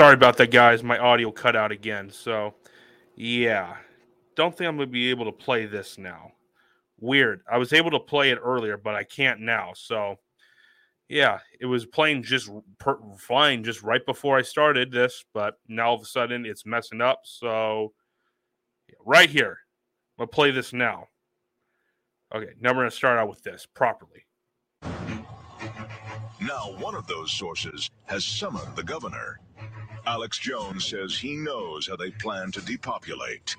Sorry 0.00 0.14
about 0.14 0.38
that, 0.38 0.50
guys. 0.50 0.82
My 0.82 0.96
audio 0.96 1.30
cut 1.30 1.54
out 1.54 1.72
again. 1.72 2.08
So, 2.08 2.54
yeah, 3.16 3.76
don't 4.34 4.56
think 4.56 4.66
I'm 4.66 4.78
gonna 4.78 4.86
be 4.86 5.10
able 5.10 5.26
to 5.26 5.32
play 5.32 5.66
this 5.66 5.98
now. 5.98 6.32
Weird. 6.98 7.42
I 7.52 7.58
was 7.58 7.74
able 7.74 7.90
to 7.90 8.00
play 8.00 8.30
it 8.30 8.38
earlier, 8.42 8.78
but 8.78 8.94
I 8.94 9.04
can't 9.04 9.40
now. 9.40 9.72
So, 9.74 10.16
yeah, 11.10 11.40
it 11.60 11.66
was 11.66 11.84
playing 11.84 12.22
just 12.22 12.48
per- 12.78 12.98
fine 13.18 13.62
just 13.62 13.82
right 13.82 14.00
before 14.06 14.38
I 14.38 14.42
started 14.42 14.90
this, 14.90 15.22
but 15.34 15.56
now 15.68 15.88
all 15.88 15.96
of 15.96 16.00
a 16.00 16.06
sudden 16.06 16.46
it's 16.46 16.64
messing 16.64 17.02
up. 17.02 17.20
So, 17.24 17.92
right 19.04 19.28
here, 19.28 19.58
I'm 20.18 20.22
gonna 20.22 20.28
play 20.28 20.50
this 20.50 20.72
now. 20.72 21.08
Okay, 22.34 22.52
now 22.58 22.70
we're 22.70 22.76
gonna 22.76 22.90
start 22.90 23.18
out 23.18 23.28
with 23.28 23.42
this 23.42 23.66
properly. 23.66 24.24
Now, 26.40 26.74
one 26.78 26.94
of 26.94 27.06
those 27.06 27.30
sources 27.30 27.90
has 28.06 28.24
summoned 28.24 28.74
the 28.74 28.82
governor. 28.82 29.40
Alex 30.06 30.38
Jones 30.38 30.86
says 30.86 31.16
he 31.18 31.36
knows 31.36 31.88
how 31.88 31.96
they 31.96 32.10
plan 32.10 32.50
to 32.52 32.60
depopulate. 32.62 33.56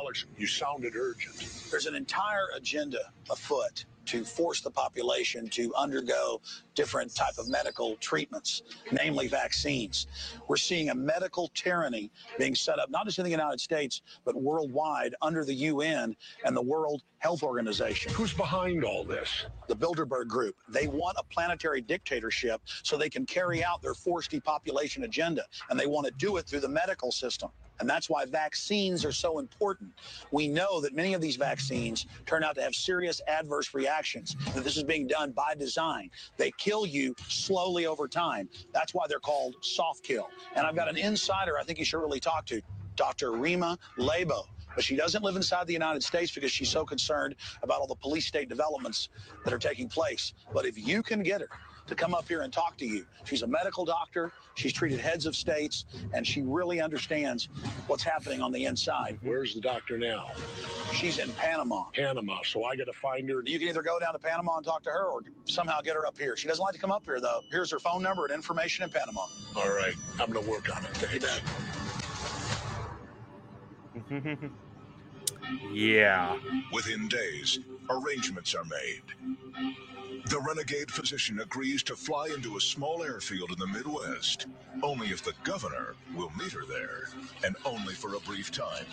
Alex, 0.00 0.26
you 0.36 0.46
sounded 0.46 0.96
urgent. 0.96 1.46
There's 1.70 1.86
an 1.86 1.94
entire 1.94 2.48
agenda 2.54 3.12
afoot 3.30 3.84
to 4.08 4.24
force 4.24 4.60
the 4.60 4.70
population 4.70 5.48
to 5.50 5.72
undergo 5.74 6.40
different 6.74 7.14
type 7.14 7.38
of 7.38 7.48
medical 7.48 7.96
treatments, 7.96 8.62
namely 8.92 9.28
vaccines. 9.28 10.06
We're 10.48 10.56
seeing 10.56 10.90
a 10.90 10.94
medical 10.94 11.50
tyranny 11.54 12.10
being 12.38 12.54
set 12.54 12.78
up, 12.78 12.90
not 12.90 13.04
just 13.06 13.18
in 13.18 13.24
the 13.24 13.30
United 13.30 13.60
States, 13.60 14.02
but 14.24 14.34
worldwide 14.34 15.14
under 15.20 15.44
the 15.44 15.54
UN 15.54 16.16
and 16.44 16.56
the 16.56 16.62
World 16.62 17.02
Health 17.18 17.42
Organization. 17.42 18.12
Who's 18.14 18.32
behind 18.32 18.84
all 18.84 19.04
this? 19.04 19.46
The 19.66 19.76
Bilderberg 19.76 20.28
Group. 20.28 20.56
They 20.68 20.86
want 20.86 21.16
a 21.18 21.24
planetary 21.24 21.80
dictatorship 21.80 22.62
so 22.82 22.96
they 22.96 23.10
can 23.10 23.26
carry 23.26 23.62
out 23.62 23.82
their 23.82 23.94
forced 23.94 24.30
depopulation 24.30 25.04
agenda, 25.04 25.44
and 25.68 25.78
they 25.78 25.86
want 25.86 26.06
to 26.06 26.12
do 26.12 26.36
it 26.38 26.46
through 26.46 26.60
the 26.60 26.68
medical 26.68 27.12
system. 27.12 27.50
And 27.80 27.88
that's 27.88 28.10
why 28.10 28.24
vaccines 28.26 29.04
are 29.04 29.12
so 29.12 29.38
important. 29.38 29.92
We 30.32 30.48
know 30.48 30.80
that 30.80 30.94
many 30.94 31.14
of 31.14 31.20
these 31.20 31.36
vaccines 31.36 32.06
turn 32.26 32.44
out 32.44 32.54
to 32.56 32.62
have 32.62 32.74
serious 32.74 33.20
adverse 33.28 33.74
reactions, 33.74 34.36
that 34.54 34.64
this 34.64 34.76
is 34.76 34.84
being 34.84 35.06
done 35.06 35.32
by 35.32 35.54
design. 35.54 36.10
They 36.36 36.50
kill 36.52 36.86
you 36.86 37.14
slowly 37.28 37.86
over 37.86 38.08
time. 38.08 38.48
That's 38.72 38.94
why 38.94 39.06
they're 39.08 39.20
called 39.20 39.56
soft 39.60 40.02
kill. 40.02 40.30
And 40.54 40.66
I've 40.66 40.76
got 40.76 40.88
an 40.88 40.96
insider 40.96 41.58
I 41.58 41.64
think 41.64 41.78
you 41.78 41.84
should 41.84 42.00
really 42.00 42.20
talk 42.20 42.46
to, 42.46 42.60
Dr. 42.96 43.32
Rima 43.32 43.78
Laibow. 43.98 44.44
But 44.74 44.84
she 44.84 44.96
doesn't 44.96 45.24
live 45.24 45.36
inside 45.36 45.66
the 45.66 45.72
United 45.72 46.02
States 46.02 46.32
because 46.32 46.52
she's 46.52 46.68
so 46.68 46.84
concerned 46.84 47.34
about 47.62 47.80
all 47.80 47.86
the 47.86 47.96
police 47.96 48.26
state 48.26 48.48
developments 48.48 49.08
that 49.44 49.52
are 49.52 49.58
taking 49.58 49.88
place. 49.88 50.34
But 50.52 50.66
if 50.66 50.78
you 50.78 51.02
can 51.02 51.22
get 51.22 51.40
her 51.40 51.48
to 51.88 51.94
come 51.94 52.14
up 52.14 52.28
here 52.28 52.42
and 52.42 52.52
talk 52.52 52.76
to 52.78 52.86
you. 52.86 53.04
She's 53.24 53.42
a 53.42 53.46
medical 53.46 53.84
doctor. 53.84 54.32
She's 54.54 54.72
treated 54.72 55.00
heads 55.00 55.26
of 55.26 55.34
states, 55.34 55.84
and 56.12 56.26
she 56.26 56.42
really 56.42 56.80
understands 56.80 57.48
what's 57.86 58.02
happening 58.02 58.40
on 58.40 58.52
the 58.52 58.64
inside. 58.66 59.18
Mhm. 59.22 59.28
Where's 59.28 59.54
the 59.54 59.60
doctor 59.60 59.98
now? 59.98 60.30
She's 60.92 61.18
in 61.18 61.32
Panama. 61.32 61.84
Panama. 61.94 62.42
So 62.44 62.64
I 62.64 62.76
got 62.76 62.84
to 62.84 62.92
find 62.92 63.28
her. 63.30 63.42
You 63.44 63.58
can 63.58 63.68
either 63.68 63.82
go 63.82 63.98
down 63.98 64.12
to 64.12 64.18
Panama 64.18 64.56
and 64.58 64.66
talk 64.66 64.82
to 64.84 64.90
her 64.90 65.06
or 65.06 65.22
somehow 65.46 65.80
get 65.80 65.96
her 65.96 66.06
up 66.06 66.18
here. 66.18 66.36
She 66.36 66.48
doesn't 66.48 66.62
like 66.62 66.74
to 66.74 66.80
come 66.80 66.92
up 66.92 67.04
here, 67.04 67.20
though. 67.20 67.40
Here's 67.50 67.70
her 67.70 67.78
phone 67.78 68.02
number 68.02 68.24
and 68.24 68.34
information 68.34 68.84
in 68.84 68.90
Panama. 68.90 69.26
All 69.56 69.68
right. 69.70 69.94
I'm 70.20 70.30
going 70.30 70.44
to 70.44 70.50
work 70.50 70.74
on 70.74 70.84
it. 70.84 70.90
Thanks. 70.96 71.40
yeah. 75.72 76.38
Within 76.72 77.08
days, 77.08 77.58
arrangements 77.90 78.54
are 78.54 78.64
made. 78.64 79.02
The 80.26 80.40
renegade 80.40 80.90
physician 80.90 81.40
agrees 81.40 81.82
to 81.84 81.96
fly 81.96 82.28
into 82.34 82.56
a 82.56 82.60
small 82.60 83.02
airfield 83.02 83.50
in 83.50 83.58
the 83.58 83.66
Midwest, 83.66 84.46
only 84.82 85.08
if 85.08 85.22
the 85.22 85.32
governor 85.42 85.94
will 86.14 86.30
meet 86.38 86.52
her 86.52 86.64
there, 86.68 87.08
and 87.44 87.56
only 87.64 87.94
for 87.94 88.14
a 88.14 88.20
brief 88.20 88.50
time. 88.50 88.84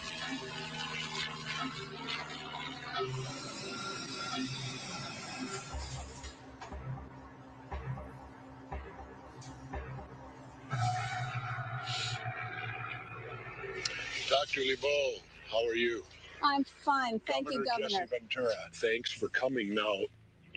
Dr. 14.29 14.61
Laibow, 14.61 15.19
how 15.51 15.67
are 15.67 15.75
you? 15.75 16.03
I'm 16.43 16.63
fine. 16.63 17.19
Thank 17.27 17.51
you, 17.51 17.65
Governor 17.65 17.87
Governor. 17.87 17.89
Jesse 17.89 18.19
Ventura, 18.19 18.53
thanks 18.73 19.11
for 19.11 19.29
coming. 19.29 19.73
Now, 19.73 19.95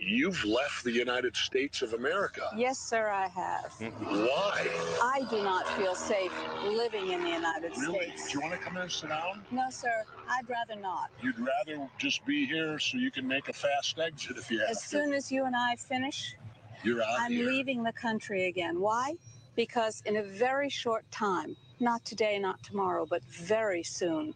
you've 0.01 0.43
left 0.45 0.83
the 0.83 0.91
United 0.91 1.35
States 1.35 1.81
of 1.81 1.93
America. 1.93 2.49
Yes, 2.55 2.79
sir, 2.79 3.09
I 3.09 3.27
have. 3.27 3.73
Why? 4.01 4.67
I 5.01 5.21
do 5.29 5.43
not 5.43 5.67
feel 5.77 5.95
safe 5.95 6.31
living 6.63 7.11
in 7.11 7.21
the 7.23 7.29
United 7.29 7.73
States. 7.73 7.87
Really? 7.87 8.13
Do 8.27 8.33
you 8.33 8.41
want 8.41 8.53
to 8.53 8.59
come 8.59 8.75
in 8.77 8.83
and 8.83 8.91
sit 8.91 9.09
down? 9.09 9.43
No, 9.51 9.69
sir, 9.69 10.03
I'd 10.29 10.49
rather 10.49 10.79
not. 10.79 11.09
You'd 11.21 11.39
rather 11.39 11.87
just 11.97 12.25
be 12.25 12.45
here 12.45 12.79
so 12.79 12.97
you 12.97 13.11
can 13.11 13.27
make 13.27 13.49
a 13.49 13.53
fast 13.53 13.99
exit 13.99 14.37
if 14.37 14.49
you 14.49 14.59
have 14.59 14.69
As 14.69 14.81
to. 14.83 14.87
soon 14.87 15.13
as 15.13 15.31
you 15.31 15.45
and 15.45 15.55
I 15.55 15.75
finish, 15.75 16.35
You're 16.83 17.01
out 17.01 17.19
I'm 17.19 17.31
here. 17.31 17.47
leaving 17.49 17.83
the 17.83 17.93
country 17.93 18.47
again. 18.47 18.79
Why? 18.79 19.15
Because 19.55 20.01
in 20.05 20.15
a 20.17 20.23
very 20.23 20.69
short 20.69 21.09
time, 21.11 21.55
not 21.79 22.03
today, 22.05 22.39
not 22.39 22.61
tomorrow, 22.63 23.05
but 23.09 23.23
very 23.25 23.83
soon, 23.83 24.33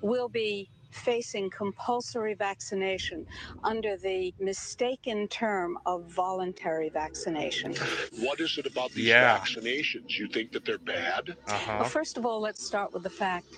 we'll 0.00 0.28
be 0.28 0.68
facing 0.94 1.50
compulsory 1.50 2.34
vaccination 2.34 3.26
under 3.64 3.96
the 3.96 4.32
mistaken 4.38 5.28
term 5.28 5.78
of 5.86 6.04
voluntary 6.04 6.88
vaccination. 6.88 7.74
What 8.18 8.40
is 8.40 8.56
it 8.58 8.66
about 8.66 8.92
these 8.92 9.06
Yeah. 9.06 9.38
vaccinations? 9.38 10.18
You 10.18 10.28
think 10.28 10.52
that 10.52 10.64
they're 10.64 10.78
bad? 10.78 11.36
Uh 11.46 11.60
Well, 11.80 11.88
first 11.88 12.16
of 12.18 12.24
all, 12.26 12.40
let's 12.40 12.64
start 12.64 12.92
with 12.94 13.02
the 13.02 13.10
fact 13.10 13.48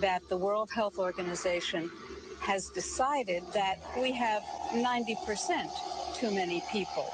that 0.00 0.22
the 0.28 0.36
World 0.36 0.70
Health 0.70 0.98
Organization 0.98 1.90
has 2.40 2.70
decided 2.70 3.42
that 3.52 3.78
we 4.00 4.12
have 4.12 4.42
90% 4.72 5.70
too 6.14 6.30
many 6.30 6.60
people. 6.72 7.06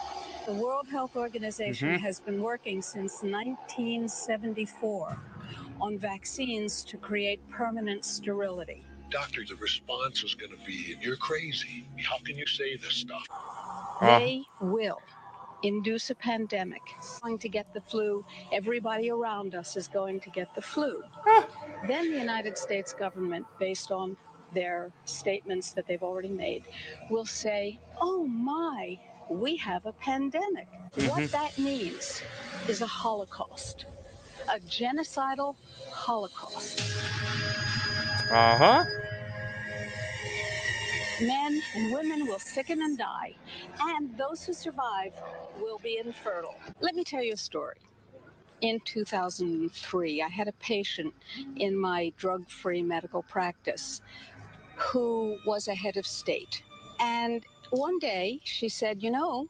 The 0.47 0.55
World 0.55 0.89
Health 0.89 1.17
Organization 1.17 1.91
Mhm. 1.91 2.01
has 2.01 2.21
been 2.21 2.41
working 2.43 2.83
since 2.83 3.23
1974 3.23 5.19
on 5.81 5.99
vaccines 5.99 6.85
to 6.85 6.97
create 6.99 7.41
permanent 7.51 8.05
sterility. 8.05 8.85
Doctor, 9.13 9.43
the 9.49 9.57
response 9.57 10.25
is 10.25 10.35
going 10.35 10.53
to 10.53 10.59
be, 10.67 10.97
you're 11.01 11.17
crazy. 11.19 11.87
How 12.09 12.19
can 12.25 12.37
you 12.39 12.47
say 12.47 12.77
this 12.77 12.95
stuff? 12.95 13.27
They 14.03 14.45
will 14.61 15.01
induce 15.63 16.11
a 16.11 16.15
pandemic. 16.17 16.83
Going 17.23 17.39
to 17.41 17.49
get 17.49 17.73
the 17.75 17.81
flu. 17.83 18.25
Everybody 18.53 19.11
around 19.11 19.55
us 19.55 19.77
is 19.77 19.89
going 19.89 20.21
to 20.21 20.31
get 20.31 20.55
the 20.55 20.63
flu. 20.63 21.03
then 21.89 22.11
the 22.13 22.19
United 22.19 22.59
States 22.59 22.93
government, 22.93 23.47
based 23.61 23.91
on 23.93 24.17
their 24.55 24.91
statements 25.05 25.73
that 25.73 25.87
they've 25.87 26.03
already 26.03 26.29
made, 26.31 26.65
will 27.11 27.27
say, 27.27 27.79
oh 28.01 28.27
my, 28.27 28.99
we 29.31 29.57
have 29.57 29.87
a 29.87 29.93
pandemic. 29.95 30.69
What 30.95 31.23
Mhm. 31.23 31.31
that 31.33 31.59
means 31.59 32.23
is 32.69 32.83
a 32.83 32.87
holocaust, 32.87 33.87
a 34.49 34.59
genocidal 34.61 35.57
holocaust. 35.93 36.83
Uh 38.31 38.59
huh. 38.59 38.85
Men 41.23 41.63
and 41.77 41.93
women 41.93 42.27
will 42.27 42.41
sicken 42.41 42.83
and 42.83 42.99
die, 42.99 43.37
and 43.81 44.17
those 44.19 44.45
who 44.45 44.55
survive 44.55 45.13
will 45.61 45.79
be 45.79 45.99
infertile. 46.05 46.55
Let 46.81 46.97
me 46.97 47.05
tell 47.05 47.23
you 47.23 47.35
a 47.35 47.39
story. 47.39 47.77
In 48.63 48.81
2003, 48.85 50.23
I 50.23 50.29
had 50.29 50.49
a 50.49 50.53
patient 50.55 51.15
in 51.57 51.77
my 51.79 52.13
drug 52.19 52.51
free 52.51 52.83
medical 52.83 53.23
practice 53.25 54.03
who 54.77 55.39
was 55.47 55.69
a 55.69 55.75
head 55.75 55.97
of 55.97 56.07
state. 56.07 56.63
And 57.01 57.45
one 57.71 57.99
day 57.99 58.41
she 58.45 58.69
said, 58.69 59.03
You 59.03 59.11
know, 59.13 59.49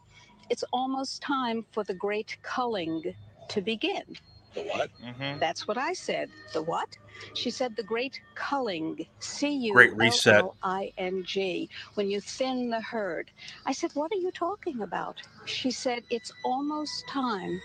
it's 0.51 0.65
almost 0.73 1.23
time 1.23 1.67
for 1.73 1.85
the 1.85 1.95
great 1.95 2.39
culling 2.43 3.15
to 3.49 3.63
begin. 3.63 4.17
The 4.55 4.63
what? 4.63 4.91
Mm-hmm. 5.03 5.39
That's 5.39 5.67
what 5.67 5.79
I 5.79 5.93
said. 5.93 6.31
The 6.53 6.63
what? 6.63 6.97
She 7.35 7.51
said 7.51 7.77
the 7.77 7.83
great 7.83 8.21
culling. 8.35 9.07
C 9.21 9.49
U 9.51 9.73
Great 9.73 9.97
reset. 9.97 10.35
L 10.35 10.47
L 10.49 10.57
I 10.63 10.93
N 10.99 11.25
G. 11.25 11.69
When 11.95 12.11
you 12.11 12.21
thin 12.21 12.71
the 12.71 12.81
herd. 12.81 13.31
I 13.67 13.73
said, 13.73 13.93
What 13.95 14.13
are 14.13 14.17
you 14.19 14.31
talking 14.31 14.83
about? 14.83 15.21
She 15.47 15.71
said, 15.71 16.03
It's 16.11 16.33
almost 16.45 17.07
time 17.09 17.61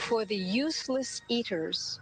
for 0.00 0.24
the 0.24 0.36
useless 0.36 1.20
eaters 1.28 2.00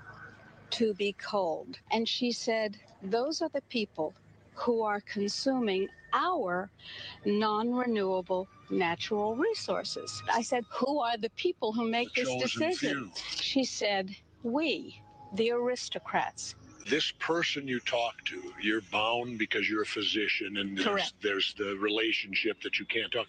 to 0.70 0.94
be 0.94 1.12
culled. 1.19 1.78
And 1.90 2.08
she 2.08 2.32
said, 2.32 2.76
Those 3.02 3.42
are 3.42 3.50
the 3.50 3.62
people 3.62 4.14
who 4.54 4.82
are 4.82 5.00
consuming 5.00 5.88
our 6.12 6.70
non 7.25 7.72
renewable 7.72 8.48
natural 8.70 9.37
resources. 9.37 10.22
I 10.32 10.42
said, 10.42 10.64
Who 10.70 11.00
are 11.00 11.16
the 11.16 11.31
people 11.31 11.72
who 11.72 11.88
make 11.88 12.12
The 12.14 12.22
this 12.25 12.37
decision? 12.37 13.10
few. 13.12 13.12
She 13.37 13.64
said, 13.64 14.16
We, 14.42 15.00
the 15.34 15.52
aristocrats. 15.52 16.54
this 16.88 17.12
person 17.19 17.69
you 17.69 17.78
talk 17.81 18.25
to, 18.25 18.52
you're 18.60 18.81
bound 18.81 19.38
because 19.38 19.69
you're 19.69 19.82
a 19.82 19.87
physician 19.87 20.56
and 20.56 20.76
there's, 20.76 20.87
Correct. 20.87 21.12
there's 21.22 21.54
the 21.58 21.76
relationship 21.76 22.60
that 22.62 22.78
you 22.78 22.87
can't 22.87 23.12
talk. 23.12 23.26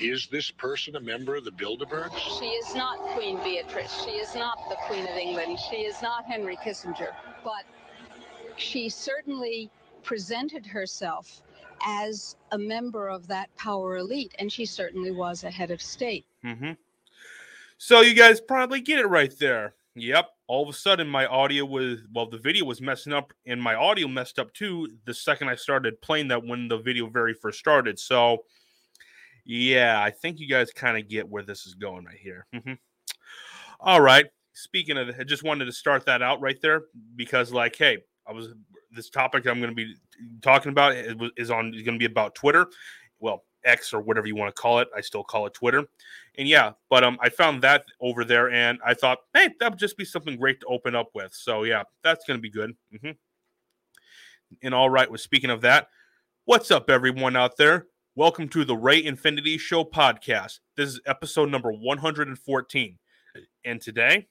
Is 0.00 0.26
this 0.26 0.50
person 0.50 0.96
a 0.96 1.00
member 1.00 1.36
of 1.36 1.44
the 1.44 1.52
Bilderbergs? 1.52 2.18
She 2.40 2.46
is 2.46 2.74
not 2.74 2.98
Queen 3.14 3.38
Beatrix. 3.44 4.02
She 4.04 4.12
is 4.12 4.34
not 4.34 4.58
the 4.68 4.76
Queen 4.86 5.04
of 5.04 5.16
England. 5.16 5.58
She 5.70 5.82
is 5.82 6.02
not 6.02 6.24
Henry 6.24 6.56
Kissinger. 6.56 7.14
But 7.44 7.64
she 8.56 8.88
certainly 8.88 9.70
presented 10.02 10.66
herself 10.66 11.42
as 11.86 12.34
a 12.50 12.58
member 12.58 13.08
of 13.08 13.28
that 13.28 13.54
power 13.56 13.98
elite, 13.98 14.34
and 14.38 14.50
she 14.50 14.64
certainly 14.66 15.12
was 15.12 15.44
a 15.44 15.50
head 15.50 15.70
of 15.70 15.80
state. 15.80 16.24
Mm-hmm. 16.44 16.72
So 17.78 18.00
you 18.00 18.14
guys 18.14 18.40
probably 18.40 18.80
get 18.80 18.98
it 18.98 19.06
right 19.06 19.36
there. 19.38 19.74
Yep. 19.96 20.28
All 20.48 20.62
of 20.64 20.68
a 20.68 20.76
sudden, 20.76 21.06
my 21.08 21.26
audio 21.26 21.64
was 21.64 22.00
well, 22.12 22.28
the 22.28 22.38
video 22.38 22.64
was 22.64 22.80
messing 22.80 23.12
up, 23.12 23.32
and 23.46 23.62
my 23.62 23.74
audio 23.74 24.08
messed 24.08 24.38
up 24.38 24.52
too. 24.52 24.88
The 25.06 25.14
second 25.14 25.48
I 25.48 25.54
started 25.54 26.00
playing 26.02 26.28
that, 26.28 26.44
when 26.44 26.68
the 26.68 26.78
video 26.78 27.06
very 27.08 27.32
first 27.34 27.58
started. 27.60 27.98
So, 27.98 28.44
yeah, 29.44 30.02
I 30.02 30.10
think 30.10 30.40
you 30.40 30.48
guys 30.48 30.72
kind 30.72 30.98
of 30.98 31.08
get 31.08 31.28
where 31.28 31.42
this 31.44 31.66
is 31.66 31.74
going 31.74 32.04
right 32.06 32.18
here. 32.18 32.46
Mhm. 32.54 32.78
All 33.80 34.00
right. 34.00 34.26
Speaking 34.52 34.96
of, 34.96 35.10
I 35.18 35.24
just 35.24 35.42
wanted 35.42 35.66
to 35.66 35.72
start 35.72 36.06
that 36.06 36.22
out 36.22 36.40
right 36.40 36.60
there 36.60 36.84
because, 37.16 37.52
like, 37.52 37.76
hey, 37.76 37.98
I 38.26 38.32
was 38.32 38.48
this 38.92 39.10
topic 39.10 39.46
I'm 39.46 39.60
going 39.60 39.70
to 39.70 39.76
be 39.76 39.94
talking 40.42 40.70
about 40.70 40.94
is, 40.94 41.14
is 41.36 41.50
on 41.50 41.74
is 41.74 41.82
going 41.82 41.98
to 41.98 41.98
be 41.98 42.10
about 42.10 42.34
Twitter. 42.34 42.66
Well, 43.20 43.44
X 43.64 43.92
or 43.92 44.00
whatever 44.00 44.26
you 44.26 44.36
want 44.36 44.54
to 44.54 44.60
call 44.60 44.78
it. 44.78 44.88
I 44.96 45.00
still 45.00 45.24
call 45.24 45.46
it 45.46 45.54
Twitter. 45.54 45.84
And 46.36 46.48
yeah, 46.48 46.72
but 46.90 47.04
um, 47.04 47.18
I 47.20 47.28
found 47.28 47.62
that 47.62 47.84
over 48.00 48.24
there, 48.24 48.50
and 48.50 48.78
I 48.84 48.94
thought, 48.94 49.18
hey, 49.34 49.48
that 49.60 49.70
would 49.70 49.78
just 49.78 49.96
be 49.96 50.04
something 50.04 50.36
great 50.36 50.60
to 50.60 50.66
open 50.66 50.94
up 50.94 51.10
with. 51.14 51.32
So 51.34 51.64
yeah, 51.64 51.82
that's 52.02 52.24
going 52.24 52.38
to 52.38 52.42
be 52.42 52.50
good. 52.50 52.76
Mm-hmm. 52.94 53.10
And 54.62 54.74
all 54.74 54.90
right, 54.90 55.10
with 55.10 55.20
speaking 55.20 55.50
of 55.50 55.62
that, 55.62 55.88
what's 56.44 56.70
up, 56.70 56.90
everyone 56.90 57.36
out 57.36 57.56
there? 57.56 57.86
Welcome 58.16 58.48
to 58.50 58.64
the 58.64 58.76
Ray 58.76 59.02
Infinity 59.04 59.58
Show 59.58 59.84
podcast. 59.84 60.60
This 60.76 60.90
is 60.90 61.00
episode 61.06 61.50
number 61.50 61.72
114, 61.72 62.98
and 63.64 63.80
today, 63.80 64.28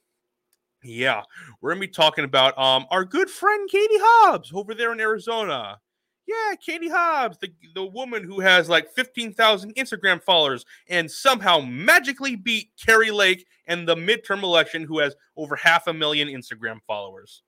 yeah, 0.84 1.24
we're 1.60 1.72
gonna 1.72 1.82
be 1.82 1.88
talking 1.90 2.24
about 2.24 2.58
um 2.58 2.86
our 2.92 3.04
good 3.04 3.30
friend 3.30 3.70
Katie 3.70 3.98
Hobbs 4.00 4.52
over 4.54 4.74
there 4.74 4.94
in 4.94 5.02
Arizona. 5.02 5.80
Yeah, 6.26 6.56
Katie 6.66 6.90
Hobbs, 6.90 7.38
the, 7.40 7.54
the 7.76 7.86
woman 7.86 8.24
who 8.24 8.40
has 8.40 8.70
like 8.70 8.90
15,000 8.94 9.76
Instagram 9.76 10.24
followers 10.24 10.66
and 10.88 11.12
somehow 11.12 11.60
magically 11.60 12.36
beat 12.36 12.72
Kari 12.84 13.12
Lake 13.12 13.46
in 13.68 13.86
the 13.86 13.96
midterm 13.96 14.42
election, 14.44 14.84
who 14.84 15.00
has 15.00 15.16
over 15.36 15.56
half 15.56 15.88
a 15.88 15.94
million 15.94 16.30
Instagram 16.30 16.80
followers. 16.88 17.44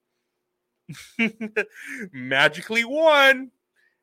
magically 2.12 2.84
won 2.84 3.50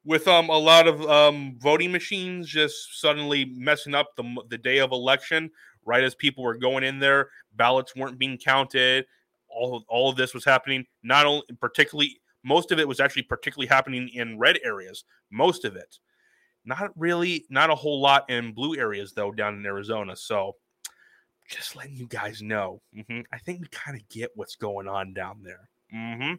with 0.04 0.28
um 0.28 0.50
a 0.50 0.58
lot 0.58 0.86
of 0.86 1.02
um 1.10 1.56
voting 1.60 1.94
machines 1.94 2.50
just 2.50 3.00
suddenly 3.00 3.46
messing 3.46 3.96
up 3.96 4.16
the, 4.18 4.44
the 4.50 4.58
day 4.58 4.80
of 4.80 4.92
election 4.92 5.50
right 5.86 6.04
as 6.04 6.14
people 6.14 6.44
were 6.44 6.58
going 6.58 6.84
in 6.84 7.00
there 7.00 7.30
ballots 7.56 7.96
weren't 7.96 8.20
being 8.20 8.38
counted 8.38 9.06
all, 9.48 9.86
all 9.88 10.10
of 10.10 10.18
this 10.18 10.34
was 10.34 10.44
happening 10.44 10.86
not 11.04 11.26
only 11.26 11.44
particularly 11.62 12.20
most 12.44 12.72
of 12.72 12.80
it 12.80 12.88
was 12.88 13.00
actually 13.00 13.24
particularly 13.24 13.68
happening 13.68 14.10
in 14.14 14.38
red 14.38 14.60
areas 14.64 15.04
most 15.32 15.66
of 15.66 15.76
it. 15.76 15.98
Not 16.66 16.92
really 16.96 17.46
not 17.50 17.70
a 17.70 17.76
whole 17.76 18.00
lot 18.02 18.30
in 18.30 18.54
blue 18.54 18.76
areas 18.78 19.14
though 19.14 19.32
down 19.32 19.56
in 19.56 19.66
arizona. 19.66 20.16
So 20.16 20.56
just 21.50 21.76
letting 21.76 21.96
you 21.96 22.08
guys 22.08 22.42
know. 22.42 22.82
Mhm. 22.96 23.26
i 23.32 23.38
think 23.38 23.62
we 23.62 23.68
kind 23.68 24.00
of 24.00 24.08
get 24.10 24.32
what's 24.36 24.56
going 24.56 24.88
on 24.88 25.14
down 25.14 25.44
there. 25.44 25.70
Mm-hmm. 25.94 26.36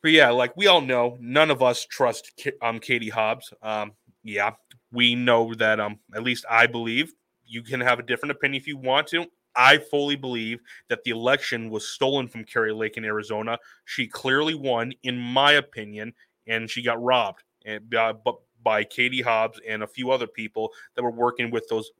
but 0.00 0.10
yeah 0.12 0.30
like 0.30 0.56
we 0.56 0.66
all 0.66 0.80
know 0.80 1.16
none 1.20 1.50
of 1.50 1.62
us 1.62 1.84
trust 1.84 2.32
um 2.62 2.78
katie 2.78 3.10
hobbs. 3.10 3.52
Um 3.62 3.92
yeah 4.22 4.52
we 4.92 5.14
know 5.14 5.52
that 5.54 5.80
um 5.80 5.98
at 6.14 6.22
least 6.22 6.44
i 6.48 6.66
believe 6.66 7.12
you 7.44 7.62
can 7.62 7.80
have 7.80 7.98
a 7.98 8.02
different 8.02 8.30
opinion 8.30 8.60
if 8.60 8.66
you 8.66 8.76
want 8.78 9.06
to 9.08 9.26
I 9.56 9.78
fully 9.78 10.16
believe 10.16 10.60
that 10.88 11.02
the 11.04 11.10
election 11.10 11.70
was 11.70 11.88
stolen 11.88 12.28
from 12.28 12.44
Kari 12.44 12.72
Lake 12.72 12.96
in 12.96 13.04
Arizona. 13.04 13.58
She 13.84 14.06
clearly 14.06 14.54
won, 14.54 14.92
in 15.02 15.18
my 15.18 15.52
opinion, 15.52 16.12
and 16.46 16.68
she 16.68 16.82
got 16.82 17.02
robbed 17.02 17.42
and 17.64 17.94
uh, 17.94 18.14
by 18.62 18.84
Katie 18.84 19.22
Hobbs 19.22 19.60
and 19.66 19.82
a 19.82 19.86
few 19.86 20.10
other 20.10 20.26
people 20.26 20.72
that 20.94 21.02
were 21.02 21.10
working 21.10 21.50
with 21.50 21.68
those. 21.68 21.90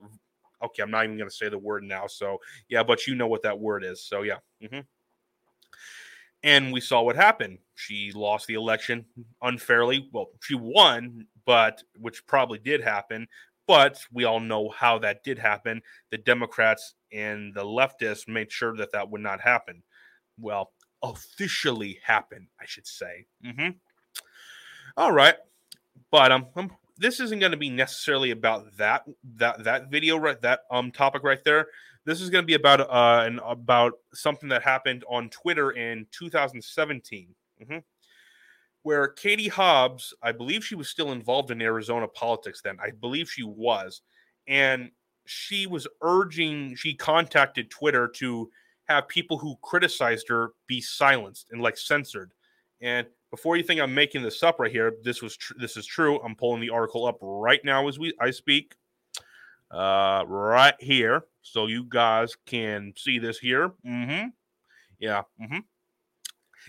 Okay, 0.62 0.82
I'm 0.82 0.90
not 0.90 1.04
even 1.04 1.18
going 1.18 1.28
to 1.28 1.34
say 1.34 1.48
the 1.48 1.58
word 1.58 1.84
now. 1.84 2.06
So 2.06 2.38
yeah, 2.68 2.82
but 2.82 3.06
you 3.06 3.14
know 3.14 3.26
what 3.26 3.42
that 3.42 3.58
word 3.58 3.84
is. 3.84 4.02
So 4.02 4.22
yeah. 4.22 4.38
hmm 4.66 4.80
And 6.42 6.72
we 6.72 6.80
saw 6.80 7.02
what 7.02 7.16
happened. 7.16 7.58
She 7.74 8.12
lost 8.12 8.46
the 8.46 8.54
election 8.54 9.04
unfairly. 9.42 10.08
Well, 10.12 10.30
she 10.40 10.54
won, 10.54 11.26
but 11.44 11.82
which 11.98 12.26
probably 12.26 12.58
did 12.58 12.82
happen. 12.82 13.26
But 13.66 13.98
we 14.12 14.24
all 14.24 14.40
know 14.40 14.68
how 14.68 14.98
that 14.98 15.24
did 15.24 15.38
happen. 15.38 15.82
The 16.10 16.18
Democrats 16.18 16.94
and 17.12 17.54
the 17.54 17.64
leftists 17.64 18.28
made 18.28 18.52
sure 18.52 18.76
that 18.76 18.92
that 18.92 19.10
would 19.10 19.22
not 19.22 19.40
happen. 19.40 19.82
Well, 20.38 20.72
officially 21.02 21.98
happen, 22.04 22.48
I 22.60 22.64
should 22.66 22.86
say. 22.86 23.26
hmm 23.42 23.70
All 24.96 25.12
right, 25.12 25.36
but 26.10 26.32
um, 26.32 26.46
um 26.56 26.70
this 26.96 27.18
isn't 27.20 27.40
going 27.40 27.52
to 27.52 27.58
be 27.58 27.70
necessarily 27.70 28.30
about 28.30 28.76
that 28.76 29.04
that 29.36 29.64
that 29.64 29.90
video 29.90 30.16
right 30.16 30.40
that 30.42 30.60
um 30.70 30.90
topic 30.92 31.22
right 31.22 31.42
there. 31.44 31.66
This 32.04 32.20
is 32.20 32.30
going 32.30 32.42
to 32.42 32.46
be 32.46 32.54
about 32.54 32.80
uh 32.80 33.24
and 33.26 33.40
about 33.44 33.94
something 34.12 34.48
that 34.50 34.62
happened 34.62 35.04
on 35.08 35.30
Twitter 35.30 35.72
in 35.72 36.06
2017. 36.12 37.34
hmm 37.66 37.78
where 38.84 39.08
Katie 39.08 39.48
Hobbs, 39.48 40.12
I 40.22 40.30
believe 40.30 40.62
she 40.62 40.74
was 40.74 40.88
still 40.88 41.12
involved 41.12 41.50
in 41.50 41.62
Arizona 41.62 42.06
politics 42.06 42.60
then. 42.62 42.76
I 42.84 42.90
believe 42.90 43.30
she 43.30 43.42
was. 43.42 44.02
And 44.46 44.90
she 45.24 45.66
was 45.66 45.88
urging, 46.02 46.76
she 46.76 46.94
contacted 46.94 47.70
Twitter 47.70 48.06
to 48.16 48.50
have 48.84 49.08
people 49.08 49.38
who 49.38 49.56
criticized 49.62 50.28
her 50.28 50.50
be 50.66 50.82
silenced 50.82 51.48
and 51.50 51.62
like 51.62 51.78
censored. 51.78 52.32
And 52.82 53.06
before 53.30 53.56
you 53.56 53.62
think 53.62 53.80
I'm 53.80 53.94
making 53.94 54.22
this 54.22 54.42
up 54.42 54.60
right 54.60 54.70
here, 54.70 54.92
this 55.02 55.22
was 55.22 55.34
tr- 55.38 55.54
this 55.58 55.78
is 55.78 55.86
true. 55.86 56.20
I'm 56.20 56.36
pulling 56.36 56.60
the 56.60 56.68
article 56.68 57.06
up 57.06 57.16
right 57.22 57.64
now 57.64 57.88
as 57.88 57.98
we 57.98 58.12
I 58.20 58.30
speak. 58.30 58.74
Uh 59.70 60.24
right 60.28 60.74
here. 60.78 61.24
So 61.40 61.66
you 61.66 61.84
guys 61.88 62.36
can 62.44 62.92
see 62.98 63.18
this 63.18 63.38
here. 63.38 63.70
Mm-hmm. 63.86 64.28
Yeah. 64.98 65.22
Mm-hmm 65.40 65.60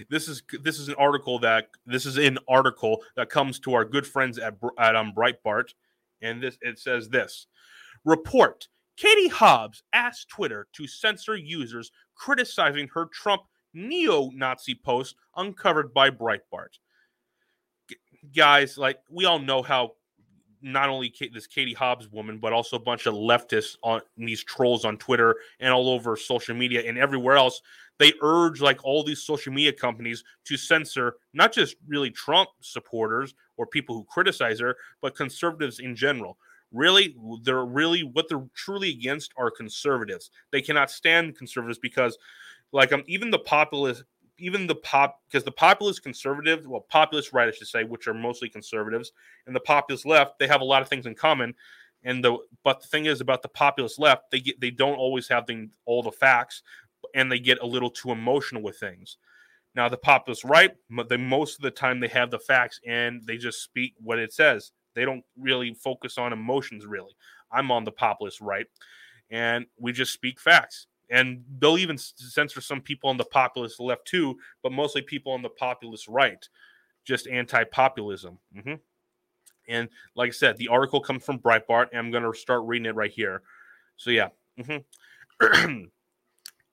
this 0.10 0.28
is 0.28 0.44
this 0.62 0.80
is 0.80 0.88
an 0.88 0.96
article 0.96 1.40
that 1.40 1.70
this 1.86 2.06
is 2.06 2.18
an 2.18 2.38
article 2.48 3.02
that 3.16 3.30
comes 3.30 3.60
to 3.60 3.74
our 3.74 3.86
good 3.86 4.06
friends 4.06 4.38
at 4.38 4.56
at 4.78 4.96
um, 4.96 5.14
Breitbart, 5.16 5.74
and 6.22 6.42
this 6.42 6.58
it 6.62 6.80
says 6.80 7.10
this 7.10 7.48
report: 8.04 8.68
Katie 8.98 9.28
Hobbs 9.28 9.84
asked 9.94 10.30
Twitter 10.30 10.68
to 10.74 10.88
censor 10.88 11.36
users 11.36 11.92
criticizing 12.16 12.90
her 12.94 13.06
Trump 13.06 13.44
neo-Nazi 13.74 14.76
post 14.76 15.16
uncovered 15.36 15.94
by 15.94 16.10
Breitbart. 16.10 16.80
G- 17.90 17.98
guys, 18.34 18.78
like 18.78 19.00
we 19.10 19.26
all 19.26 19.40
know 19.40 19.62
how 19.62 19.94
not 20.62 20.90
only 20.90 21.10
Ka- 21.10 21.28
this 21.32 21.46
Katie 21.46 21.74
Hobbs 21.74 22.10
woman, 22.10 22.40
but 22.40 22.54
also 22.54 22.78
a 22.78 22.80
bunch 22.80 23.06
of 23.06 23.14
leftists 23.14 23.78
on 23.84 24.02
these 24.18 24.44
trolls 24.44 24.84
on 24.84 24.98
Twitter 24.98 25.36
and 25.60 25.72
all 25.72 25.90
over 25.90 26.16
social 26.18 26.56
media 26.56 26.82
and 26.88 26.98
everywhere 26.98 27.38
else. 27.38 27.62
They 27.98 28.14
urge 28.22 28.62
like 28.62 28.84
all 28.84 29.04
these 29.04 29.22
social 29.22 29.54
media 29.54 29.74
companies 29.74 30.24
to 30.46 30.58
censor 30.58 31.16
not 31.34 31.54
just 31.54 31.76
really 31.88 32.12
Trump 32.12 32.50
supporters 32.62 33.34
or 33.58 33.66
people 33.68 33.96
who 33.96 34.04
criticize 34.06 34.60
her, 34.60 34.76
but 35.02 35.16
conservatives 35.16 35.80
in 35.80 35.96
general. 35.96 36.38
Really, 36.72 37.16
they're 37.44 37.66
really 37.66 38.04
what 38.04 38.28
they're 38.28 38.48
truly 38.54 38.90
against 38.90 39.34
are 39.38 39.50
conservatives. 39.52 40.30
They 40.52 40.62
cannot 40.62 40.92
stand 40.92 41.38
conservatives 41.38 41.80
because, 41.80 42.18
like, 42.72 42.92
um, 42.94 43.04
even 43.08 43.32
the 43.32 43.40
populist 43.40 44.04
even 44.38 44.68
the 44.68 44.76
pop 44.76 45.22
because 45.30 45.46
the 45.46 45.52
populist 45.52 46.04
conservative, 46.04 46.68
well, 46.68 46.86
populist 46.90 47.32
right, 47.32 47.48
I 47.48 47.52
should 47.52 47.68
say, 47.68 47.86
which 47.86 48.08
are 48.08 48.14
mostly 48.14 48.50
conservatives, 48.50 49.14
and 49.48 49.56
the 49.56 49.62
populist 49.62 50.06
left, 50.06 50.40
they 50.40 50.48
have 50.48 50.60
a 50.62 50.66
lot 50.66 50.82
of 50.82 50.90
things 50.90 51.06
in 51.06 51.16
common. 51.16 51.54
And 52.04 52.24
the 52.24 52.38
but 52.64 52.82
the 52.82 52.88
thing 52.88 53.06
is 53.06 53.22
about 53.22 53.42
the 53.42 53.48
populist 53.50 53.98
left, 53.98 54.30
they 54.32 54.40
get 54.42 54.60
they 54.60 54.72
don't 54.72 54.98
always 54.98 55.28
have 55.30 55.48
the, 55.48 55.70
all 55.86 56.04
the 56.04 56.12
facts, 56.12 56.62
and 57.14 57.32
they 57.32 57.40
get 57.40 57.60
a 57.62 57.66
little 57.66 57.90
too 57.90 58.12
emotional 58.12 58.62
with 58.62 58.78
things. 58.80 59.18
Now 59.76 59.90
the 59.90 59.98
populist 59.98 60.44
right, 60.44 60.72
mo- 60.90 61.04
they 61.04 61.18
most 61.18 61.58
of 61.58 61.64
the 61.64 61.72
time 61.72 62.00
they 62.00 62.08
have 62.10 62.32
the 62.32 62.40
facts 62.40 62.80
and 62.86 63.24
they 63.26 63.38
just 63.38 63.64
speak 63.64 63.94
what 64.02 64.20
it 64.20 64.34
says. 64.34 64.72
They 64.96 65.06
don't 65.06 65.24
really 65.38 65.74
focus 65.74 66.18
on 66.18 66.34
emotions. 66.34 66.86
Really, 66.86 67.16
I'm 67.52 67.72
on 67.72 67.84
the 67.84 67.92
populist 67.92 68.42
right, 68.42 68.68
and 69.30 69.66
we 69.80 69.92
just 69.92 70.14
speak 70.14 70.40
facts 70.40 70.88
and 71.10 71.44
they'll 71.60 71.78
even 71.78 71.98
censor 71.98 72.62
some 72.62 72.82
people 72.82 73.10
on 73.10 73.18
the 73.18 73.26
populist 73.26 73.80
left 73.80 74.06
too, 74.06 74.38
but 74.64 74.72
mostly 74.72 75.02
people 75.02 75.32
on 75.34 75.42
the 75.42 75.50
populist 75.50 76.08
right, 76.08 76.48
just 77.04 77.28
anti-populism. 77.28 78.40
hmm 78.64 78.74
And 79.68 79.90
like 80.16 80.30
I 80.30 80.32
said, 80.32 80.58
the 80.58 80.68
article 80.70 81.00
comes 81.00 81.24
from 81.24 81.40
Breitbart, 81.40 81.88
and 81.92 82.00
I'm 82.00 82.12
going 82.12 82.24
to 82.24 82.38
start 82.38 82.64
reading 82.66 82.88
it 82.88 82.96
right 82.96 83.12
here. 83.12 83.42
So 83.98 84.12
yeah, 84.12 84.30
hmm 84.64 84.78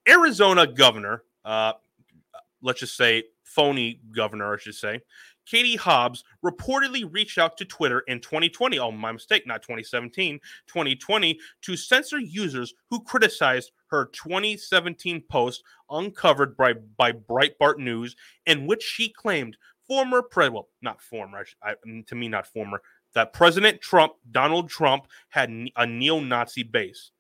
Arizona 0.09 0.67
governor, 0.67 1.23
uh, 1.45 1.73
let's 2.63 2.81
just 2.81 2.97
say 2.97 3.25
phony 3.45 4.01
governor, 4.15 4.55
I 4.55 4.59
should 4.59 4.75
say, 4.75 5.01
Katie 5.45 5.77
Hobbs 5.77 6.25
reportedly 6.45 7.09
reached 7.13 7.39
out 7.39 7.57
to 7.57 7.65
Twitter 7.65 8.01
in 8.07 8.21
2020. 8.21 8.79
Oh, 8.79 8.91
my 8.91 9.13
mistake, 9.13 9.47
not 9.47 9.63
2017, 9.63 10.39
2020, 10.67 11.39
to 11.63 11.77
censor 11.77 12.19
users 12.19 12.75
who 12.91 13.03
criticized 13.03 13.73
her 13.89 14.07
2017 14.13 15.23
post 15.29 15.65
uncovered 15.91 16.57
by, 16.57 16.75
by 16.97 17.13
Breitbart 17.13 17.79
News, 17.79 18.17
in 18.47 18.67
which 18.67 18.83
she 18.83 19.09
claimed 19.09 19.57
former 19.87 20.23
president, 20.23 20.55
well, 20.55 20.69
not 20.81 21.03
former, 21.03 21.45
I, 21.63 21.75
to 22.07 22.15
me, 22.15 22.29
not 22.29 22.47
former, 22.47 22.81
that 23.15 23.33
President 23.33 23.81
Trump, 23.81 24.15
Donald 24.31 24.71
Trump, 24.71 25.07
had 25.29 25.51
a 25.77 25.87
neo 25.87 26.21
Nazi 26.21 26.63
base. 26.63 27.11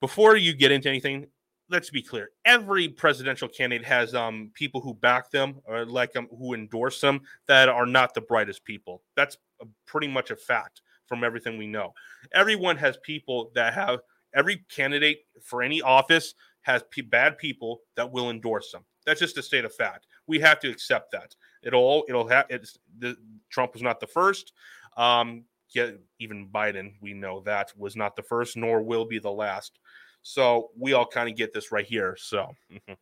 Before 0.00 0.36
you 0.36 0.54
get 0.54 0.72
into 0.72 0.88
anything, 0.88 1.26
let's 1.70 1.90
be 1.90 2.02
clear 2.02 2.30
every 2.44 2.88
presidential 2.88 3.48
candidate 3.48 3.86
has 3.86 4.14
um, 4.14 4.50
people 4.54 4.80
who 4.80 4.94
back 4.94 5.30
them 5.30 5.60
or 5.64 5.86
like 5.86 6.12
them 6.12 6.28
who 6.38 6.54
endorse 6.54 7.00
them 7.00 7.20
that 7.46 7.68
are 7.68 7.86
not 7.86 8.12
the 8.14 8.20
brightest 8.20 8.64
people. 8.64 9.02
That's 9.16 9.36
a, 9.62 9.66
pretty 9.86 10.08
much 10.08 10.30
a 10.30 10.36
fact 10.36 10.82
from 11.06 11.24
everything 11.24 11.58
we 11.58 11.66
know. 11.66 11.92
Everyone 12.32 12.76
has 12.76 12.98
people 13.02 13.50
that 13.54 13.74
have 13.74 14.00
every 14.34 14.64
candidate 14.70 15.20
for 15.42 15.62
any 15.62 15.80
office 15.80 16.34
has 16.62 16.82
p- 16.90 17.02
bad 17.02 17.38
people 17.38 17.80
that 17.96 18.10
will 18.10 18.30
endorse 18.30 18.70
them. 18.70 18.84
That's 19.06 19.20
just 19.20 19.38
a 19.38 19.42
state 19.42 19.64
of 19.64 19.74
fact. 19.74 20.06
We 20.26 20.38
have 20.40 20.60
to 20.60 20.70
accept 20.70 21.12
that. 21.12 21.34
It'll 21.62 22.04
it'll 22.08 22.28
have 22.28 22.46
it's 22.48 22.78
the, 22.98 23.16
trump 23.50 23.72
was 23.72 23.82
not 23.82 24.00
the 24.00 24.06
first. 24.06 24.52
Um 24.96 25.44
yeah, 25.72 25.90
even 26.18 26.48
biden 26.48 26.94
we 27.00 27.14
know 27.14 27.40
that 27.42 27.72
was 27.76 27.94
not 27.94 28.16
the 28.16 28.22
first 28.22 28.56
nor 28.56 28.82
will 28.82 29.04
be 29.04 29.18
the 29.18 29.30
last 29.30 29.78
so 30.22 30.70
we 30.78 30.92
all 30.92 31.06
kind 31.06 31.28
of 31.28 31.36
get 31.36 31.52
this 31.52 31.72
right 31.72 31.86
here. 31.86 32.16
So 32.18 32.48
mm-hmm. 32.72 32.92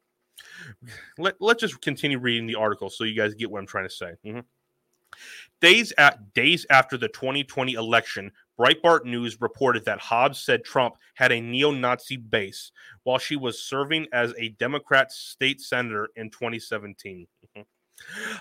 let, 1.23 1.37
let's 1.41 1.61
just 1.61 1.81
continue 1.81 2.19
reading 2.19 2.47
the 2.47 2.55
article 2.55 2.91
so 2.91 3.05
you 3.05 3.17
guys 3.17 3.35
get 3.35 3.51
what 3.51 3.61
I'm 3.61 3.67
trying 3.67 3.89
to 3.89 3.95
say. 3.95 4.13
Mm-hmm. 4.25 4.41
Days 5.61 5.93
at 5.99 6.33
days 6.35 6.67
after 6.71 6.97
the 6.97 7.09
2020 7.09 7.73
election, 7.73 8.31
Breitbart 8.59 9.05
News 9.05 9.41
reported 9.41 9.85
that 9.87 9.99
Hobbs 9.99 10.41
said 10.41 10.65
Trump 10.65 10.95
had 11.15 11.33
a 11.33 11.41
neo-Nazi 11.41 12.17
base 12.17 12.71
while 13.05 13.19
she 13.19 13.37
was 13.37 13.63
serving 13.63 14.07
as 14.13 14.35
a 14.39 14.51
Democrat 14.51 15.11
state 15.11 15.61
senator 15.61 16.09
in 16.17 16.31
2017. 16.31 17.27
Mm-hmm. 17.47 17.63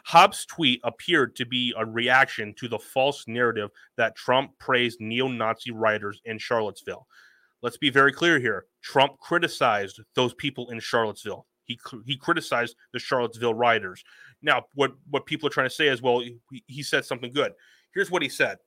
Hobbs' 0.06 0.46
tweet 0.46 0.82
appeared 0.84 1.36
to 1.38 1.46
be 1.46 1.74
a 1.76 1.86
reaction 1.86 2.54
to 2.58 2.68
the 2.68 2.78
false 2.78 3.28
narrative 3.28 3.72
that 3.96 4.16
Trump 4.16 4.52
praised 4.60 5.02
neo-Nazi 5.02 5.72
writers 5.72 6.22
in 6.26 6.38
Charlottesville 6.38 7.08
let's 7.62 7.78
be 7.78 7.90
very 7.90 8.12
clear 8.12 8.40
here. 8.40 8.66
Trump 8.82 9.20
criticized 9.20 10.00
those 10.16 10.34
people 10.34 10.70
in 10.70 10.80
Charlottesville. 10.80 11.46
He 11.66 11.80
he 12.06 12.16
criticized 12.16 12.76
the 12.94 13.00
Charlottesville 13.00 13.54
rioters. 13.54 14.04
Now, 14.42 14.66
what 14.76 14.94
what 15.10 15.26
people 15.26 15.48
are 15.48 15.52
trying 15.52 15.70
to 15.70 15.76
say 15.76 15.88
is, 15.88 16.02
well, 16.02 16.20
he, 16.20 16.64
he 16.68 16.84
said 16.84 17.06
something 17.06 17.34
good. 17.34 17.54
Here's 17.94 18.12
what 18.12 18.22
he 18.22 18.30
said. 18.30 18.58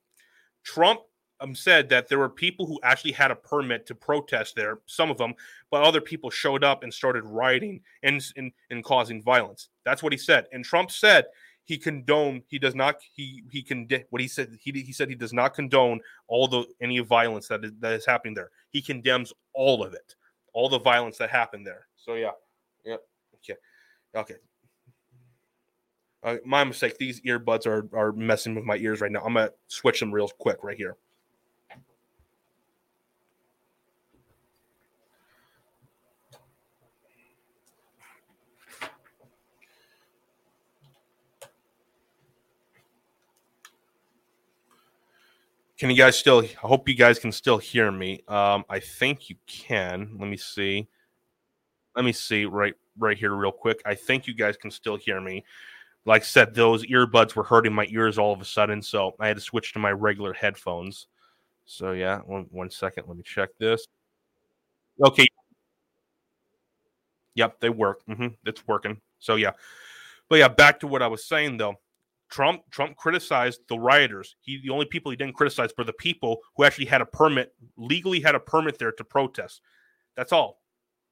Trump 0.63 1.01
um, 1.41 1.55
said 1.55 1.89
that 1.89 2.07
there 2.07 2.19
were 2.19 2.29
people 2.29 2.67
who 2.67 2.79
actually 2.83 3.11
had 3.11 3.31
a 3.31 3.35
permit 3.35 3.85
to 3.87 3.95
protest 3.95 4.55
there, 4.55 4.79
some 4.85 5.09
of 5.09 5.17
them, 5.17 5.33
but 5.71 5.83
other 5.83 6.01
people 6.01 6.29
showed 6.29 6.63
up 6.63 6.83
and 6.83 6.93
started 6.93 7.23
rioting 7.25 7.81
and, 8.03 8.23
and, 8.37 8.51
and 8.69 8.83
causing 8.83 9.23
violence. 9.23 9.69
That's 9.83 10.03
what 10.03 10.13
he 10.13 10.17
said. 10.17 10.45
And 10.51 10.63
Trump 10.63 10.91
said 10.91 11.25
he 11.71 11.77
condone 11.77 12.43
he 12.49 12.59
does 12.59 12.75
not 12.75 12.97
he 13.13 13.45
he 13.49 13.63
can 13.63 13.87
what 14.09 14.21
he 14.21 14.27
said 14.27 14.49
he, 14.59 14.73
he 14.73 14.91
said 14.91 15.07
he 15.07 15.15
does 15.15 15.31
not 15.31 15.53
condone 15.53 16.01
all 16.27 16.45
the 16.45 16.65
any 16.81 16.99
violence 16.99 17.47
that 17.47 17.63
is, 17.63 17.71
that 17.79 17.93
is 17.93 18.05
happening 18.05 18.33
there. 18.33 18.51
He 18.71 18.81
condemns 18.81 19.31
all 19.53 19.81
of 19.81 19.93
it 19.93 20.15
all 20.51 20.67
the 20.67 20.79
violence 20.79 21.17
that 21.19 21.29
happened 21.29 21.65
there. 21.65 21.87
So 21.95 22.15
yeah. 22.15 22.31
Yeah 22.83 22.97
okay. 23.35 23.55
Okay. 24.13 24.35
Uh, 26.23 26.35
my 26.43 26.65
mistake 26.65 26.97
these 26.97 27.21
earbuds 27.21 27.65
are 27.65 27.87
are 27.97 28.11
messing 28.11 28.53
with 28.53 28.65
my 28.65 28.75
ears 28.75 28.99
right 28.99 29.09
now. 29.09 29.21
I'm 29.21 29.35
gonna 29.35 29.51
switch 29.67 30.01
them 30.01 30.11
real 30.11 30.27
quick 30.27 30.65
right 30.65 30.75
here 30.75 30.97
Can 45.81 45.89
you 45.89 45.95
guys 45.95 46.15
still? 46.15 46.43
I 46.43 46.67
hope 46.67 46.87
you 46.87 46.93
guys 46.93 47.17
can 47.17 47.31
still 47.31 47.57
hear 47.57 47.91
me. 47.91 48.21
Um, 48.27 48.63
I 48.69 48.79
think 48.79 49.31
you 49.31 49.35
can. 49.47 50.15
Let 50.19 50.29
me 50.29 50.37
see. 50.37 50.87
Let 51.95 52.05
me 52.05 52.11
see 52.11 52.45
right 52.45 52.75
right 52.99 53.17
here 53.17 53.33
real 53.33 53.51
quick. 53.51 53.81
I 53.83 53.95
think 53.95 54.27
you 54.27 54.35
guys 54.35 54.57
can 54.57 54.69
still 54.69 54.95
hear 54.95 55.19
me. 55.19 55.43
Like 56.05 56.21
I 56.21 56.25
said, 56.25 56.53
those 56.53 56.85
earbuds 56.85 57.35
were 57.35 57.41
hurting 57.41 57.73
my 57.73 57.87
ears 57.89 58.19
all 58.19 58.31
of 58.31 58.39
a 58.39 58.45
sudden, 58.45 58.83
so 58.83 59.15
I 59.19 59.25
had 59.25 59.37
to 59.37 59.41
switch 59.41 59.73
to 59.73 59.79
my 59.79 59.91
regular 59.91 60.33
headphones. 60.33 61.07
So 61.65 61.93
yeah, 61.93 62.19
one 62.27 62.45
one 62.51 62.69
second. 62.69 63.07
Let 63.07 63.17
me 63.17 63.23
check 63.23 63.49
this. 63.57 63.87
Okay. 65.03 65.25
Yep, 67.33 67.59
they 67.59 67.69
work. 67.69 68.05
Mm-hmm, 68.05 68.27
it's 68.45 68.67
working. 68.67 69.01
So 69.17 69.33
yeah, 69.33 69.53
but 70.29 70.37
yeah, 70.37 70.47
back 70.47 70.79
to 70.81 70.87
what 70.87 71.01
I 71.01 71.07
was 71.07 71.25
saying 71.25 71.57
though. 71.57 71.73
Trump 72.31 72.63
Trump 72.71 72.95
criticized 72.95 73.61
the 73.67 73.77
rioters. 73.77 74.35
He 74.41 74.59
the 74.61 74.69
only 74.69 74.85
people 74.85 75.11
he 75.11 75.17
didn't 75.17 75.35
criticize 75.35 75.71
were 75.77 75.83
the 75.83 75.93
people 75.93 76.39
who 76.55 76.63
actually 76.63 76.85
had 76.85 77.01
a 77.01 77.05
permit, 77.05 77.53
legally 77.77 78.21
had 78.21 78.35
a 78.35 78.39
permit 78.39 78.79
there 78.79 78.93
to 78.93 79.03
protest. 79.03 79.61
That's 80.15 80.31
all. 80.31 80.61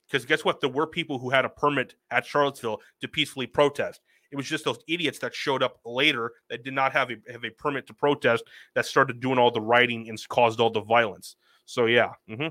Because 0.08 0.26
guess 0.26 0.44
what? 0.44 0.62
There 0.62 0.70
were 0.70 0.88
people 0.88 1.20
who 1.20 1.30
had 1.30 1.46
a 1.46 1.50
permit 1.50 1.96
at 2.10 2.26
Charlottesville 2.26 2.80
to 3.02 3.08
peacefully 3.08 3.46
protest. 3.46 4.02
It 4.32 4.38
was 4.38 4.48
just 4.48 4.66
those 4.66 4.80
idiots 4.88 5.20
that 5.20 5.36
showed 5.36 5.62
up 5.62 5.80
later 5.86 6.32
that 6.50 6.64
did 6.64 6.74
not 6.74 6.94
have 6.94 7.12
a 7.12 7.18
have 7.32 7.44
a 7.44 7.50
permit 7.52 7.86
to 7.88 7.94
protest 7.94 8.44
that 8.74 8.86
started 8.86 9.20
doing 9.20 9.38
all 9.38 9.52
the 9.52 9.62
rioting 9.62 10.10
and 10.10 10.18
caused 10.30 10.60
all 10.60 10.72
the 10.72 10.82
violence. 10.82 11.36
So 11.66 11.86
yeah. 11.86 12.12
Mm-hmm 12.30 12.48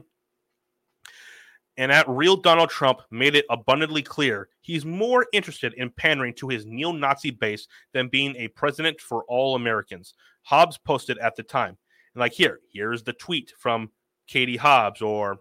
and 1.78 1.92
at 1.92 2.08
real 2.08 2.36
Donald 2.36 2.68
Trump 2.68 3.00
made 3.10 3.36
it 3.36 3.46
abundantly 3.48 4.02
clear 4.02 4.48
he's 4.60 4.84
more 4.84 5.26
interested 5.32 5.72
in 5.74 5.90
pandering 5.90 6.34
to 6.34 6.48
his 6.48 6.66
neo 6.66 6.92
Nazi 6.92 7.30
base 7.30 7.66
than 7.94 8.08
being 8.08 8.36
a 8.36 8.48
president 8.48 9.00
for 9.00 9.24
all 9.28 9.54
Americans. 9.54 10.12
Hobbs 10.42 10.76
posted 10.76 11.16
at 11.18 11.36
the 11.36 11.42
time. 11.42 11.78
And 12.14 12.20
like 12.20 12.32
here, 12.32 12.60
here's 12.70 13.04
the 13.04 13.12
tweet 13.14 13.52
from 13.56 13.90
Katie 14.26 14.56
Hobbs 14.56 15.00
or 15.00 15.38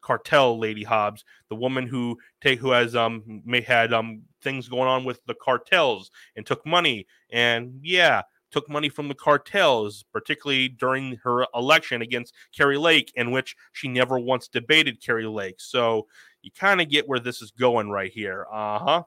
cartel 0.00 0.58
lady 0.58 0.84
Hobbs, 0.84 1.24
the 1.50 1.56
woman 1.56 1.86
who 1.86 2.16
take 2.40 2.60
who 2.60 2.70
has 2.70 2.94
um 2.94 3.42
may 3.44 3.60
had 3.60 3.92
um 3.92 4.22
things 4.42 4.68
going 4.68 4.88
on 4.88 5.04
with 5.04 5.20
the 5.26 5.34
cartels 5.34 6.10
and 6.36 6.46
took 6.46 6.64
money. 6.64 7.06
And 7.30 7.80
yeah, 7.82 8.22
took 8.50 8.68
money 8.68 8.88
from 8.88 9.08
the 9.08 9.14
cartels, 9.14 10.04
particularly 10.12 10.68
during 10.68 11.16
her 11.22 11.46
election 11.54 12.02
against 12.02 12.34
Kari 12.56 12.78
Lake, 12.78 13.12
in 13.14 13.30
which 13.30 13.56
she 13.72 13.88
never 13.88 14.18
once 14.18 14.48
debated 14.48 15.02
Kari 15.02 15.26
Lake. 15.26 15.60
So 15.60 16.06
you 16.42 16.50
kind 16.50 16.80
of 16.80 16.88
get 16.88 17.08
where 17.08 17.20
this 17.20 17.42
is 17.42 17.50
going 17.50 17.90
right 17.90 18.12
here. 18.12 18.46
Uh 18.50 18.78
huh. 18.78 19.02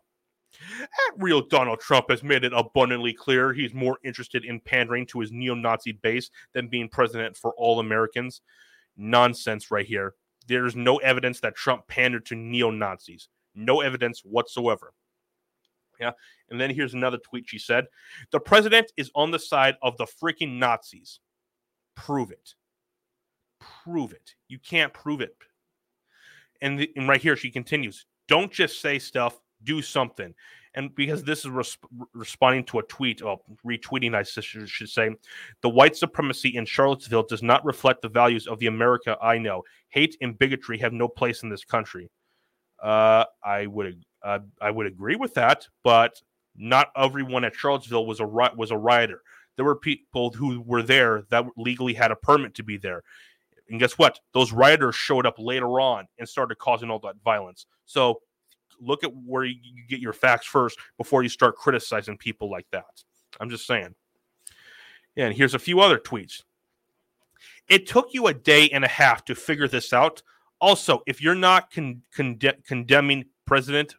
At 0.81 1.17
real 1.17 1.41
Donald 1.41 1.79
Trump 1.79 2.09
has 2.09 2.23
made 2.23 2.43
it 2.43 2.53
abundantly 2.55 3.13
clear 3.13 3.53
he's 3.53 3.73
more 3.73 3.97
interested 4.03 4.45
in 4.45 4.59
pandering 4.59 5.07
to 5.07 5.19
his 5.19 5.31
neo 5.31 5.55
Nazi 5.55 5.93
base 5.93 6.29
than 6.53 6.67
being 6.67 6.89
president 6.89 7.35
for 7.35 7.53
all 7.55 7.79
Americans. 7.79 8.41
Nonsense 8.95 9.71
right 9.71 9.85
here. 9.85 10.13
There's 10.47 10.75
no 10.75 10.97
evidence 10.97 11.39
that 11.39 11.55
Trump 11.55 11.87
pandered 11.87 12.25
to 12.27 12.35
neo 12.35 12.69
Nazis. 12.69 13.29
No 13.55 13.81
evidence 13.81 14.21
whatsoever. 14.21 14.93
And 16.49 16.59
then 16.59 16.69
here's 16.69 16.93
another 16.93 17.17
tweet 17.17 17.47
she 17.47 17.59
said 17.59 17.85
The 18.31 18.39
president 18.39 18.91
is 18.97 19.11
on 19.15 19.31
the 19.31 19.39
side 19.39 19.75
of 19.81 19.97
the 19.97 20.05
freaking 20.05 20.57
Nazis. 20.57 21.19
Prove 21.95 22.31
it. 22.31 22.53
Prove 23.59 24.11
it. 24.11 24.35
You 24.47 24.59
can't 24.59 24.93
prove 24.93 25.21
it. 25.21 25.35
And, 26.61 26.79
the, 26.79 26.91
and 26.95 27.07
right 27.07 27.21
here, 27.21 27.35
she 27.35 27.51
continues 27.51 28.05
Don't 28.27 28.51
just 28.51 28.81
say 28.81 28.99
stuff, 28.99 29.39
do 29.63 29.81
something. 29.81 30.33
And 30.75 30.93
because 30.95 31.23
this 31.23 31.39
is 31.39 31.51
res- 31.51 31.77
responding 32.13 32.63
to 32.65 32.79
a 32.79 32.83
tweet, 32.83 33.21
or 33.21 33.39
retweeting, 33.65 34.15
I 34.15 34.23
should, 34.23 34.67
should 34.67 34.89
say, 34.89 35.11
the 35.61 35.69
white 35.69 35.95
supremacy 35.95 36.55
in 36.55 36.65
Charlottesville 36.65 37.23
does 37.23 37.43
not 37.43 37.63
reflect 37.63 38.01
the 38.01 38.09
values 38.09 38.47
of 38.47 38.57
the 38.59 38.67
America 38.67 39.17
I 39.21 39.37
know. 39.37 39.63
Hate 39.89 40.17
and 40.21 40.37
bigotry 40.37 40.79
have 40.79 40.93
no 40.93 41.07
place 41.07 41.43
in 41.43 41.49
this 41.49 41.63
country. 41.63 42.09
Uh, 42.81 43.25
I 43.43 43.67
would 43.67 44.03
uh, 44.23 44.39
I 44.61 44.71
would 44.71 44.87
agree 44.87 45.15
with 45.15 45.33
that, 45.35 45.67
but 45.83 46.21
not 46.55 46.91
everyone 46.95 47.43
at 47.43 47.55
Charlottesville 47.55 48.05
was 48.05 48.19
a 48.19 48.25
was 48.25 48.71
a 48.71 48.77
rioter. 48.77 49.21
There 49.55 49.65
were 49.65 49.75
people 49.75 50.31
who 50.31 50.61
were 50.61 50.83
there 50.83 51.23
that 51.29 51.45
legally 51.57 51.93
had 51.93 52.11
a 52.11 52.15
permit 52.15 52.55
to 52.55 52.63
be 52.63 52.77
there. 52.77 53.03
And 53.69 53.79
guess 53.79 53.97
what? 53.97 54.19
Those 54.33 54.51
rioters 54.51 54.95
showed 54.95 55.25
up 55.25 55.35
later 55.37 55.79
on 55.79 56.07
and 56.17 56.27
started 56.27 56.57
causing 56.57 56.89
all 56.89 56.99
that 56.99 57.15
violence. 57.23 57.65
So 57.85 58.21
look 58.79 59.03
at 59.03 59.11
where 59.13 59.45
you 59.45 59.85
get 59.87 59.99
your 59.99 60.13
facts 60.13 60.45
first 60.45 60.77
before 60.97 61.23
you 61.23 61.29
start 61.29 61.55
criticizing 61.55 62.17
people 62.17 62.49
like 62.49 62.67
that. 62.71 63.03
I'm 63.39 63.49
just 63.49 63.67
saying. 63.67 63.95
And 65.15 65.33
here's 65.33 65.53
a 65.53 65.59
few 65.59 65.79
other 65.79 65.99
tweets. 65.99 66.43
It 67.67 67.87
took 67.87 68.13
you 68.13 68.27
a 68.27 68.33
day 68.33 68.69
and 68.69 68.83
a 68.83 68.89
half 68.89 69.23
to 69.25 69.35
figure 69.35 69.67
this 69.67 69.93
out. 69.93 70.23
Also, 70.59 71.01
if 71.05 71.21
you're 71.21 71.35
not 71.35 71.71
con- 71.71 72.01
conde- 72.13 72.57
condemning 72.65 73.25
President 73.45 73.95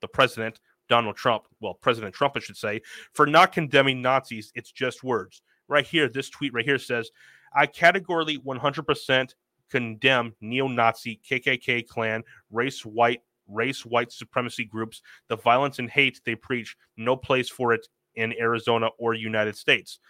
the 0.00 0.08
president, 0.08 0.60
Donald 0.88 1.16
Trump, 1.16 1.44
well, 1.60 1.74
President 1.74 2.14
Trump, 2.14 2.34
I 2.36 2.40
should 2.40 2.56
say, 2.56 2.80
for 3.12 3.26
not 3.26 3.52
condemning 3.52 4.02
Nazis. 4.02 4.52
It's 4.54 4.72
just 4.72 5.04
words. 5.04 5.42
Right 5.68 5.86
here, 5.86 6.08
this 6.08 6.30
tweet 6.30 6.52
right 6.52 6.64
here 6.64 6.78
says, 6.78 7.10
I 7.54 7.66
categorically 7.66 8.38
100% 8.38 9.34
condemn 9.70 10.34
neo-Nazi 10.40 11.20
KKK 11.28 11.86
Klan, 11.86 12.24
race 12.50 12.84
white, 12.84 13.22
race 13.48 13.86
white 13.86 14.12
supremacy 14.12 14.64
groups, 14.64 15.02
the 15.28 15.36
violence 15.36 15.78
and 15.78 15.88
hate 15.88 16.20
they 16.24 16.34
preach. 16.34 16.76
No 16.96 17.16
place 17.16 17.48
for 17.48 17.72
it 17.72 17.86
in 18.16 18.34
Arizona 18.38 18.88
or 18.98 19.14
United 19.14 19.56
States. 19.56 20.00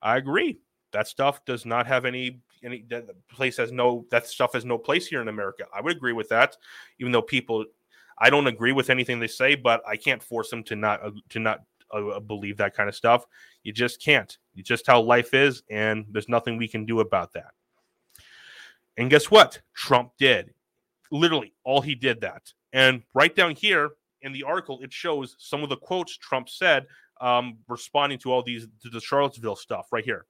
I 0.00 0.16
agree. 0.16 0.58
That 0.92 1.08
stuff 1.08 1.44
does 1.44 1.64
not 1.64 1.86
have 1.86 2.04
any 2.04 2.40
any 2.62 2.84
that 2.90 3.06
place 3.28 3.56
has 3.56 3.72
no 3.72 4.06
that 4.10 4.26
stuff 4.26 4.52
has 4.52 4.64
no 4.64 4.76
place 4.76 5.06
here 5.06 5.22
in 5.22 5.28
America. 5.28 5.64
I 5.74 5.80
would 5.80 5.96
agree 5.96 6.12
with 6.12 6.28
that, 6.28 6.56
even 6.98 7.12
though 7.12 7.22
people 7.22 7.64
I 8.18 8.30
don't 8.30 8.46
agree 8.46 8.72
with 8.72 8.90
anything 8.90 9.18
they 9.20 9.26
say, 9.26 9.54
but 9.54 9.82
I 9.86 9.96
can't 9.96 10.22
force 10.22 10.50
them 10.50 10.62
to 10.64 10.76
not 10.76 11.02
uh, 11.02 11.10
to 11.30 11.38
not 11.38 11.60
uh, 11.92 12.20
believe 12.20 12.56
that 12.58 12.74
kind 12.74 12.88
of 12.88 12.94
stuff. 12.94 13.26
You 13.62 13.72
just 13.72 14.02
can't. 14.02 14.36
It's 14.56 14.68
just 14.68 14.86
how 14.86 15.00
life 15.00 15.34
is, 15.34 15.62
and 15.70 16.06
there's 16.10 16.28
nothing 16.28 16.56
we 16.56 16.68
can 16.68 16.84
do 16.84 17.00
about 17.00 17.32
that. 17.32 17.52
And 18.96 19.10
guess 19.10 19.30
what? 19.30 19.60
Trump 19.74 20.12
did. 20.18 20.52
Literally, 21.10 21.54
all 21.64 21.80
he 21.80 21.94
did 21.94 22.20
that. 22.20 22.52
And 22.72 23.02
right 23.14 23.34
down 23.34 23.54
here 23.54 23.90
in 24.22 24.32
the 24.32 24.42
article, 24.42 24.80
it 24.82 24.92
shows 24.92 25.36
some 25.38 25.62
of 25.62 25.68
the 25.68 25.76
quotes 25.76 26.16
Trump 26.16 26.48
said 26.48 26.86
um, 27.20 27.58
responding 27.68 28.18
to 28.20 28.32
all 28.32 28.42
these 28.42 28.66
to 28.82 28.90
the 28.90 29.00
Charlottesville 29.00 29.56
stuff 29.56 29.88
right 29.92 30.04
here. 30.04 30.26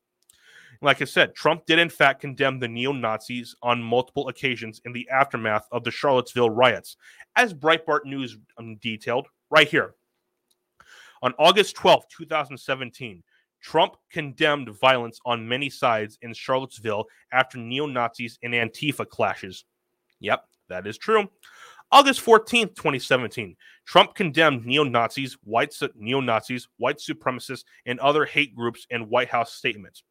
Like 0.83 1.01
I 1.01 1.05
said, 1.05 1.37
Trump 1.37 1.65
did 1.65 1.79
in 1.79 1.89
fact 1.89 2.21
condemn 2.21 2.59
the 2.59 2.67
neo 2.67 2.91
Nazis 2.91 3.55
on 3.63 3.81
multiple 3.81 4.27
occasions 4.27 4.81
in 4.85 4.93
the 4.93 5.09
aftermath 5.11 5.69
of 5.71 5.85
the 5.85 5.93
Charlottesville 5.93 6.51
riots, 6.51 6.97
as 7.37 7.55
Breitbart 7.55 8.05
News 8.05 8.37
um, 8.59 8.75
detailed 8.77 9.29
right 9.49 9.69
here. 9.69 9.95
On 11.23 11.33
August 11.39 11.77
12, 11.77 12.09
2017, 12.09 13.23
Trump 13.61 13.95
condemned 14.11 14.71
violence 14.71 15.21
on 15.25 15.49
many 15.49 15.71
sides 15.71 16.19
in 16.23 16.35
Charlottesville 16.35 17.05
after 17.31 17.59
neo 17.59 17.87
Nazis 17.87 18.41
and 18.43 18.53
Antifa 18.53 19.09
clashes. 19.09 19.65
Yep, 20.19 20.45
that 20.69 20.89
is 20.89 20.99
true. 20.99 21.31
August 21.93 22.23
14, 22.23 22.69
2017, 22.71 23.55
Trump 23.85 24.17
condemned 24.17 24.67
neo 24.67 24.83
Nazis, 24.83 25.37
white 25.45 25.73
neo 25.95 26.21
Nazis, 26.21 26.67
white 26.79 26.97
supremacists, 26.99 27.65
and 27.87 28.01
other 28.01 28.25
hate 28.25 28.57
groups 28.57 28.85
in 28.91 29.09
White 29.09 29.29
House 29.29 29.53
statements. 29.53 30.03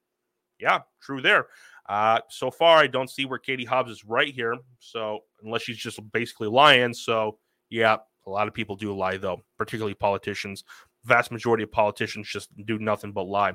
Yeah, 0.61 0.79
true 1.01 1.21
there. 1.21 1.47
Uh, 1.89 2.19
so 2.29 2.51
far, 2.51 2.77
I 2.77 2.87
don't 2.87 3.09
see 3.09 3.25
where 3.25 3.39
Katie 3.39 3.65
Hobbs 3.65 3.91
is 3.91 4.05
right 4.05 4.33
here. 4.33 4.55
So, 4.79 5.21
unless 5.43 5.63
she's 5.63 5.77
just 5.77 5.99
basically 6.11 6.47
lying. 6.47 6.93
So, 6.93 7.39
yeah, 7.69 7.97
a 8.25 8.29
lot 8.29 8.47
of 8.47 8.53
people 8.53 8.75
do 8.75 8.95
lie, 8.95 9.17
though, 9.17 9.41
particularly 9.57 9.95
politicians. 9.95 10.63
Vast 11.03 11.31
majority 11.31 11.63
of 11.63 11.71
politicians 11.71 12.29
just 12.29 12.49
do 12.65 12.77
nothing 12.77 13.11
but 13.11 13.23
lie. 13.23 13.53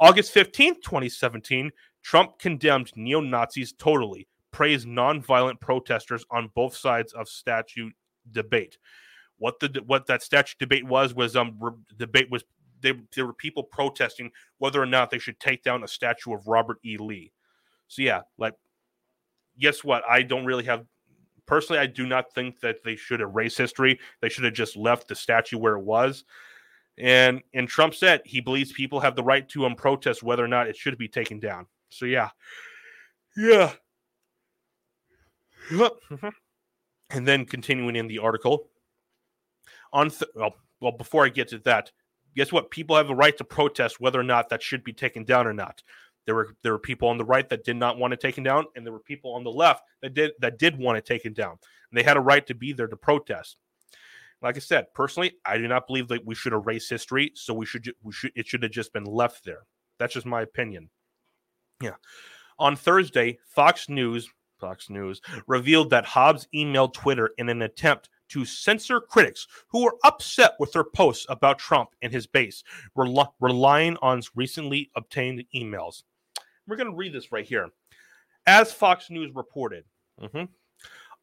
August 0.00 0.34
15th, 0.34 0.82
2017, 0.82 1.70
Trump 2.02 2.38
condemned 2.38 2.90
neo 2.96 3.20
Nazis 3.20 3.72
totally, 3.72 4.26
praised 4.50 4.86
nonviolent 4.86 5.60
protesters 5.60 6.24
on 6.30 6.50
both 6.54 6.76
sides 6.76 7.12
of 7.12 7.28
statute 7.28 7.92
debate. 8.32 8.78
What 9.38 9.60
the 9.60 9.82
what 9.86 10.06
that 10.06 10.22
statute 10.22 10.58
debate 10.58 10.86
was 10.86 11.14
was 11.14 11.36
um 11.36 11.56
re- 11.60 11.72
debate 11.96 12.30
was 12.30 12.44
they, 12.84 12.92
there 13.14 13.26
were 13.26 13.32
people 13.32 13.64
protesting 13.64 14.30
whether 14.58 14.80
or 14.80 14.86
not 14.86 15.10
they 15.10 15.18
should 15.18 15.40
take 15.40 15.62
down 15.62 15.82
a 15.82 15.88
statue 15.88 16.34
of 16.34 16.46
Robert 16.46 16.78
E. 16.84 16.96
Lee. 16.96 17.32
So 17.88 18.02
yeah, 18.02 18.22
like 18.38 18.54
guess 19.58 19.82
what? 19.82 20.02
I 20.08 20.22
don't 20.22 20.44
really 20.44 20.64
have 20.64 20.84
personally. 21.46 21.80
I 21.80 21.86
do 21.86 22.06
not 22.06 22.32
think 22.32 22.60
that 22.60 22.82
they 22.84 22.96
should 22.96 23.20
erase 23.20 23.56
history. 23.56 23.98
They 24.20 24.28
should 24.28 24.44
have 24.44 24.54
just 24.54 24.76
left 24.76 25.08
the 25.08 25.14
statue 25.14 25.58
where 25.58 25.76
it 25.76 25.84
was. 25.84 26.24
And 26.96 27.42
and 27.54 27.68
Trump 27.68 27.94
said 27.94 28.22
he 28.24 28.40
believes 28.40 28.72
people 28.72 29.00
have 29.00 29.16
the 29.16 29.24
right 29.24 29.48
to 29.50 29.66
um 29.66 29.74
protest 29.74 30.22
whether 30.22 30.44
or 30.44 30.48
not 30.48 30.68
it 30.68 30.76
should 30.76 30.96
be 30.96 31.08
taken 31.08 31.40
down. 31.40 31.66
So 31.88 32.06
yeah, 32.06 32.30
yeah. 33.36 33.72
and 37.10 37.26
then 37.26 37.46
continuing 37.46 37.96
in 37.96 38.06
the 38.06 38.18
article 38.18 38.68
on 39.92 40.10
th- 40.10 40.30
well, 40.34 40.54
well 40.80 40.92
before 40.92 41.24
I 41.24 41.30
get 41.30 41.48
to 41.48 41.58
that, 41.60 41.90
guess 42.36 42.52
what? 42.52 42.70
People 42.70 42.96
have 42.96 43.10
a 43.10 43.14
right 43.14 43.36
to 43.38 43.44
protest 43.44 44.00
whether 44.00 44.20
or 44.20 44.24
not 44.24 44.48
that 44.48 44.62
should 44.62 44.84
be 44.84 44.92
taken 44.92 45.24
down 45.24 45.46
or 45.46 45.52
not. 45.52 45.82
There 46.26 46.34
were 46.34 46.56
there 46.62 46.72
were 46.72 46.78
people 46.78 47.08
on 47.08 47.18
the 47.18 47.24
right 47.24 47.48
that 47.50 47.64
did 47.64 47.76
not 47.76 47.98
want 47.98 48.14
it 48.14 48.20
taken 48.20 48.44
down, 48.44 48.64
and 48.74 48.84
there 48.84 48.92
were 48.92 49.00
people 49.00 49.34
on 49.34 49.44
the 49.44 49.50
left 49.50 49.82
that 50.02 50.14
did 50.14 50.32
that 50.40 50.58
did 50.58 50.78
want 50.78 50.98
it 50.98 51.04
taken 51.04 51.32
down. 51.32 51.50
And 51.50 51.98
they 51.98 52.02
had 52.02 52.16
a 52.16 52.20
right 52.20 52.46
to 52.46 52.54
be 52.54 52.72
there 52.72 52.86
to 52.86 52.96
protest. 52.96 53.56
Like 54.40 54.56
I 54.56 54.60
said, 54.60 54.92
personally, 54.94 55.32
I 55.44 55.58
do 55.58 55.68
not 55.68 55.86
believe 55.86 56.08
that 56.08 56.24
we 56.24 56.34
should 56.34 56.52
erase 56.52 56.88
history. 56.88 57.32
So 57.34 57.54
we 57.54 57.66
should 57.66 57.92
we 58.02 58.12
should 58.12 58.32
it 58.34 58.46
should 58.46 58.62
have 58.62 58.72
just 58.72 58.92
been 58.92 59.04
left 59.04 59.44
there. 59.44 59.64
That's 59.98 60.14
just 60.14 60.26
my 60.26 60.42
opinion. 60.42 60.90
Yeah. 61.82 61.96
On 62.58 62.76
Thursday, 62.76 63.38
Fox 63.46 63.88
News 63.88 64.28
Fox 64.60 64.88
News 64.88 65.20
revealed 65.46 65.90
that 65.90 66.06
Hobbs 66.06 66.48
emailed 66.54 66.94
Twitter 66.94 67.32
in 67.36 67.48
an 67.48 67.62
attempt 67.62 68.08
to 68.34 68.44
censor 68.44 69.00
critics 69.00 69.46
who 69.68 69.84
were 69.84 69.94
upset 70.02 70.54
with 70.58 70.72
their 70.72 70.82
posts 70.82 71.24
about 71.28 71.56
Trump 71.56 71.90
and 72.02 72.12
his 72.12 72.26
base, 72.26 72.64
rel- 72.96 73.32
relying 73.38 73.96
on 74.02 74.20
recently 74.34 74.90
obtained 74.96 75.44
emails. 75.54 76.02
We're 76.66 76.74
going 76.74 76.90
to 76.90 76.96
read 76.96 77.12
this 77.12 77.30
right 77.30 77.44
here. 77.44 77.68
As 78.44 78.72
Fox 78.72 79.08
News 79.08 79.32
reported, 79.36 79.84
mm-hmm, 80.20 80.46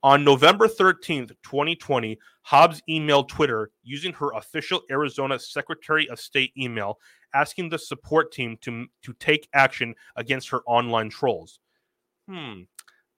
on 0.03 0.23
November 0.23 0.69
13th, 0.69 1.35
2020, 1.43 2.17
Hobbs 2.43 2.81
emailed 2.89 3.27
Twitter 3.27 3.71
using 3.83 4.13
her 4.13 4.31
official 4.31 4.79
Arizona 4.89 5.37
Secretary 5.37 6.07
of 6.07 6.17
State 6.17 6.53
email 6.57 6.97
asking 7.33 7.67
the 7.67 7.77
support 7.77 8.31
team 8.31 8.57
to, 8.61 8.87
to 9.03 9.11
take 9.19 9.49
action 9.53 9.93
against 10.15 10.47
her 10.49 10.61
online 10.65 11.09
trolls. 11.09 11.59
Hmm. 12.29 12.61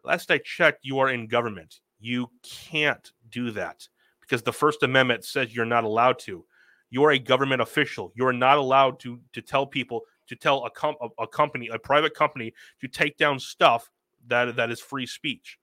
Last 0.03 0.31
I 0.31 0.39
checked, 0.39 0.79
you 0.81 0.97
are 0.97 1.11
in 1.11 1.27
government. 1.27 1.79
You 2.03 2.29
can't 2.43 3.13
do 3.29 3.51
that 3.51 3.87
because 4.19 4.43
the 4.43 4.51
First 4.51 4.83
Amendment 4.83 5.23
says 5.23 5.55
you're 5.55 5.63
not 5.63 5.85
allowed 5.85 6.19
to. 6.19 6.43
You're 6.89 7.11
a 7.11 7.17
government 7.17 7.61
official. 7.61 8.11
You're 8.13 8.33
not 8.33 8.57
allowed 8.57 8.99
to 8.99 9.21
to 9.31 9.41
tell 9.41 9.65
people 9.65 10.01
to 10.27 10.35
tell 10.35 10.65
a, 10.65 10.69
com- 10.69 10.95
a, 11.17 11.25
company, 11.27 11.69
a 11.69 11.79
private 11.79 12.13
company, 12.13 12.53
to 12.81 12.89
take 12.89 13.17
down 13.17 13.39
stuff 13.39 13.89
that 14.27 14.57
that 14.57 14.69
is 14.69 14.81
free 14.81 15.05
speech. 15.05 15.57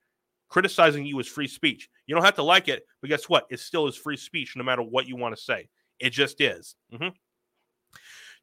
Criticizing 0.48 1.04
you 1.04 1.18
is 1.18 1.28
free 1.28 1.46
speech. 1.46 1.90
You 2.06 2.14
don't 2.14 2.24
have 2.24 2.36
to 2.36 2.42
like 2.42 2.68
it, 2.68 2.86
but 3.02 3.10
guess 3.10 3.28
what? 3.28 3.46
It 3.50 3.60
still 3.60 3.86
is 3.86 3.94
free 3.94 4.16
speech, 4.16 4.56
no 4.56 4.64
matter 4.64 4.82
what 4.82 5.06
you 5.06 5.16
want 5.16 5.36
to 5.36 5.42
say. 5.42 5.68
It 5.98 6.10
just 6.10 6.40
is. 6.40 6.74
Mm-hmm. 6.90 7.08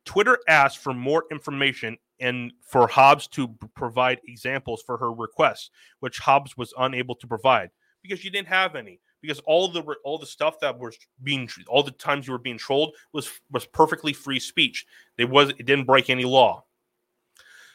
Twitter 0.05 0.37
asked 0.47 0.77
for 0.77 0.93
more 0.93 1.25
information 1.31 1.97
and 2.19 2.53
for 2.61 2.87
Hobbs 2.87 3.27
to 3.29 3.47
provide 3.73 4.19
examples 4.27 4.83
for 4.85 4.97
her 4.97 5.11
requests, 5.11 5.71
which 5.99 6.19
Hobbs 6.19 6.55
was 6.55 6.73
unable 6.77 7.15
to 7.15 7.27
provide 7.27 7.71
because 8.07 8.23
you 8.23 8.31
didn't 8.31 8.47
have 8.47 8.75
any. 8.75 8.99
Because 9.21 9.39
all 9.39 9.67
the 9.67 9.81
all 10.03 10.17
the 10.17 10.25
stuff 10.25 10.59
that 10.59 10.77
was 10.77 10.97
being 11.23 11.49
all 11.67 11.83
the 11.83 11.91
times 11.91 12.27
you 12.27 12.33
were 12.33 12.39
being 12.39 12.57
trolled 12.57 12.95
was 13.13 13.29
was 13.51 13.65
perfectly 13.65 14.13
free 14.13 14.39
speech. 14.39 14.85
It 15.17 15.29
was 15.29 15.49
it 15.49 15.65
didn't 15.65 15.85
break 15.85 16.09
any 16.09 16.23
law. 16.23 16.63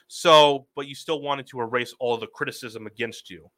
So, 0.06 0.66
but 0.76 0.86
you 0.86 0.94
still 0.94 1.20
wanted 1.20 1.46
to 1.48 1.60
erase 1.60 1.94
all 1.98 2.16
the 2.16 2.26
criticism 2.26 2.86
against 2.86 3.30
you. 3.30 3.50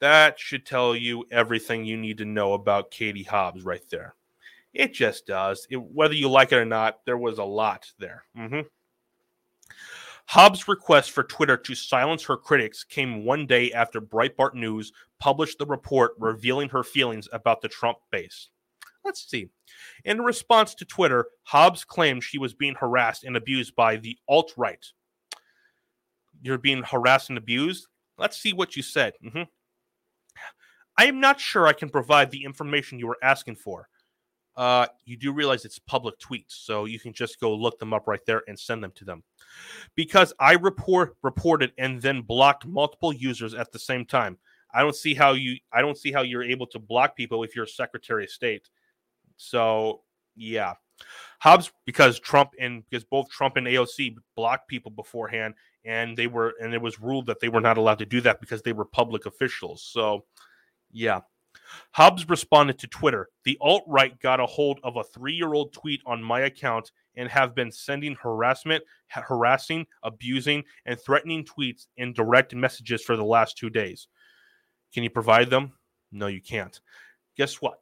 That 0.00 0.38
should 0.38 0.64
tell 0.64 0.94
you 0.94 1.24
everything 1.30 1.84
you 1.84 1.96
need 1.96 2.18
to 2.18 2.24
know 2.24 2.52
about 2.52 2.90
Katie 2.90 3.22
Hobbs 3.24 3.64
right 3.64 3.82
there. 3.90 4.14
It 4.74 4.92
just 4.92 5.26
does. 5.26 5.66
It, 5.70 5.76
whether 5.76 6.14
you 6.14 6.28
like 6.28 6.52
it 6.52 6.56
or 6.56 6.64
not, 6.64 7.00
there 7.04 7.18
was 7.18 7.38
a 7.38 7.44
lot 7.44 7.90
there. 7.98 8.24
Mm-hmm. 8.36 8.60
Hobbs' 10.28 10.68
request 10.68 11.12
for 11.12 11.22
Twitter 11.22 11.56
to 11.56 11.74
silence 11.74 12.22
her 12.24 12.36
critics 12.36 12.84
came 12.84 13.24
one 13.24 13.46
day 13.46 13.72
after 13.72 13.98
Breitbart 13.98 14.52
News 14.52 14.92
published 15.18 15.56
the 15.56 15.64
report 15.64 16.12
revealing 16.18 16.68
her 16.68 16.84
feelings 16.84 17.26
about 17.32 17.62
the 17.62 17.68
Trump 17.68 17.96
base. 18.10 18.50
Let's 19.06 19.26
see. 19.26 19.48
In 20.04 20.20
response 20.20 20.74
to 20.74 20.84
Twitter, 20.84 21.28
Hobbs 21.44 21.82
claimed 21.82 22.22
she 22.22 22.36
was 22.36 22.52
being 22.52 22.74
harassed 22.74 23.24
and 23.24 23.38
abused 23.38 23.74
by 23.74 23.96
the 23.96 24.18
alt 24.28 24.52
right. 24.58 24.84
You're 26.42 26.58
being 26.58 26.82
harassed 26.82 27.30
and 27.30 27.38
abused? 27.38 27.86
Let's 28.18 28.36
see 28.36 28.52
what 28.52 28.76
you 28.76 28.82
said. 28.82 29.14
Mm-hmm. 29.24 29.44
I 30.98 31.06
am 31.06 31.20
not 31.20 31.40
sure 31.40 31.66
I 31.66 31.72
can 31.72 31.88
provide 31.88 32.30
the 32.30 32.44
information 32.44 32.98
you 32.98 33.06
were 33.06 33.16
asking 33.22 33.56
for. 33.56 33.88
Uh, 34.58 34.88
you 35.06 35.16
do 35.16 35.32
realize 35.32 35.64
it's 35.64 35.78
public 35.78 36.18
tweets, 36.18 36.48
so 36.48 36.84
you 36.84 37.00
can 37.00 37.14
just 37.14 37.40
go 37.40 37.54
look 37.54 37.78
them 37.78 37.94
up 37.94 38.06
right 38.06 38.26
there 38.26 38.42
and 38.46 38.58
send 38.58 38.84
them 38.84 38.92
to 38.96 39.06
them. 39.06 39.22
Because 39.94 40.32
I 40.38 40.52
report 40.52 41.16
reported 41.22 41.72
and 41.78 42.00
then 42.00 42.22
blocked 42.22 42.66
multiple 42.66 43.12
users 43.12 43.54
at 43.54 43.72
the 43.72 43.78
same 43.78 44.04
time. 44.04 44.38
I 44.72 44.82
don't 44.82 44.96
see 44.96 45.14
how 45.14 45.32
you 45.32 45.56
I 45.72 45.80
don't 45.80 45.96
see 45.96 46.12
how 46.12 46.22
you're 46.22 46.42
able 46.42 46.66
to 46.68 46.78
block 46.78 47.16
people 47.16 47.42
if 47.42 47.56
you're 47.56 47.66
Secretary 47.66 48.24
of 48.24 48.30
State. 48.30 48.68
So 49.36 50.02
yeah. 50.36 50.74
Hobbs 51.40 51.70
because 51.86 52.18
Trump 52.18 52.50
and 52.60 52.82
because 52.88 53.04
both 53.04 53.30
Trump 53.30 53.56
and 53.56 53.66
AOC 53.66 54.16
blocked 54.36 54.68
people 54.68 54.90
beforehand 54.90 55.54
and 55.84 56.16
they 56.16 56.26
were 56.26 56.54
and 56.60 56.74
it 56.74 56.82
was 56.82 57.00
ruled 57.00 57.26
that 57.26 57.40
they 57.40 57.48
were 57.48 57.60
not 57.60 57.78
allowed 57.78 57.98
to 58.00 58.06
do 58.06 58.20
that 58.22 58.40
because 58.40 58.62
they 58.62 58.72
were 58.72 58.84
public 58.84 59.26
officials. 59.26 59.82
So 59.82 60.24
yeah. 60.92 61.20
Hobbs 61.92 62.28
responded 62.28 62.78
to 62.78 62.86
Twitter. 62.86 63.28
The 63.44 63.58
alt 63.60 63.84
right 63.86 64.18
got 64.20 64.40
a 64.40 64.46
hold 64.46 64.80
of 64.82 64.96
a 64.96 65.04
three 65.04 65.34
year 65.34 65.54
old 65.54 65.72
tweet 65.72 66.00
on 66.06 66.22
my 66.22 66.40
account 66.40 66.92
and 67.18 67.28
have 67.28 67.54
been 67.54 67.70
sending 67.70 68.14
harassment, 68.14 68.82
harassing, 69.08 69.86
abusing, 70.02 70.64
and 70.86 70.98
threatening 70.98 71.44
tweets 71.44 71.86
and 71.98 72.14
direct 72.14 72.54
messages 72.54 73.02
for 73.02 73.16
the 73.16 73.24
last 73.24 73.58
two 73.58 73.68
days. 73.68 74.08
Can 74.94 75.02
you 75.02 75.10
provide 75.10 75.50
them? 75.50 75.72
No, 76.12 76.28
you 76.28 76.40
can't. 76.40 76.80
Guess 77.36 77.60
what? 77.60 77.80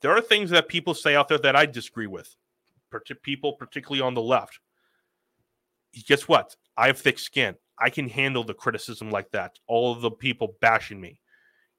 There 0.00 0.12
are 0.12 0.20
things 0.22 0.48
that 0.50 0.68
people 0.68 0.94
say 0.94 1.14
out 1.14 1.28
there 1.28 1.38
that 1.38 1.56
I 1.56 1.66
disagree 1.66 2.06
with, 2.06 2.34
people, 3.22 3.54
particularly 3.54 4.00
on 4.00 4.14
the 4.14 4.22
left. 4.22 4.60
Guess 6.06 6.28
what? 6.28 6.56
I 6.76 6.86
have 6.86 6.98
thick 6.98 7.18
skin. 7.18 7.56
I 7.78 7.90
can 7.90 8.08
handle 8.08 8.44
the 8.44 8.54
criticism 8.54 9.10
like 9.10 9.30
that. 9.32 9.58
All 9.66 9.92
of 9.92 10.02
the 10.02 10.10
people 10.10 10.56
bashing 10.60 11.00
me. 11.00 11.20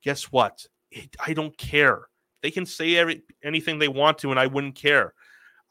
Guess 0.04 0.26
what? 0.26 0.66
It, 0.92 1.16
I 1.26 1.34
don't 1.34 1.58
care. 1.58 2.08
They 2.42 2.52
can 2.52 2.66
say 2.66 2.98
every, 2.98 3.24
anything 3.44 3.80
they 3.80 3.88
want 3.88 4.18
to, 4.20 4.32
and 4.32 4.40
I 4.40 4.48
wouldn't 4.48 4.76
care. 4.76 5.14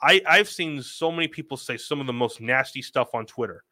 I, 0.03 0.23
I've 0.27 0.49
seen 0.49 0.83
so 0.83 1.11
many 1.11 1.29
people 1.29 1.57
say 1.57 1.77
some 1.77 2.01
of 2.01 2.07
the 2.07 2.13
most 2.13 2.41
nasty 2.41 2.83
stuff 2.83 3.15
on 3.15 3.27
Twitter. 3.27 3.65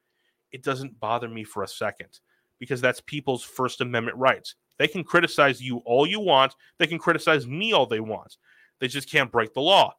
It 0.52 0.62
doesn't 0.62 0.98
bother 1.00 1.28
me 1.28 1.44
for 1.44 1.62
a 1.62 1.68
second 1.68 2.20
because 2.58 2.80
that's 2.80 3.00
people's 3.00 3.42
First 3.42 3.80
Amendment 3.80 4.16
rights. 4.16 4.54
They 4.78 4.88
can 4.88 5.04
criticize 5.04 5.60
you 5.60 5.78
all 5.78 6.06
you 6.06 6.20
want. 6.20 6.54
They 6.78 6.86
can 6.86 6.98
criticize 6.98 7.46
me 7.46 7.72
all 7.72 7.86
they 7.86 8.00
want. 8.00 8.36
They 8.80 8.88
just 8.88 9.10
can't 9.10 9.32
break 9.32 9.54
the 9.54 9.60
law. 9.60 9.94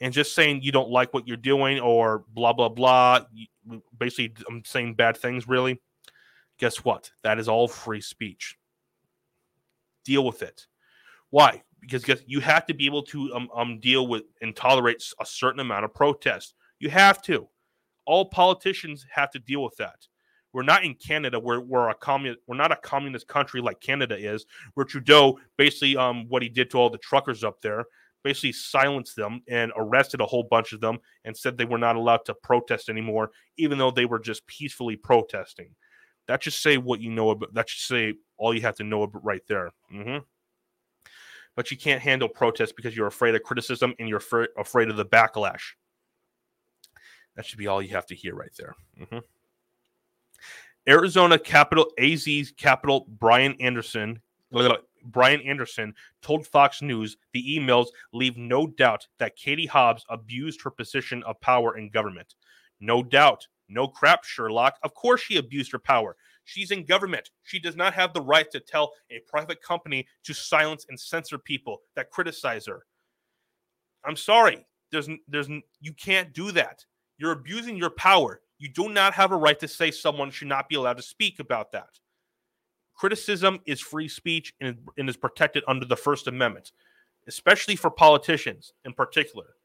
And 0.00 0.12
just 0.12 0.34
saying 0.34 0.60
you 0.62 0.72
don't 0.72 0.90
like 0.90 1.14
what 1.14 1.26
you're 1.26 1.38
doing 1.38 1.80
or 1.80 2.24
blah, 2.28 2.52
blah, 2.52 2.68
blah, 2.68 3.20
basically, 3.98 4.34
I'm 4.48 4.62
saying 4.64 4.94
bad 4.94 5.16
things, 5.16 5.48
really. 5.48 5.80
Guess 6.58 6.84
what? 6.84 7.10
That 7.22 7.38
is 7.38 7.48
all 7.48 7.66
free 7.66 8.02
speech. 8.02 8.56
Deal 10.04 10.24
with 10.24 10.42
it. 10.42 10.66
Why? 11.30 11.62
Because 11.80 12.22
you 12.26 12.40
have 12.40 12.66
to 12.66 12.74
be 12.74 12.86
able 12.86 13.02
to 13.04 13.32
um, 13.34 13.48
um, 13.54 13.78
deal 13.80 14.06
with 14.06 14.24
and 14.42 14.56
tolerate 14.56 15.02
a 15.20 15.26
certain 15.26 15.60
amount 15.60 15.84
of 15.84 15.94
protest. 15.94 16.54
You 16.80 16.90
have 16.90 17.22
to. 17.22 17.48
All 18.06 18.24
politicians 18.24 19.06
have 19.10 19.30
to 19.32 19.38
deal 19.38 19.62
with 19.62 19.76
that. 19.76 20.06
We're 20.52 20.62
not 20.62 20.84
in 20.84 20.94
Canada 20.94 21.38
where 21.38 21.60
we're 21.60 21.90
a 21.90 21.94
communist. 21.94 22.40
We're 22.46 22.56
not 22.56 22.72
a 22.72 22.76
communist 22.76 23.28
country 23.28 23.60
like 23.60 23.80
Canada 23.80 24.16
is, 24.16 24.46
where 24.74 24.86
Trudeau 24.86 25.38
basically 25.58 25.96
um 25.96 26.24
what 26.28 26.42
he 26.42 26.48
did 26.48 26.70
to 26.70 26.78
all 26.78 26.88
the 26.88 26.98
truckers 26.98 27.44
up 27.44 27.60
there, 27.60 27.84
basically 28.24 28.52
silenced 28.52 29.16
them 29.16 29.42
and 29.48 29.70
arrested 29.76 30.20
a 30.20 30.26
whole 30.26 30.44
bunch 30.44 30.72
of 30.72 30.80
them 30.80 30.98
and 31.24 31.36
said 31.36 31.58
they 31.58 31.66
were 31.66 31.76
not 31.76 31.96
allowed 31.96 32.24
to 32.24 32.34
protest 32.34 32.88
anymore, 32.88 33.32
even 33.58 33.76
though 33.76 33.90
they 33.90 34.06
were 34.06 34.18
just 34.18 34.46
peacefully 34.46 34.96
protesting. 34.96 35.74
That 36.26 36.40
just 36.40 36.62
say 36.62 36.78
what 36.78 37.00
you 37.00 37.10
know 37.10 37.30
about. 37.30 37.52
That 37.54 37.68
should 37.68 37.86
say 37.86 38.14
all 38.36 38.54
you 38.54 38.62
have 38.62 38.76
to 38.76 38.84
know 38.84 39.02
about 39.02 39.24
right 39.24 39.42
there. 39.46 39.72
Mm-hmm. 39.94 40.18
But 41.56 41.70
you 41.70 41.76
can't 41.76 42.02
handle 42.02 42.28
protest 42.28 42.76
because 42.76 42.96
you're 42.96 43.06
afraid 43.06 43.34
of 43.34 43.42
criticism 43.42 43.94
and 43.98 44.08
you're 44.08 44.18
afraid, 44.18 44.50
afraid 44.56 44.88
of 44.88 44.96
the 44.96 45.06
backlash. 45.06 45.72
That 47.34 47.44
should 47.44 47.58
be 47.58 47.66
all 47.66 47.82
you 47.82 47.90
have 47.90 48.06
to 48.06 48.14
hear 48.14 48.34
right 48.34 48.52
there. 48.56 48.74
Mm-hmm. 49.00 49.18
Arizona 50.88 51.38
Capital 51.38 51.90
AZ's 51.98 52.52
Capital 52.52 53.06
Brian 53.08 53.56
Anderson 53.58 54.20
Brian 55.06 55.40
Anderson 55.42 55.94
told 56.22 56.46
Fox 56.46 56.82
News 56.82 57.16
the 57.32 57.58
emails 57.58 57.88
leave 58.12 58.36
no 58.36 58.66
doubt 58.66 59.06
that 59.18 59.36
Katie 59.36 59.66
Hobbs 59.66 60.04
abused 60.08 60.62
her 60.62 60.70
position 60.70 61.22
of 61.24 61.40
power 61.40 61.76
in 61.76 61.90
government. 61.90 62.34
No 62.80 63.02
doubt. 63.02 63.46
No 63.68 63.88
crap, 63.88 64.24
Sherlock. 64.24 64.78
Of 64.82 64.94
course 64.94 65.20
she 65.20 65.36
abused 65.36 65.72
her 65.72 65.78
power. 65.78 66.16
She's 66.46 66.70
in 66.70 66.84
government. 66.84 67.30
She 67.42 67.58
does 67.58 67.76
not 67.76 67.92
have 67.94 68.14
the 68.14 68.22
right 68.22 68.50
to 68.52 68.60
tell 68.60 68.92
a 69.10 69.18
private 69.28 69.60
company 69.60 70.06
to 70.24 70.32
silence 70.32 70.86
and 70.88 70.98
censor 70.98 71.38
people 71.38 71.82
that 71.96 72.10
criticize 72.10 72.66
her. 72.66 72.86
I'm 74.04 74.16
sorry. 74.16 74.64
There's 74.92 75.08
there's 75.28 75.48
you 75.80 75.92
can't 75.92 76.32
do 76.32 76.52
that. 76.52 76.84
You're 77.18 77.32
abusing 77.32 77.76
your 77.76 77.90
power. 77.90 78.40
You 78.58 78.68
do 78.68 78.88
not 78.88 79.12
have 79.14 79.32
a 79.32 79.36
right 79.36 79.58
to 79.58 79.68
say 79.68 79.90
someone 79.90 80.30
should 80.30 80.48
not 80.48 80.68
be 80.68 80.76
allowed 80.76 80.96
to 80.98 81.02
speak 81.02 81.40
about 81.40 81.72
that. 81.72 81.98
Criticism 82.94 83.58
is 83.66 83.80
free 83.80 84.08
speech 84.08 84.54
and, 84.60 84.78
and 84.96 85.08
is 85.08 85.16
protected 85.16 85.64
under 85.66 85.84
the 85.84 85.96
First 85.96 86.28
Amendment, 86.28 86.72
especially 87.26 87.76
for 87.76 87.90
politicians 87.90 88.72
in 88.84 88.92
particular. 88.92 89.56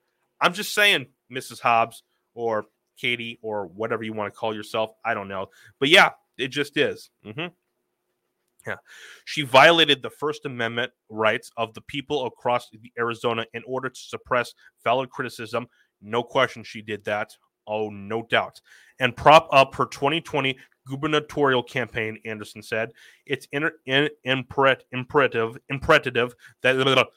I'm 0.41 0.54
just 0.54 0.74
saying, 0.74 1.06
Mrs. 1.32 1.62
Hobbs 1.62 2.04
or 2.34 2.65
Katie 2.98 3.39
or 3.41 3.67
whatever 3.67 4.04
you 4.04 4.13
want 4.13 4.34
to 4.34 4.38
call 4.38 4.54
yourself. 4.56 4.91
I 5.06 5.13
don't 5.13 5.28
know. 5.28 5.50
But 5.80 5.89
yeah, 5.89 6.10
it 6.42 6.50
just 6.50 6.78
is. 6.78 7.10
Mm-hmm. 7.26 7.48
Yeah. 8.68 8.76
She 9.26 9.42
violated 9.42 10.02
the 10.02 10.10
First 10.10 10.46
Amendment 10.46 10.92
rights 11.10 11.52
of 11.58 11.74
the 11.74 11.82
people 11.82 12.26
across 12.26 12.70
Arizona 12.98 13.46
in 13.54 13.64
order 13.66 13.90
to 13.90 14.00
suppress 14.00 14.54
valid 14.84 15.10
criticism. 15.10 15.68
No 16.02 16.24
question 16.24 16.64
she 16.64 16.82
did 16.82 17.04
that. 17.06 17.32
Oh, 17.68 17.90
no 17.90 18.24
doubt. 18.24 18.62
And 19.00 19.16
prop 19.16 19.48
up 19.52 19.76
her 19.76 19.86
2020 19.86 20.58
gubernatorial 20.88 21.64
campaign, 21.64 22.18
Anderson 22.26 22.62
said. 22.62 22.92
It's 23.26 23.48
in, 23.52 23.70
in, 23.86 24.10
imperative, 24.24 25.58
imperative, 25.70 26.36
that 26.62 26.76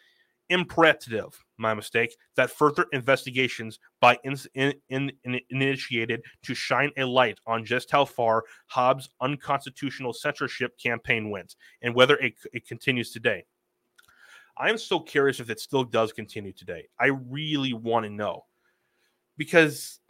imperative, 0.50 1.44
my 1.57 1.74
mistake, 1.74 2.16
that 2.37 2.50
further 2.50 2.87
investigations 2.92 3.78
by 4.00 4.18
in, 4.24 4.37
in, 4.54 5.12
in, 5.24 5.40
initiated 5.50 6.22
to 6.42 6.54
shine 6.54 6.90
a 6.96 7.04
light 7.04 7.38
on 7.46 7.64
just 7.64 7.90
how 7.90 8.04
far 8.04 8.44
Hobbs' 8.66 9.09
unconstitutional 9.20 10.12
censorship 10.12 10.78
campaign 10.78 11.30
went 11.30 11.57
and 11.83 11.94
whether 11.94 12.16
it, 12.16 12.35
it 12.52 12.66
continues 12.66 13.11
today. 13.11 13.44
I 14.57 14.70
am 14.70 14.78
so 14.78 15.00
curious 15.00 15.40
if 15.40 15.50
it 15.50 15.59
still 15.59 15.85
does 15.85 16.12
continue 16.12 16.52
today. 16.52 16.87
I 17.00 17.07
really 17.07 17.72
want 17.72 18.04
to 18.04 18.11
know 18.11 18.44
because 19.37 20.00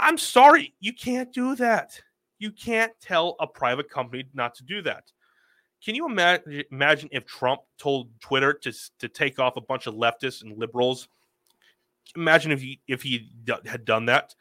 I'm 0.00 0.18
sorry, 0.18 0.74
you 0.80 0.92
can't 0.92 1.32
do 1.32 1.56
that. 1.56 2.00
You 2.38 2.52
can't 2.52 2.92
tell 3.00 3.34
a 3.40 3.46
private 3.46 3.90
company 3.90 4.24
not 4.34 4.54
to 4.56 4.64
do 4.64 4.82
that. 4.82 5.10
Can 5.86 5.94
you 5.94 6.06
imagine, 6.06 6.64
imagine 6.72 7.08
if 7.12 7.26
Trump 7.26 7.60
told 7.78 8.08
Twitter 8.18 8.52
to, 8.52 8.72
to 8.98 9.06
take 9.06 9.38
off 9.38 9.56
a 9.56 9.60
bunch 9.60 9.86
of 9.86 9.94
leftists 9.94 10.42
and 10.42 10.58
liberals? 10.58 11.06
Imagine 12.16 12.50
if 12.50 12.60
he 12.60 12.80
if 12.88 13.02
he 13.02 13.30
d- 13.44 13.54
had 13.66 13.84
done 13.84 14.06
that. 14.06 14.34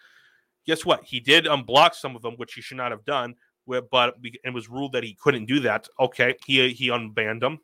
Guess 0.66 0.86
what? 0.86 1.04
He 1.04 1.20
did 1.20 1.46
unblock 1.46 1.94
some 1.94 2.16
of 2.16 2.24
them, 2.24 2.34
which 2.38 2.56
he 2.56 2.62
should 2.62 2.78
not 2.78 2.90
have 2.90 3.06
done. 3.06 3.36
But 3.68 4.16
it 4.24 4.54
was 4.56 4.70
ruled 4.70 4.94
that 4.94 5.04
he 5.04 5.14
couldn't 5.14 5.46
do 5.46 5.60
that. 5.60 5.88
Okay, 6.00 6.34
he 6.48 6.70
he 6.70 6.88
unbanned 6.88 7.42
them. 7.42 7.60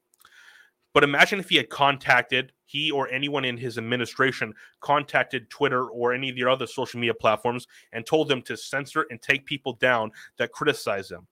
But 0.93 1.03
imagine 1.03 1.39
if 1.39 1.49
he 1.49 1.57
had 1.57 1.69
contacted 1.69 2.51
he 2.65 2.91
or 2.91 3.09
anyone 3.09 3.45
in 3.45 3.57
his 3.57 3.79
administration 3.79 4.53
contacted 4.81 5.49
Twitter 5.49 5.89
or 5.89 6.13
any 6.13 6.29
of 6.29 6.35
the 6.35 6.45
other 6.45 6.67
social 6.67 6.99
media 6.99 7.15
platforms 7.15 7.65
and 7.93 8.05
told 8.05 8.27
them 8.27 8.43
to 8.43 8.55
censor 8.55 9.07
and 9.09 9.19
take 9.23 9.47
people 9.47 9.73
down 9.73 10.11
that 10.37 10.51
criticize 10.51 11.09
them. 11.09 11.25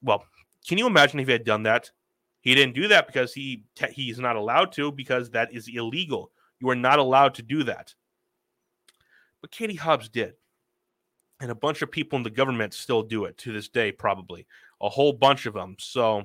Well, 0.00 0.24
can 0.66 0.78
you 0.78 0.86
imagine 0.86 1.20
if 1.20 1.26
he 1.26 1.32
had 1.32 1.44
done 1.44 1.64
that? 1.64 1.90
He 2.40 2.54
didn't 2.54 2.74
do 2.74 2.88
that 2.88 3.06
because 3.06 3.32
he 3.32 3.64
he's 3.90 4.18
not 4.18 4.36
allowed 4.36 4.72
to 4.72 4.92
because 4.92 5.30
that 5.30 5.52
is 5.52 5.68
illegal. 5.68 6.30
You 6.60 6.68
are 6.70 6.76
not 6.76 6.98
allowed 6.98 7.34
to 7.34 7.42
do 7.42 7.64
that. 7.64 7.94
But 9.40 9.50
Katie 9.50 9.74
Hobbs 9.74 10.08
did. 10.08 10.34
And 11.40 11.50
a 11.50 11.54
bunch 11.54 11.82
of 11.82 11.90
people 11.90 12.16
in 12.16 12.22
the 12.22 12.30
government 12.30 12.72
still 12.72 13.02
do 13.02 13.24
it 13.24 13.36
to 13.38 13.52
this 13.52 13.68
day, 13.68 13.92
probably. 13.92 14.46
A 14.80 14.88
whole 14.88 15.12
bunch 15.12 15.46
of 15.46 15.54
them. 15.54 15.76
So 15.78 16.24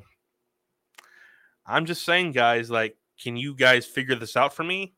I'm 1.66 1.86
just 1.86 2.06
saying, 2.06 2.34
guys, 2.34 2.70
like, 2.70 2.96
can 3.22 3.36
you 3.36 3.56
guys 3.56 3.86
figure 3.86 4.16
this 4.16 4.38
out 4.38 4.54
for 4.54 4.64
me? 4.64 4.94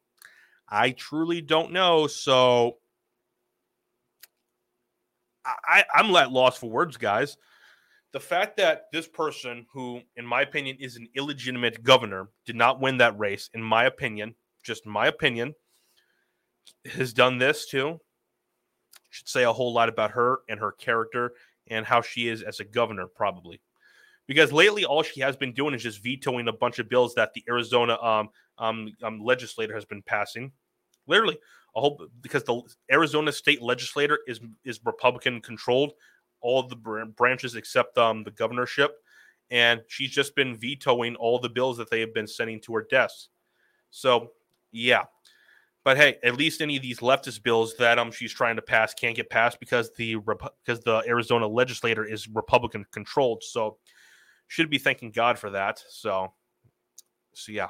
I 0.69 0.91
truly 0.91 1.41
don't 1.41 1.71
know. 1.71 2.07
So 2.07 2.77
I, 5.45 5.83
I'm 5.93 6.15
at 6.15 6.31
loss 6.31 6.57
for 6.57 6.69
words, 6.69 6.97
guys. 6.97 7.37
The 8.13 8.19
fact 8.19 8.57
that 8.57 8.87
this 8.91 9.07
person, 9.07 9.65
who, 9.71 10.01
in 10.17 10.25
my 10.25 10.41
opinion, 10.41 10.77
is 10.79 10.97
an 10.97 11.07
illegitimate 11.15 11.83
governor, 11.83 12.29
did 12.45 12.55
not 12.55 12.81
win 12.81 12.97
that 12.97 13.17
race, 13.17 13.49
in 13.53 13.63
my 13.63 13.85
opinion, 13.85 14.35
just 14.63 14.85
my 14.85 15.07
opinion, 15.07 15.55
has 16.85 17.13
done 17.13 17.37
this 17.37 17.67
too, 17.67 17.99
should 19.09 19.29
say 19.29 19.43
a 19.43 19.53
whole 19.53 19.73
lot 19.73 19.89
about 19.89 20.11
her 20.11 20.39
and 20.49 20.59
her 20.59 20.73
character 20.73 21.33
and 21.67 21.85
how 21.85 22.01
she 22.01 22.27
is 22.27 22.41
as 22.43 22.59
a 22.59 22.65
governor, 22.65 23.07
probably 23.07 23.61
because 24.31 24.53
lately 24.53 24.85
all 24.85 25.03
she 25.03 25.19
has 25.19 25.35
been 25.35 25.51
doing 25.51 25.73
is 25.73 25.83
just 25.83 26.01
vetoing 26.01 26.47
a 26.47 26.53
bunch 26.53 26.79
of 26.79 26.87
bills 26.87 27.13
that 27.15 27.33
the 27.33 27.43
Arizona 27.49 28.01
um, 28.01 28.29
um, 28.59 28.87
um, 29.03 29.19
legislator 29.21 29.73
has 29.73 29.83
been 29.83 30.01
passing. 30.03 30.49
Literally, 31.05 31.37
a 31.75 31.81
whole 31.81 32.07
because 32.21 32.45
the 32.45 32.61
Arizona 32.89 33.33
state 33.33 33.61
legislator 33.61 34.19
is 34.27 34.39
is 34.63 34.79
Republican 34.85 35.41
controlled, 35.41 35.91
all 36.41 36.63
the 36.63 36.75
branches 37.15 37.55
except 37.55 37.97
um, 37.97 38.23
the 38.23 38.31
governorship, 38.31 38.97
and 39.49 39.81
she's 39.87 40.11
just 40.11 40.35
been 40.35 40.55
vetoing 40.55 41.15
all 41.15 41.39
the 41.39 41.49
bills 41.49 41.77
that 41.77 41.89
they 41.89 41.99
have 41.99 42.13
been 42.13 42.27
sending 42.27 42.59
to 42.61 42.73
her 42.73 42.87
desk. 42.89 43.27
So, 43.91 44.31
yeah. 44.71 45.03
But 45.83 45.97
hey, 45.97 46.17
at 46.23 46.35
least 46.35 46.61
any 46.61 46.77
of 46.77 46.83
these 46.83 46.99
leftist 46.99 47.41
bills 47.41 47.75
that 47.77 47.97
um 47.97 48.11
she's 48.11 48.31
trying 48.31 48.55
to 48.55 48.61
pass 48.61 48.93
can't 48.93 49.15
get 49.15 49.29
passed 49.29 49.59
because 49.59 49.91
the 49.95 50.15
because 50.15 50.79
the 50.83 51.03
Arizona 51.07 51.47
legislator 51.47 52.05
is 52.05 52.27
Republican 52.27 52.85
controlled. 52.91 53.43
So 53.43 53.77
should 54.47 54.69
be 54.69 54.77
thanking 54.77 55.11
God 55.11 55.39
for 55.39 55.49
that. 55.51 55.81
So, 55.89 56.33
So 57.33 57.51
yeah. 57.51 57.69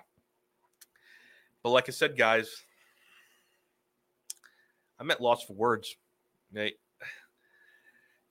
But 1.64 1.70
like 1.70 1.88
I 1.88 1.92
said, 1.92 2.18
guys, 2.18 2.64
I'm 5.00 5.10
at 5.12 5.22
loss 5.22 5.44
for 5.44 5.54
words. 5.54 5.96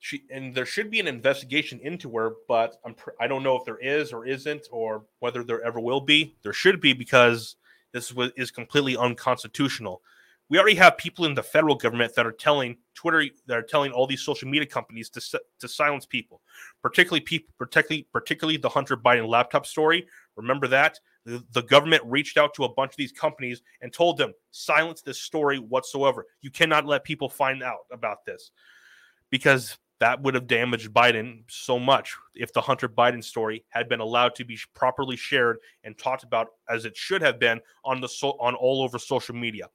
She 0.03 0.23
and 0.31 0.53
there 0.53 0.65
should 0.65 0.89
be 0.89 0.99
an 0.99 1.07
investigation 1.07 1.79
into 1.83 2.11
her, 2.17 2.31
but 2.47 2.77
I'm 2.83 2.95
I 3.19 3.27
don't 3.27 3.43
know 3.43 3.55
if 3.55 3.65
there 3.65 3.77
is 3.77 4.11
or 4.11 4.25
isn't, 4.25 4.67
or 4.71 5.05
whether 5.19 5.43
there 5.43 5.61
ever 5.61 5.79
will 5.79 6.01
be. 6.01 6.35
There 6.41 6.53
should 6.53 6.81
be 6.81 6.93
because 6.93 7.55
this 7.93 8.11
is 8.35 8.49
completely 8.49 8.97
unconstitutional. 8.97 10.01
We 10.49 10.57
already 10.57 10.75
have 10.77 10.97
people 10.97 11.25
in 11.25 11.35
the 11.35 11.43
federal 11.43 11.75
government 11.75 12.15
that 12.15 12.25
are 12.25 12.31
telling 12.31 12.77
Twitter 12.95 13.25
that 13.45 13.55
are 13.55 13.61
telling 13.61 13.91
all 13.91 14.07
these 14.07 14.23
social 14.23 14.49
media 14.49 14.65
companies 14.65 15.07
to 15.11 15.39
to 15.59 15.67
silence 15.67 16.07
people, 16.07 16.41
particularly 16.81 17.21
people, 17.21 17.53
particularly 17.59 18.07
particularly 18.11 18.57
the 18.57 18.69
Hunter 18.69 18.97
Biden 18.97 19.29
laptop 19.29 19.67
story. 19.67 20.07
Remember 20.35 20.67
that 20.67 20.99
the, 21.25 21.43
the 21.51 21.61
government 21.61 22.01
reached 22.07 22.37
out 22.39 22.55
to 22.55 22.63
a 22.63 22.73
bunch 22.73 22.93
of 22.93 22.97
these 22.97 23.11
companies 23.11 23.61
and 23.81 23.93
told 23.93 24.17
them 24.17 24.33
silence 24.49 25.03
this 25.03 25.19
story 25.19 25.59
whatsoever. 25.59 26.25
You 26.41 26.49
cannot 26.49 26.87
let 26.87 27.03
people 27.03 27.29
find 27.29 27.61
out 27.61 27.85
about 27.91 28.25
this 28.25 28.49
because 29.29 29.77
that 30.01 30.19
would 30.23 30.33
have 30.33 30.47
damaged 30.47 30.91
Biden 30.91 31.43
so 31.47 31.77
much 31.77 32.17
if 32.33 32.51
the 32.51 32.59
Hunter 32.59 32.89
Biden 32.89 33.23
story 33.23 33.63
had 33.69 33.87
been 33.87 33.99
allowed 33.99 34.33
to 34.33 34.43
be 34.43 34.57
properly 34.73 35.15
shared 35.15 35.59
and 35.83 35.95
talked 35.95 36.23
about 36.23 36.47
as 36.67 36.85
it 36.85 36.97
should 36.97 37.21
have 37.21 37.37
been 37.39 37.61
on 37.85 38.01
the 38.01 38.09
so, 38.09 38.31
on 38.39 38.55
all 38.55 38.81
over 38.81 38.97
social 38.97 39.35
media. 39.35 39.67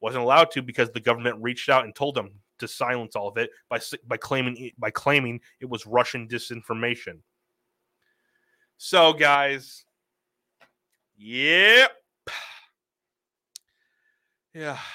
Wasn't 0.00 0.24
allowed 0.24 0.50
to 0.52 0.62
because 0.62 0.90
the 0.90 1.00
government 1.00 1.36
reached 1.42 1.68
out 1.68 1.84
and 1.84 1.94
told 1.94 2.14
them 2.14 2.30
to 2.58 2.66
silence 2.66 3.16
all 3.16 3.28
of 3.28 3.36
it 3.36 3.50
by 3.68 3.78
by 4.06 4.16
claiming 4.16 4.70
by 4.78 4.90
claiming 4.90 5.40
it 5.60 5.68
was 5.68 5.86
Russian 5.86 6.26
disinformation. 6.26 7.18
So, 8.78 9.12
guys, 9.12 9.84
yep. 11.18 11.90
Yeah, 12.26 12.32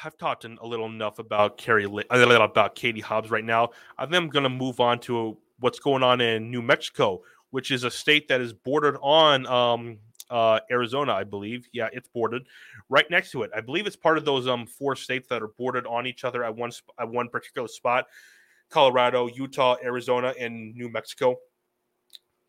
I've 0.03 0.17
talked 0.17 0.43
a 0.43 0.65
little 0.65 0.87
enough 0.87 1.19
about 1.19 1.57
Kari, 1.57 1.85
about 2.09 2.75
Katie 2.75 2.99
Hobbs 2.99 3.29
right 3.29 3.43
now. 3.43 3.69
I 3.97 4.05
think 4.05 4.15
I'm 4.15 4.29
going 4.29 4.43
to 4.43 4.49
move 4.49 4.79
on 4.79 4.99
to 5.01 5.37
what's 5.59 5.77
going 5.77 6.01
on 6.01 6.19
in 6.19 6.49
New 6.49 6.63
Mexico, 6.63 7.21
which 7.51 7.69
is 7.69 7.83
a 7.83 7.91
state 7.91 8.27
that 8.29 8.41
is 8.41 8.53
bordered 8.53 8.97
on 9.01 9.45
um, 9.45 9.99
uh, 10.31 10.59
Arizona, 10.71 11.13
I 11.13 11.25
believe. 11.25 11.67
Yeah, 11.73 11.89
it's 11.93 12.07
bordered 12.07 12.47
right 12.89 13.05
next 13.11 13.31
to 13.31 13.43
it. 13.43 13.51
I 13.55 13.61
believe 13.61 13.85
it's 13.85 13.95
part 13.95 14.17
of 14.17 14.25
those 14.25 14.47
um 14.47 14.65
four 14.65 14.95
states 14.95 15.27
that 15.29 15.43
are 15.43 15.49
bordered 15.49 15.85
on 15.85 16.07
each 16.07 16.23
other 16.23 16.43
at 16.43 16.55
one 16.55 16.71
at 16.99 17.07
one 17.07 17.29
particular 17.29 17.67
spot: 17.67 18.07
Colorado, 18.69 19.27
Utah, 19.27 19.75
Arizona, 19.83 20.33
and 20.39 20.73
New 20.73 20.89
Mexico. 20.89 21.37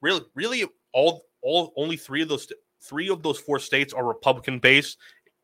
Really, 0.01 0.23
really, 0.35 0.65
all 0.95 1.27
all 1.43 1.75
only 1.77 1.97
three 1.97 2.23
of 2.23 2.29
those 2.29 2.51
three 2.81 3.11
of 3.11 3.23
those 3.23 3.39
four 3.39 3.59
states 3.59 3.93
are 3.93 4.05
Republican 4.05 4.59
based, 4.61 4.99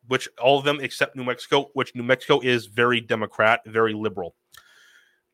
which 0.09 0.27
all 0.41 0.57
of 0.57 0.65
them 0.65 0.79
except 0.81 1.15
New 1.15 1.23
Mexico, 1.23 1.69
which 1.73 1.95
New 1.95 2.03
Mexico 2.03 2.39
is 2.41 2.65
very 2.65 2.99
Democrat, 2.99 3.61
very 3.65 3.93
liberal. 3.93 4.35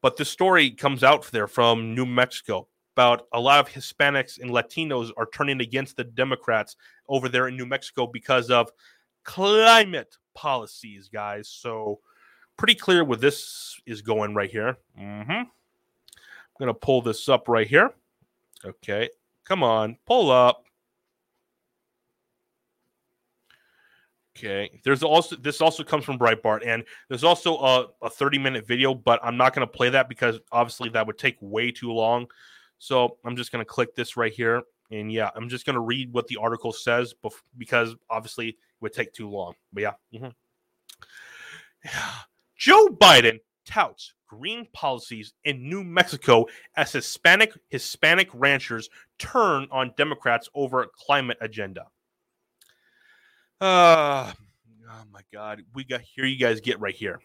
But 0.02 0.18
the 0.18 0.26
story 0.26 0.70
comes 0.70 1.04
out 1.04 1.24
there 1.32 1.48
from 1.48 1.96
New 1.96 2.06
Mexico 2.06 2.68
about 2.94 3.28
a 3.34 3.40
lot 3.40 3.60
of 3.60 3.74
Hispanics 3.74 4.40
and 4.40 4.52
Latinos 4.52 5.12
are 5.18 5.28
turning 5.34 5.62
against 5.62 5.98
the 5.98 6.04
Democrats 6.04 6.76
over 7.08 7.30
there 7.30 7.48
in 7.48 7.58
New 7.58 7.66
Mexico 7.66 8.06
because 8.06 8.52
of 8.52 8.70
climate 9.24 10.18
policies, 10.34 11.10
guys. 11.10 11.48
So, 11.48 12.00
pretty 12.58 12.76
clear 12.76 13.04
where 13.04 13.18
this 13.18 13.80
is 13.86 14.02
going 14.02 14.36
right 14.36 14.52
here. 14.52 14.78
Mm-hmm. 15.00 15.32
I'm 15.32 15.48
to 16.68 16.74
pull 16.74 17.02
this 17.02 17.28
up 17.30 17.48
right 17.48 17.68
here. 17.68 17.92
Okay. 18.64 19.10
Come 19.46 19.64
on, 19.64 19.98
pull 20.06 20.32
up. 20.32 20.65
Okay. 24.38 24.82
There's 24.84 25.02
also 25.02 25.36
this 25.38 25.62
also 25.62 25.84
comes 25.84 26.04
from 26.04 26.20
Breitbart, 26.20 26.66
and 26.66 26.84
there's 27.08 27.24
also 27.24 27.58
a, 27.58 27.88
a 28.02 28.10
30 28.10 28.38
minute 28.38 28.68
video, 28.68 28.94
but 28.94 29.20
I'm 29.24 29.38
not 29.38 29.56
going 29.56 29.66
to 29.66 29.72
play 29.72 29.90
that 29.90 30.10
because 30.10 30.40
obviously 30.52 30.90
that 30.90 31.08
would 31.08 31.18
take 31.18 31.38
way 31.40 31.72
too 31.72 31.92
long. 31.92 32.28
So 32.78 33.18
I'm 33.24 33.38
just 33.38 33.52
going 33.52 33.64
to 33.64 33.70
click 33.70 33.96
this 33.96 34.18
right 34.18 34.34
here, 34.34 34.64
and 34.92 35.12
yeah, 35.12 35.30
I'm 35.36 35.48
just 35.48 35.66
going 35.66 35.76
to 35.76 35.80
read 35.80 36.12
what 36.12 36.28
the 36.28 36.38
article 36.38 36.74
says 36.74 37.14
bef- 37.24 37.42
because 37.58 37.96
obviously 38.10 38.50
it 38.50 38.56
would 38.82 38.94
take 38.94 39.14
too 39.14 39.30
long. 39.30 39.54
But 39.72 39.84
yeah. 39.84 39.94
Mm-hmm. 40.14 40.30
Joe 42.58 42.88
Biden 42.88 43.40
touts 43.66 44.14
green 44.28 44.68
policies 44.74 45.34
in 45.44 45.70
New 45.70 45.84
Mexico 45.84 46.46
as 46.76 46.92
Hispanic 46.92 47.54
Hispanic 47.70 48.30
ranchers 48.34 48.90
turn 49.18 49.68
on 49.72 49.94
Democrats 49.96 50.50
over 50.54 50.86
climate 50.94 51.38
agenda. 51.42 51.86
Uh, 53.62 54.32
oh 54.90 55.04
my 55.12 55.22
God. 55.32 55.64
We 55.74 55.84
got 55.84 56.02
here. 56.02 56.26
You 56.26 56.38
guys 56.38 56.62
get 56.62 56.80
right 56.80 56.96
here. 56.96 57.20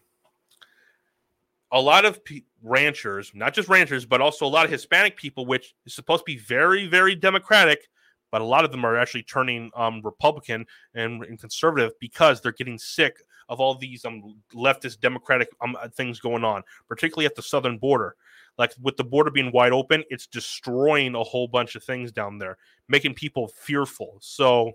A 1.72 1.80
lot 1.80 2.04
of 2.04 2.24
pe- 2.24 2.42
ranchers, 2.62 3.32
not 3.34 3.54
just 3.54 3.68
ranchers, 3.68 4.04
but 4.04 4.20
also 4.20 4.44
a 4.44 4.48
lot 4.48 4.64
of 4.64 4.70
Hispanic 4.70 5.16
people, 5.16 5.46
which 5.46 5.74
is 5.86 5.94
supposed 5.94 6.20
to 6.20 6.24
be 6.24 6.36
very, 6.36 6.86
very 6.86 7.14
democratic, 7.14 7.88
but 8.32 8.40
a 8.40 8.44
lot 8.44 8.64
of 8.64 8.72
them 8.72 8.84
are 8.84 8.96
actually 8.96 9.22
turning 9.22 9.70
um, 9.76 10.00
Republican 10.02 10.66
and, 10.94 11.24
and 11.24 11.38
conservative 11.38 11.92
because 12.00 12.40
they're 12.40 12.52
getting 12.52 12.78
sick 12.78 13.22
of 13.48 13.60
all 13.60 13.74
these 13.74 14.04
um, 14.04 14.36
leftist 14.54 15.00
democratic 15.00 15.48
um, 15.60 15.76
things 15.94 16.20
going 16.20 16.44
on, 16.44 16.62
particularly 16.88 17.26
at 17.26 17.34
the 17.34 17.42
southern 17.42 17.78
border. 17.78 18.16
Like 18.58 18.72
with 18.80 18.96
the 18.96 19.04
border 19.04 19.30
being 19.30 19.52
wide 19.52 19.72
open, 19.72 20.04
it's 20.10 20.26
destroying 20.26 21.14
a 21.14 21.22
whole 21.22 21.48
bunch 21.48 21.76
of 21.76 21.84
things 21.84 22.12
down 22.12 22.38
there, 22.38 22.58
making 22.88 23.14
people 23.14 23.48
fearful. 23.48 24.18
So 24.20 24.72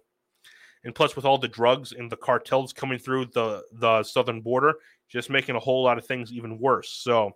and 0.86 0.96
plus 0.96 1.16
with 1.16 1.26
all 1.26 1.38
the 1.38 1.48
drugs 1.48 1.92
and 1.92 2.10
the 2.10 2.18
cartels 2.18 2.72
coming 2.72 2.98
through 2.98 3.26
the 3.26 3.64
the 3.74 4.04
southern 4.04 4.42
border 4.42 4.76
just 5.10 5.30
making 5.30 5.56
a 5.56 5.60
whole 5.60 5.84
lot 5.84 5.98
of 5.98 6.06
things 6.06 6.32
even 6.32 6.58
worse. 6.60 6.90
So 6.90 7.32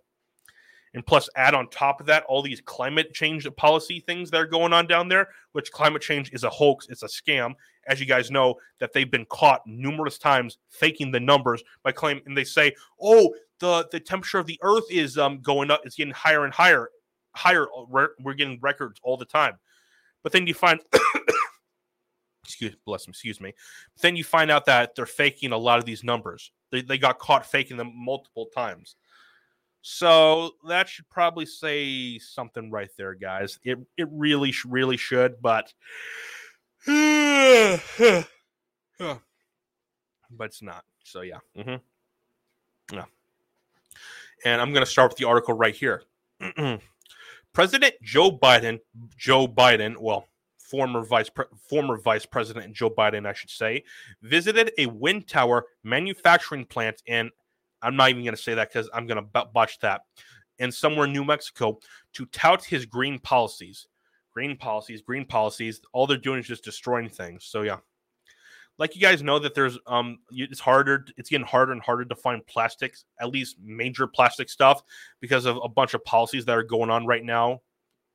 and 0.96 1.06
plus 1.06 1.30
add 1.36 1.54
on 1.54 1.70
top 1.70 2.00
of 2.00 2.08
that 2.08 2.24
all 2.24 2.42
these 2.42 2.62
climate 2.62 3.14
change 3.14 3.48
policy 3.58 4.00
things 4.00 4.32
that 4.32 4.42
are 4.42 4.48
going 4.48 4.74
on 4.74 4.88
down 4.88 5.08
there 5.08 5.28
which 5.52 5.72
climate 5.72 6.02
change 6.02 6.32
is 6.32 6.44
a 6.44 6.50
hoax 6.50 6.88
it's 6.90 7.04
a 7.04 7.08
scam. 7.08 7.54
As 7.88 8.00
you 8.00 8.06
guys 8.06 8.32
know 8.32 8.56
that 8.80 8.94
they've 8.94 9.10
been 9.10 9.26
caught 9.26 9.62
numerous 9.66 10.18
times 10.18 10.58
faking 10.70 11.12
the 11.12 11.20
numbers 11.20 11.64
by 11.84 11.92
claiming 11.92 12.24
and 12.26 12.38
they 12.38 12.44
say 12.44 12.74
oh 13.02 13.34
the 13.60 13.88
the 13.92 14.00
temperature 14.00 14.40
of 14.40 14.46
the 14.46 14.60
earth 14.62 14.86
is 14.90 15.18
um 15.18 15.42
going 15.42 15.70
up 15.70 15.82
it's 15.84 15.96
getting 15.96 16.14
higher 16.14 16.46
and 16.46 16.54
higher 16.54 16.90
higher 17.36 17.68
we're 17.90 18.34
getting 18.34 18.60
records 18.62 19.00
all 19.04 19.18
the 19.18 19.26
time. 19.26 19.58
But 20.24 20.34
then 20.34 20.48
you 20.48 20.54
find 20.54 20.80
excuse 22.50 22.76
bless 22.86 23.06
them, 23.06 23.12
excuse 23.12 23.40
me. 23.40 23.54
Then 24.02 24.16
you 24.16 24.24
find 24.24 24.50
out 24.50 24.66
that 24.66 24.96
they're 24.96 25.06
faking 25.06 25.52
a 25.52 25.58
lot 25.58 25.80
of 25.80 25.86
these 25.86 26.04
numbers. 26.04 26.52
They, 26.72 26.82
they 26.82 26.98
got 26.98 27.20
caught 27.20 27.46
faking 27.46 27.78
them 27.78 27.94
multiple 27.96 28.48
times. 28.48 28.96
So 29.82 30.52
that 30.68 30.90
should 30.90 31.08
probably 31.10 31.46
say 31.46 32.20
something 32.20 32.70
right 32.70 32.90
there, 32.98 33.14
guys. 33.14 33.60
It 33.64 33.80
it 33.98 34.08
really 34.12 34.54
really 34.68 34.98
should, 34.98 35.42
but 35.42 35.74
but 36.86 38.26
it's 40.42 40.62
not. 40.62 40.84
So 41.04 41.22
yeah. 41.22 41.38
Mm-hmm. 41.58 42.96
Yeah. 42.96 43.06
And 44.46 44.62
I'm 44.62 44.74
going 44.74 44.86
to 44.86 44.92
start 44.92 45.12
with 45.12 45.18
the 45.18 45.26
article 45.26 45.54
right 45.54 45.76
here. 45.76 46.04
President 47.54 47.96
Joe 48.02 48.32
Biden, 48.32 48.80
Joe 49.18 49.48
Biden, 49.48 49.98
well, 49.98 50.28
former 50.70 51.04
vice 51.04 51.30
pre- 51.30 51.46
former 51.70 51.98
vice 51.98 52.26
president 52.26 52.74
Joe 52.74 52.90
Biden, 52.90 53.26
I 53.26 53.34
should 53.34 53.50
say, 53.50 53.84
visited 54.22 54.72
a 54.78 54.86
wind 54.88 55.28
tower 55.28 55.66
manufacturing 55.84 56.66
plant 56.66 57.02
in. 57.06 57.30
I'm 57.82 57.96
not 57.96 58.10
even 58.10 58.24
going 58.24 58.36
to 58.36 58.42
say 58.42 58.54
that 58.56 58.70
because 58.70 58.90
I'm 58.94 59.08
going 59.08 59.24
to 59.24 59.46
botch 59.46 59.80
that. 59.80 60.02
In 60.60 60.72
somewhere 60.72 61.06
in 61.06 61.14
New 61.14 61.24
Mexico 61.24 61.80
to 62.14 62.26
tout 62.28 62.66
his 62.66 62.86
green 62.86 63.18
policies, 63.20 63.88
green 64.34 64.58
policies, 64.58 65.02
green 65.02 65.26
policies. 65.26 65.80
All 65.94 66.06
they're 66.06 66.18
doing 66.18 66.40
is 66.40 66.48
just 66.48 66.66
destroying 66.66 67.08
things. 67.08 67.46
So 67.46 67.62
yeah, 67.62 67.78
like 68.80 68.96
you 68.96 69.02
guys 69.02 69.22
know 69.22 69.38
that 69.38 69.54
there's 69.54 69.78
um 69.86 70.18
it's 70.32 70.60
harder 70.60 71.06
it's 71.18 71.30
getting 71.30 71.46
harder 71.46 71.74
and 71.74 71.82
harder 71.82 72.06
to 72.06 72.16
find 72.16 72.44
plastics 72.48 73.06
at 73.20 73.30
least 73.30 73.58
major 73.62 74.08
plastic 74.08 74.50
stuff 74.50 74.82
because 75.20 75.46
of 75.46 75.60
a 75.64 75.70
bunch 75.70 75.94
of 75.94 76.04
policies 76.06 76.46
that 76.46 76.58
are 76.58 76.64
going 76.64 76.90
on 76.90 77.06
right 77.06 77.24
now 77.24 77.62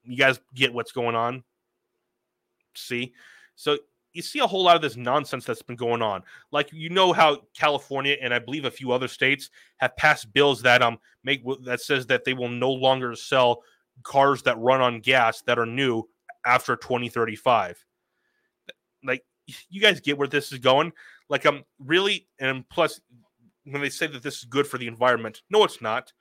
you 0.03 0.17
guys 0.17 0.40
get 0.55 0.73
what's 0.75 0.90
going 0.90 1.14
on 1.14 1.45
see. 2.77 3.13
So 3.57 3.79
you 4.15 4.23
see 4.23 4.39
a 4.39 4.47
whole 4.47 4.63
lot 4.63 4.77
of 4.77 4.83
this 4.83 4.97
nonsense 4.97 5.45
that's 5.45 5.63
been 5.63 5.77
going 5.77 6.01
on. 6.01 6.23
Like 6.53 6.73
you 6.73 6.89
know 6.89 7.13
how 7.13 7.43
California 7.55 8.17
and 8.23 8.33
I 8.33 8.39
believe 8.39 8.65
a 8.65 8.71
few 8.71 8.93
other 8.93 9.09
states 9.09 9.51
have 9.79 9.97
passed 9.97 10.33
bills 10.33 10.63
that 10.63 10.83
um 10.83 10.99
make 11.25 11.45
that 11.65 11.81
says 11.81 12.07
that 12.07 12.25
they 12.25 12.33
will 12.33 12.49
no 12.49 12.71
longer 12.71 13.15
sell 13.17 13.63
cars 14.03 14.43
that 14.43 14.59
run 14.59 14.81
on 14.81 15.01
gas 15.01 15.43
that 15.43 15.59
are 15.59 15.67
new 15.67 16.09
after 16.47 16.77
2035. 16.77 17.85
Like 19.05 19.25
you 19.69 19.81
guys 19.81 20.01
get 20.01 20.17
where 20.17 20.29
this 20.29 20.53
is 20.53 20.61
going? 20.61 20.93
Like 21.29 21.45
um 21.45 21.65
really 21.79 22.29
and 22.39 22.67
plus 22.69 23.01
when 23.65 23.83
they 23.83 23.91
say 23.91 24.07
that 24.07 24.23
this 24.23 24.39
is 24.39 24.45
good 24.45 24.67
for 24.67 24.79
the 24.79 24.87
environment, 24.87 25.43
no 25.51 25.65
it's 25.65 25.83
not. 25.83 26.13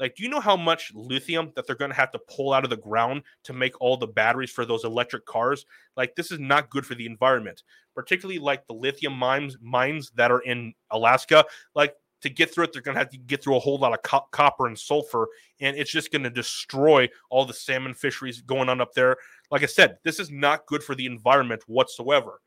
Like, 0.00 0.16
do 0.16 0.22
you 0.22 0.30
know 0.30 0.40
how 0.40 0.56
much 0.56 0.92
lithium 0.94 1.52
that 1.54 1.66
they're 1.66 1.76
going 1.76 1.90
to 1.90 1.96
have 1.96 2.10
to 2.12 2.18
pull 2.18 2.54
out 2.54 2.64
of 2.64 2.70
the 2.70 2.76
ground 2.78 3.22
to 3.44 3.52
make 3.52 3.78
all 3.80 3.98
the 3.98 4.06
batteries 4.06 4.50
for 4.50 4.64
those 4.64 4.84
electric 4.84 5.26
cars? 5.26 5.66
Like, 5.96 6.16
this 6.16 6.32
is 6.32 6.40
not 6.40 6.70
good 6.70 6.86
for 6.86 6.94
the 6.94 7.04
environment, 7.04 7.62
particularly 7.94 8.38
like 8.38 8.66
the 8.66 8.72
lithium 8.72 9.12
mines 9.12 9.58
mines 9.60 10.10
that 10.14 10.30
are 10.30 10.40
in 10.40 10.72
Alaska. 10.90 11.44
Like, 11.74 11.94
to 12.22 12.30
get 12.30 12.52
through 12.52 12.64
it, 12.64 12.72
they're 12.72 12.82
going 12.82 12.94
to 12.94 12.98
have 12.98 13.10
to 13.10 13.18
get 13.18 13.42
through 13.42 13.56
a 13.56 13.60
whole 13.60 13.78
lot 13.78 13.92
of 13.92 14.02
co- 14.02 14.26
copper 14.30 14.66
and 14.66 14.78
sulfur, 14.78 15.28
and 15.60 15.76
it's 15.76 15.90
just 15.90 16.12
going 16.12 16.22
to 16.22 16.30
destroy 16.30 17.08
all 17.30 17.44
the 17.44 17.54
salmon 17.54 17.94
fisheries 17.94 18.40
going 18.42 18.68
on 18.68 18.80
up 18.80 18.92
there. 18.94 19.16
Like 19.50 19.62
I 19.62 19.66
said, 19.66 19.98
this 20.02 20.18
is 20.18 20.30
not 20.30 20.66
good 20.66 20.82
for 20.82 20.94
the 20.94 21.06
environment 21.06 21.62
whatsoever. 21.66 22.40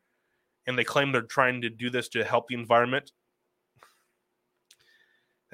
And 0.66 0.78
they 0.78 0.84
claim 0.84 1.12
they're 1.12 1.22
trying 1.22 1.60
to 1.62 1.70
do 1.70 1.90
this 1.90 2.08
to 2.10 2.24
help 2.24 2.48
the 2.48 2.54
environment. 2.54 3.12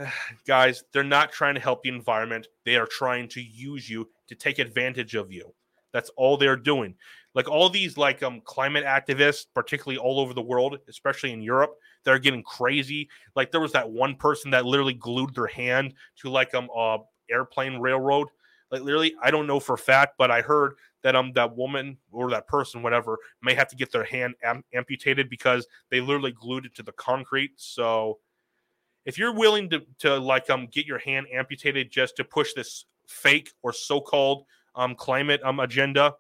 guys, 0.46 0.84
they're 0.92 1.04
not 1.04 1.32
trying 1.32 1.54
to 1.54 1.60
help 1.60 1.82
the 1.82 1.88
environment. 1.88 2.48
They 2.64 2.76
are 2.76 2.86
trying 2.86 3.28
to 3.28 3.42
use 3.42 3.88
you 3.88 4.08
to 4.28 4.34
take 4.34 4.58
advantage 4.58 5.14
of 5.14 5.32
you. 5.32 5.52
That's 5.92 6.10
all 6.16 6.36
they're 6.36 6.56
doing. 6.56 6.94
Like 7.34 7.48
all 7.48 7.68
these 7.68 7.96
like 7.96 8.22
um 8.22 8.40
climate 8.44 8.84
activists, 8.84 9.46
particularly 9.54 9.98
all 9.98 10.20
over 10.20 10.34
the 10.34 10.42
world, 10.42 10.78
especially 10.88 11.32
in 11.32 11.42
Europe, 11.42 11.76
they're 12.04 12.18
getting 12.18 12.42
crazy. 12.42 13.08
Like 13.36 13.50
there 13.50 13.60
was 13.60 13.72
that 13.72 13.88
one 13.88 14.16
person 14.16 14.50
that 14.52 14.66
literally 14.66 14.94
glued 14.94 15.34
their 15.34 15.46
hand 15.46 15.94
to 16.22 16.30
like 16.30 16.54
um 16.54 16.68
uh 16.76 16.98
airplane 17.30 17.78
railroad. 17.78 18.28
Like 18.70 18.82
literally, 18.82 19.14
I 19.22 19.30
don't 19.30 19.46
know 19.46 19.60
for 19.60 19.76
fact, 19.76 20.14
but 20.18 20.30
I 20.30 20.42
heard 20.42 20.74
that 21.02 21.14
um 21.16 21.32
that 21.34 21.56
woman 21.56 21.98
or 22.10 22.30
that 22.30 22.48
person, 22.48 22.82
whatever, 22.82 23.18
may 23.42 23.54
have 23.54 23.68
to 23.68 23.76
get 23.76 23.92
their 23.92 24.04
hand 24.04 24.34
am- 24.42 24.64
amputated 24.74 25.28
because 25.28 25.66
they 25.90 26.00
literally 26.00 26.32
glued 26.32 26.66
it 26.66 26.74
to 26.76 26.82
the 26.82 26.92
concrete. 26.92 27.52
So 27.56 28.18
if 29.04 29.18
you're 29.18 29.34
willing 29.34 29.68
to 29.70 29.82
to 29.98 30.18
like 30.18 30.50
um 30.50 30.68
get 30.70 30.86
your 30.86 30.98
hand 30.98 31.26
amputated 31.32 31.90
just 31.90 32.16
to 32.16 32.24
push 32.24 32.52
this 32.54 32.86
fake 33.06 33.50
or 33.62 33.72
so-called 33.72 34.44
um 34.74 34.94
climate 34.94 35.40
um 35.44 35.60
agenda, 35.60 36.14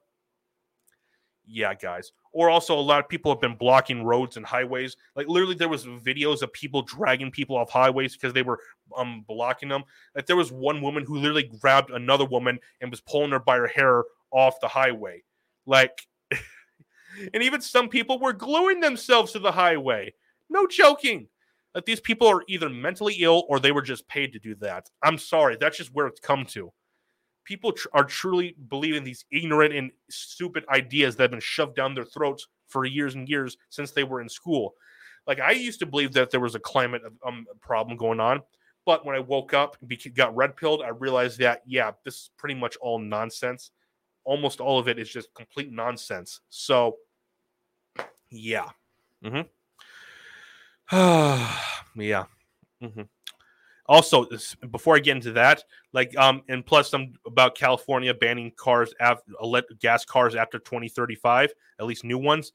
yeah, 1.46 1.74
guys. 1.74 2.12
Or 2.32 2.48
also 2.48 2.78
a 2.78 2.80
lot 2.80 3.00
of 3.00 3.08
people 3.08 3.32
have 3.32 3.40
been 3.40 3.56
blocking 3.56 4.04
roads 4.04 4.36
and 4.36 4.46
highways. 4.46 4.96
Like 5.16 5.26
literally, 5.28 5.56
there 5.56 5.68
was 5.68 5.84
videos 5.84 6.42
of 6.42 6.52
people 6.52 6.82
dragging 6.82 7.30
people 7.30 7.56
off 7.56 7.70
highways 7.70 8.14
because 8.14 8.32
they 8.32 8.42
were 8.42 8.60
um 8.96 9.24
blocking 9.26 9.68
them. 9.68 9.82
Like 10.14 10.26
there 10.26 10.36
was 10.36 10.52
one 10.52 10.80
woman 10.80 11.04
who 11.04 11.16
literally 11.16 11.50
grabbed 11.60 11.90
another 11.90 12.24
woman 12.24 12.58
and 12.80 12.90
was 12.90 13.00
pulling 13.00 13.32
her 13.32 13.40
by 13.40 13.56
her 13.56 13.66
hair 13.66 14.04
off 14.30 14.60
the 14.60 14.68
highway. 14.68 15.22
Like, 15.66 16.06
and 17.34 17.42
even 17.42 17.60
some 17.60 17.88
people 17.88 18.20
were 18.20 18.32
gluing 18.32 18.80
themselves 18.80 19.32
to 19.32 19.40
the 19.40 19.52
highway. 19.52 20.14
No 20.48 20.66
joking 20.66 21.28
that 21.74 21.86
these 21.86 22.00
people 22.00 22.26
are 22.26 22.42
either 22.48 22.68
mentally 22.68 23.14
ill 23.20 23.44
or 23.48 23.60
they 23.60 23.72
were 23.72 23.82
just 23.82 24.08
paid 24.08 24.32
to 24.32 24.38
do 24.38 24.54
that. 24.56 24.90
I'm 25.02 25.18
sorry, 25.18 25.56
that's 25.58 25.76
just 25.76 25.94
where 25.94 26.06
it's 26.06 26.20
come 26.20 26.44
to. 26.46 26.72
People 27.44 27.72
tr- 27.72 27.88
are 27.92 28.04
truly 28.04 28.56
believing 28.68 29.04
these 29.04 29.24
ignorant 29.30 29.74
and 29.74 29.90
stupid 30.08 30.64
ideas 30.68 31.16
that 31.16 31.24
have 31.24 31.30
been 31.30 31.40
shoved 31.40 31.76
down 31.76 31.94
their 31.94 32.04
throats 32.04 32.46
for 32.68 32.84
years 32.84 33.14
and 33.14 33.28
years 33.28 33.56
since 33.70 33.92
they 33.92 34.04
were 34.04 34.20
in 34.20 34.28
school. 34.28 34.74
Like 35.26 35.40
I 35.40 35.52
used 35.52 35.80
to 35.80 35.86
believe 35.86 36.12
that 36.14 36.30
there 36.30 36.40
was 36.40 36.54
a 36.54 36.60
climate 36.60 37.02
um, 37.24 37.46
problem 37.60 37.96
going 37.96 38.20
on, 38.20 38.42
but 38.84 39.04
when 39.04 39.14
I 39.14 39.20
woke 39.20 39.54
up 39.54 39.76
and 39.80 40.14
got 40.14 40.34
red 40.34 40.56
pilled, 40.56 40.82
I 40.82 40.88
realized 40.88 41.38
that 41.38 41.62
yeah, 41.66 41.92
this 42.04 42.14
is 42.14 42.30
pretty 42.36 42.54
much 42.54 42.76
all 42.80 42.98
nonsense. 42.98 43.70
Almost 44.24 44.60
all 44.60 44.78
of 44.78 44.88
it 44.88 44.98
is 44.98 45.08
just 45.08 45.32
complete 45.34 45.72
nonsense. 45.72 46.40
So, 46.50 46.96
yeah. 48.30 48.68
Mm-hmm. 49.24 49.42
yeah. 51.94 52.24
Mm-hmm. 52.82 53.02
Also, 53.86 54.26
before 54.70 54.94
I 54.94 55.00
get 55.00 55.16
into 55.16 55.32
that, 55.32 55.64
like, 55.92 56.16
um, 56.16 56.42
and 56.48 56.64
plus, 56.64 56.90
some 56.90 57.12
about 57.26 57.56
California 57.56 58.14
banning 58.14 58.52
cars, 58.56 58.94
after, 59.00 59.32
gas 59.80 60.04
cars 60.04 60.36
after 60.36 60.60
2035, 60.60 61.52
at 61.80 61.86
least 61.86 62.04
new 62.04 62.18
ones. 62.18 62.52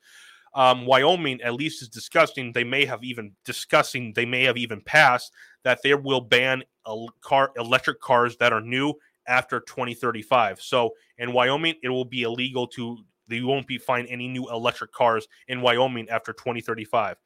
Um, 0.54 0.86
Wyoming, 0.86 1.42
at 1.42 1.54
least, 1.54 1.82
is 1.82 1.90
discussing. 1.90 2.54
They 2.54 2.64
may 2.64 2.86
have 2.86 3.04
even 3.04 3.34
discussing. 3.44 4.14
They 4.14 4.26
may 4.26 4.44
have 4.44 4.56
even 4.56 4.80
passed 4.80 5.34
that 5.64 5.82
they 5.84 5.94
will 5.94 6.22
ban 6.22 6.64
a 6.86 7.06
car 7.20 7.52
electric 7.58 8.00
cars 8.00 8.38
that 8.38 8.54
are 8.54 8.62
new 8.62 8.94
after 9.28 9.60
2035. 9.60 10.62
So 10.62 10.92
in 11.18 11.34
Wyoming, 11.34 11.76
it 11.84 11.90
will 11.90 12.06
be 12.06 12.24
illegal 12.24 12.68
to. 12.68 12.98
You 13.28 13.48
won't 13.48 13.68
be 13.68 13.78
find 13.78 14.08
any 14.08 14.28
new 14.28 14.50
electric 14.50 14.92
cars 14.94 15.28
in 15.48 15.62
Wyoming 15.62 16.10
after 16.10 16.32
2035. 16.32 17.18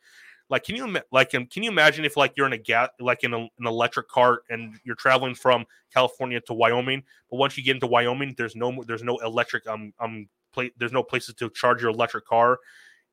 Like, 0.50 0.64
can 0.64 0.76
you 0.76 0.98
like 1.12 1.36
um, 1.36 1.46
can 1.46 1.62
you 1.62 1.70
imagine 1.70 2.06
if 2.06 2.18
like 2.18 2.34
you're 2.36 2.48
in 2.48 2.54
a 2.54 2.58
gas 2.58 2.90
like 3.00 3.24
in 3.24 3.34
a, 3.34 3.38
an 3.38 3.66
electric 3.66 4.08
car 4.08 4.42
and 4.50 4.76
you're 4.84 4.96
traveling 4.96 5.36
from 5.36 5.66
California 5.94 6.42
to 6.42 6.54
Wyoming, 6.54 7.04
but 7.30 7.38
once 7.38 7.56
you 7.56 7.64
get 7.64 7.76
into 7.76 7.88
Wyoming, 7.88 8.34
there's 8.36 8.56
no 8.56 8.84
there's 8.88 9.04
no 9.04 9.18
electric 9.18 9.68
um 9.68 9.94
um 10.00 10.28
plate 10.52 10.74
there's 10.78 10.92
no 10.92 11.04
places 11.04 11.36
to 11.36 11.50
charge 11.52 11.82
your 11.82 11.92
electric 11.92 12.26
car, 12.26 12.58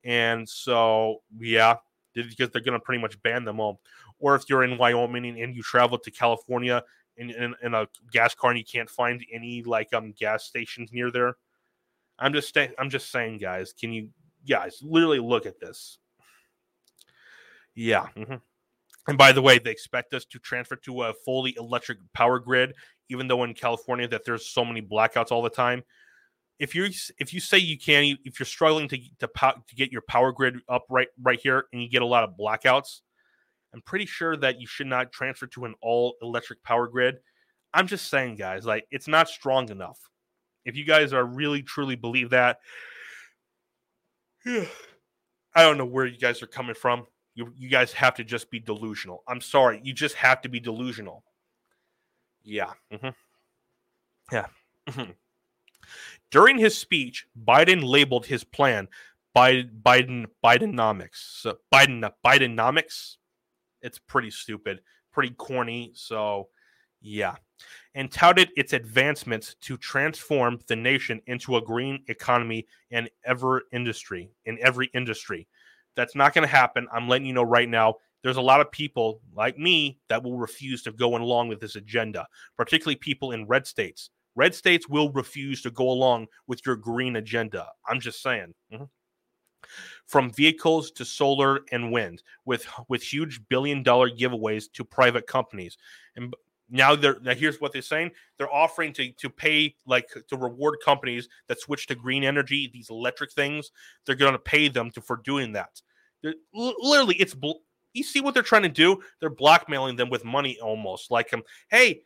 and 0.02 0.48
so 0.48 1.20
yeah, 1.38 1.74
because 2.14 2.48
they're 2.50 2.62
gonna 2.62 2.80
pretty 2.80 3.02
much 3.02 3.20
ban 3.22 3.44
them 3.44 3.60
all. 3.60 3.80
Or 4.18 4.34
if 4.34 4.44
you're 4.48 4.64
in 4.64 4.78
Wyoming 4.78 5.38
and 5.42 5.54
you 5.54 5.62
travel 5.62 5.98
to 5.98 6.10
California 6.10 6.82
in, 7.18 7.30
in, 7.30 7.54
in 7.62 7.74
a 7.74 7.86
gas 8.10 8.34
car 8.34 8.50
and 8.50 8.58
you 8.58 8.64
can't 8.64 8.88
find 8.88 9.22
any 9.30 9.62
like 9.62 9.92
um 9.92 10.14
gas 10.18 10.44
stations 10.44 10.90
near 10.90 11.10
there, 11.10 11.36
I'm 12.18 12.32
just 12.32 12.54
saying 12.54 12.72
I'm 12.78 12.88
just 12.88 13.10
saying, 13.12 13.38
guys, 13.38 13.74
can 13.74 13.92
you 13.92 14.08
guys 14.48 14.78
literally 14.82 15.18
look 15.18 15.44
at 15.44 15.60
this? 15.60 15.98
Yeah. 17.76 18.06
Mm-hmm. 18.16 18.36
And 19.08 19.18
by 19.18 19.30
the 19.30 19.42
way, 19.42 19.58
they 19.58 19.70
expect 19.70 20.14
us 20.14 20.24
to 20.26 20.38
transfer 20.40 20.76
to 20.76 21.02
a 21.04 21.14
fully 21.24 21.54
electric 21.56 21.98
power 22.12 22.40
grid, 22.40 22.74
even 23.08 23.28
though 23.28 23.44
in 23.44 23.54
California 23.54 24.08
that 24.08 24.24
there's 24.24 24.48
so 24.48 24.64
many 24.64 24.82
blackouts 24.82 25.30
all 25.30 25.42
the 25.42 25.50
time. 25.50 25.84
If 26.58 26.74
you 26.74 26.88
if 27.18 27.32
you 27.32 27.38
say 27.38 27.58
you 27.58 27.78
can't, 27.78 28.18
if 28.24 28.40
you're 28.40 28.46
struggling 28.46 28.88
to 28.88 28.98
to, 29.20 29.28
to 29.28 29.74
get 29.76 29.92
your 29.92 30.02
power 30.08 30.32
grid 30.32 30.56
up 30.68 30.86
right 30.90 31.08
right 31.22 31.38
here, 31.40 31.66
and 31.72 31.82
you 31.82 31.88
get 31.88 32.02
a 32.02 32.06
lot 32.06 32.24
of 32.24 32.30
blackouts, 32.40 33.02
I'm 33.74 33.82
pretty 33.82 34.06
sure 34.06 34.36
that 34.38 34.58
you 34.60 34.66
should 34.66 34.86
not 34.86 35.12
transfer 35.12 35.46
to 35.48 35.66
an 35.66 35.74
all 35.82 36.16
electric 36.22 36.62
power 36.62 36.88
grid. 36.88 37.18
I'm 37.74 37.86
just 37.86 38.08
saying, 38.08 38.36
guys, 38.36 38.64
like 38.64 38.86
it's 38.90 39.06
not 39.06 39.28
strong 39.28 39.70
enough. 39.70 39.98
If 40.64 40.76
you 40.76 40.84
guys 40.84 41.12
are 41.12 41.24
really 41.24 41.62
truly 41.62 41.94
believe 41.94 42.30
that, 42.30 42.58
I 44.46 44.66
don't 45.54 45.78
know 45.78 45.84
where 45.84 46.06
you 46.06 46.18
guys 46.18 46.42
are 46.42 46.46
coming 46.46 46.74
from. 46.74 47.06
You, 47.36 47.52
you 47.56 47.68
guys 47.68 47.92
have 47.92 48.14
to 48.14 48.24
just 48.24 48.50
be 48.50 48.58
delusional. 48.58 49.22
I'm 49.28 49.40
sorry. 49.40 49.80
You 49.84 49.92
just 49.92 50.16
have 50.16 50.42
to 50.42 50.48
be 50.48 50.58
delusional. 50.58 51.22
Yeah. 52.42 52.72
Mm-hmm. 52.92 53.10
Yeah. 54.32 54.46
Mm-hmm. 54.88 55.10
During 56.30 56.58
his 56.58 56.76
speech, 56.76 57.26
Biden 57.44 57.84
labeled 57.84 58.26
his 58.26 58.42
plan 58.42 58.88
Biden 59.36 59.70
Biden 59.82 60.26
Bidenomics. 60.42 61.40
So 61.40 61.58
Biden 61.72 62.10
Bidenomics. 62.24 63.16
It's 63.82 63.98
pretty 63.98 64.30
stupid, 64.30 64.80
pretty 65.12 65.34
corny. 65.34 65.92
So, 65.94 66.48
yeah, 67.02 67.36
and 67.94 68.10
touted 68.10 68.50
its 68.56 68.72
advancements 68.72 69.54
to 69.60 69.76
transform 69.76 70.58
the 70.66 70.76
nation 70.76 71.20
into 71.26 71.56
a 71.56 71.62
green 71.62 72.02
economy 72.08 72.66
in 72.90 73.08
every 73.24 73.60
industry. 73.72 74.30
In 74.46 74.58
every 74.62 74.90
industry, 74.94 75.46
that's 75.96 76.14
not 76.14 76.34
going 76.34 76.46
to 76.46 76.54
happen. 76.54 76.86
I'm 76.92 77.08
letting 77.08 77.26
you 77.26 77.32
know 77.32 77.42
right 77.42 77.68
now. 77.68 77.96
There's 78.22 78.36
a 78.36 78.42
lot 78.42 78.60
of 78.60 78.70
people 78.72 79.20
like 79.34 79.58
me 79.58 79.98
that 80.08 80.22
will 80.22 80.38
refuse 80.38 80.82
to 80.82 80.92
go 80.92 81.16
along 81.16 81.48
with 81.48 81.60
this 81.60 81.76
agenda, 81.76 82.26
particularly 82.56 82.96
people 82.96 83.32
in 83.32 83.46
red 83.46 83.66
states. 83.66 84.10
Red 84.34 84.54
states 84.54 84.88
will 84.88 85.10
refuse 85.12 85.62
to 85.62 85.70
go 85.70 85.90
along 85.90 86.26
with 86.46 86.64
your 86.66 86.76
green 86.76 87.16
agenda. 87.16 87.68
I'm 87.88 88.00
just 88.00 88.22
saying. 88.22 88.54
Mm-hmm. 88.72 88.84
From 90.06 90.30
vehicles 90.30 90.92
to 90.92 91.04
solar 91.04 91.60
and 91.72 91.90
wind, 91.90 92.22
with 92.44 92.66
with 92.88 93.02
huge 93.02 93.40
billion 93.48 93.82
dollar 93.82 94.08
giveaways 94.08 94.70
to 94.74 94.84
private 94.84 95.26
companies, 95.26 95.76
and 96.14 96.32
now 96.68 96.96
they're 96.96 97.18
now 97.20 97.34
here's 97.34 97.60
what 97.60 97.72
they're 97.72 97.82
saying. 97.82 98.10
They're 98.38 98.52
offering 98.52 98.92
to 98.94 99.12
to 99.12 99.30
pay 99.30 99.74
like 99.86 100.08
to 100.28 100.36
reward 100.36 100.78
companies 100.84 101.28
that 101.48 101.60
switch 101.60 101.86
to 101.88 101.94
green 101.94 102.24
energy 102.24 102.70
these 102.72 102.90
electric 102.90 103.32
things. 103.32 103.70
They're 104.04 104.16
going 104.16 104.32
to 104.32 104.38
pay 104.38 104.68
them 104.68 104.90
to 104.92 105.00
for 105.00 105.16
doing 105.18 105.52
that. 105.52 105.80
They're, 106.22 106.34
literally 106.52 107.16
it's 107.16 107.34
bl- 107.34 107.62
you 107.92 108.02
see 108.02 108.20
what 108.20 108.34
they're 108.34 108.42
trying 108.42 108.62
to 108.62 108.68
do? 108.68 109.00
They're 109.20 109.30
blackmailing 109.30 109.96
them 109.96 110.10
with 110.10 110.24
money 110.24 110.58
almost. 110.60 111.10
Like 111.10 111.32
um 111.32 111.42
hey 111.70 112.02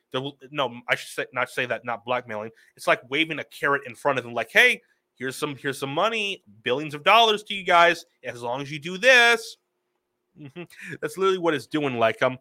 no 0.50 0.80
i 0.88 0.94
should 0.94 1.10
say 1.10 1.26
not 1.32 1.50
say 1.50 1.66
that 1.66 1.84
not 1.84 2.04
blackmailing. 2.04 2.50
It's 2.76 2.86
like 2.86 3.00
waving 3.08 3.38
a 3.38 3.44
carrot 3.44 3.82
in 3.86 3.94
front 3.94 4.18
of 4.18 4.24
them 4.24 4.34
like 4.34 4.50
hey 4.52 4.82
here's 5.16 5.36
some 5.36 5.56
here's 5.56 5.78
some 5.78 5.92
money 5.92 6.44
billions 6.62 6.94
of 6.94 7.02
dollars 7.02 7.42
to 7.44 7.54
you 7.54 7.64
guys. 7.64 8.04
As 8.22 8.42
long 8.42 8.60
as 8.60 8.70
you 8.70 8.78
do 8.78 8.98
this. 8.98 9.56
Mm-hmm. 10.38 10.62
that's 11.00 11.16
literally 11.16 11.38
what 11.38 11.54
it's 11.54 11.66
doing 11.66 11.98
like 11.98 12.22
um 12.22 12.38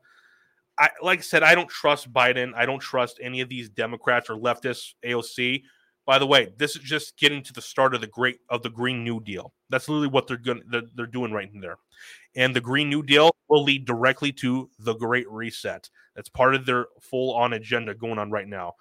I, 0.80 0.90
like 1.02 1.20
I 1.20 1.22
said, 1.24 1.44
I 1.44 1.56
don't 1.56 1.70
trust 1.70 2.12
Biden. 2.14 2.54
I 2.56 2.66
don't 2.66 2.80
trust 2.80 3.20
any 3.22 3.42
of 3.42 3.50
these 3.50 3.70
Democrats 3.70 4.30
or 4.30 4.38
leftists, 4.38 4.94
AOC. 5.06 5.64
By 6.06 6.18
the 6.18 6.26
way, 6.26 6.54
this 6.58 6.76
is 6.76 6.82
just 6.82 7.18
getting 7.18 7.44
to 7.44 7.54
the 7.54 7.62
start 7.62 7.94
of 7.94 8.02
the 8.02 8.08
great 8.08 8.40
of 8.50 8.64
the 8.64 8.70
Green 8.70 9.04
New 9.04 9.20
Deal. 9.20 9.54
That's 9.70 9.88
literally 9.88 10.08
what 10.08 10.26
they're 10.26 10.38
going 10.38 10.64
they're, 10.72 10.84
they're 10.96 11.06
doing 11.06 11.32
right 11.32 11.52
in 11.54 11.60
there. 11.60 11.78
And 12.36 12.56
the 12.56 12.62
Green 12.62 12.90
New 12.90 13.04
Deal 13.04 13.30
will 13.48 13.64
lead 13.64 13.86
directly 13.86 14.32
to 14.34 14.70
the 14.80 14.96
Great 14.96 15.30
Reset. 15.30 15.88
That's 16.16 16.30
part 16.30 16.56
of 16.56 16.66
their 16.66 16.88
full 17.02 17.36
on 17.36 17.54
agenda 17.54 17.94
going 17.94 18.18
on 18.18 18.32
right 18.32 18.48
now. 18.48 18.74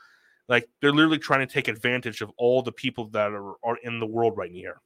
Like 0.49 0.68
they're 0.80 0.92
literally 0.92 1.18
trying 1.18 1.46
to 1.46 1.53
take 1.53 1.68
advantage 1.68 2.22
of 2.22 2.30
all 2.38 2.62
the 2.62 2.72
people 2.72 3.09
that 3.11 3.32
are, 3.32 3.55
are 3.62 3.76
in 3.82 4.01
the 4.01 4.07
world 4.07 4.36
right 4.36 4.51
here. 4.51 4.80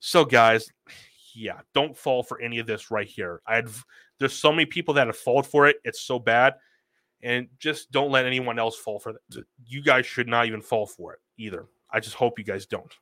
So, 0.00 0.24
guys, 0.24 0.68
yeah, 1.34 1.60
don't 1.74 1.96
fall 1.96 2.22
for 2.22 2.40
any 2.40 2.58
of 2.58 2.66
this 2.66 2.90
right 2.90 3.06
here. 3.06 3.40
I 3.46 3.56
had 3.56 3.68
there's 4.18 4.34
so 4.34 4.52
many 4.52 4.66
people 4.66 4.94
that 4.94 5.06
have 5.06 5.16
fallen 5.16 5.44
for 5.44 5.66
it. 5.66 5.76
It's 5.84 6.00
so 6.00 6.18
bad. 6.18 6.54
And 7.22 7.48
just 7.58 7.90
don't 7.90 8.10
let 8.10 8.26
anyone 8.26 8.58
else 8.58 8.76
fall 8.76 8.98
for 8.98 9.14
that. 9.14 9.44
You 9.64 9.82
guys 9.82 10.06
should 10.06 10.28
not 10.28 10.46
even 10.46 10.60
fall 10.60 10.86
for 10.86 11.14
it 11.14 11.20
either. 11.38 11.66
I 11.90 12.00
just 12.00 12.14
hope 12.14 12.38
you 12.38 12.44
guys 12.44 12.66
don't. 12.66 12.92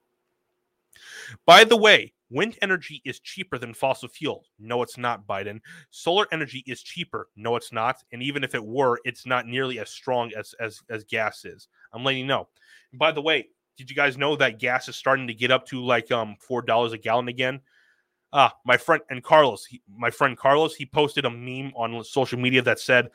By 1.46 1.64
the 1.64 1.76
way, 1.76 2.12
wind 2.30 2.56
energy 2.62 3.02
is 3.04 3.20
cheaper 3.20 3.58
than 3.58 3.74
fossil 3.74 4.08
fuel. 4.08 4.44
No, 4.58 4.82
it's 4.82 4.96
not, 4.96 5.26
Biden. 5.26 5.60
Solar 5.90 6.26
energy 6.32 6.62
is 6.66 6.82
cheaper. 6.82 7.28
No, 7.36 7.56
it's 7.56 7.72
not. 7.72 8.02
And 8.12 8.22
even 8.22 8.44
if 8.44 8.54
it 8.54 8.64
were, 8.64 9.00
it's 9.04 9.26
not 9.26 9.46
nearly 9.46 9.78
as 9.78 9.90
strong 9.90 10.32
as 10.36 10.54
as, 10.60 10.80
as 10.88 11.04
gas 11.04 11.44
is. 11.44 11.68
I'm 11.92 12.04
letting 12.04 12.20
you 12.20 12.26
know. 12.26 12.48
By 12.92 13.12
the 13.12 13.22
way, 13.22 13.48
did 13.76 13.90
you 13.90 13.96
guys 13.96 14.16
know 14.16 14.36
that 14.36 14.60
gas 14.60 14.88
is 14.88 14.96
starting 14.96 15.26
to 15.26 15.34
get 15.34 15.50
up 15.50 15.66
to 15.66 15.84
like 15.84 16.10
um 16.12 16.36
four 16.40 16.62
dollars 16.62 16.92
a 16.92 16.98
gallon 16.98 17.28
again? 17.28 17.60
Ah, 18.36 18.52
my 18.64 18.76
friend 18.76 19.00
and 19.10 19.22
Carlos, 19.22 19.64
he, 19.64 19.80
my 19.96 20.10
friend 20.10 20.36
Carlos, 20.36 20.74
he 20.74 20.84
posted 20.84 21.24
a 21.24 21.30
meme 21.30 21.72
on 21.76 22.02
social 22.02 22.38
media 22.38 22.60
that 22.62 22.80
said, 22.80 23.10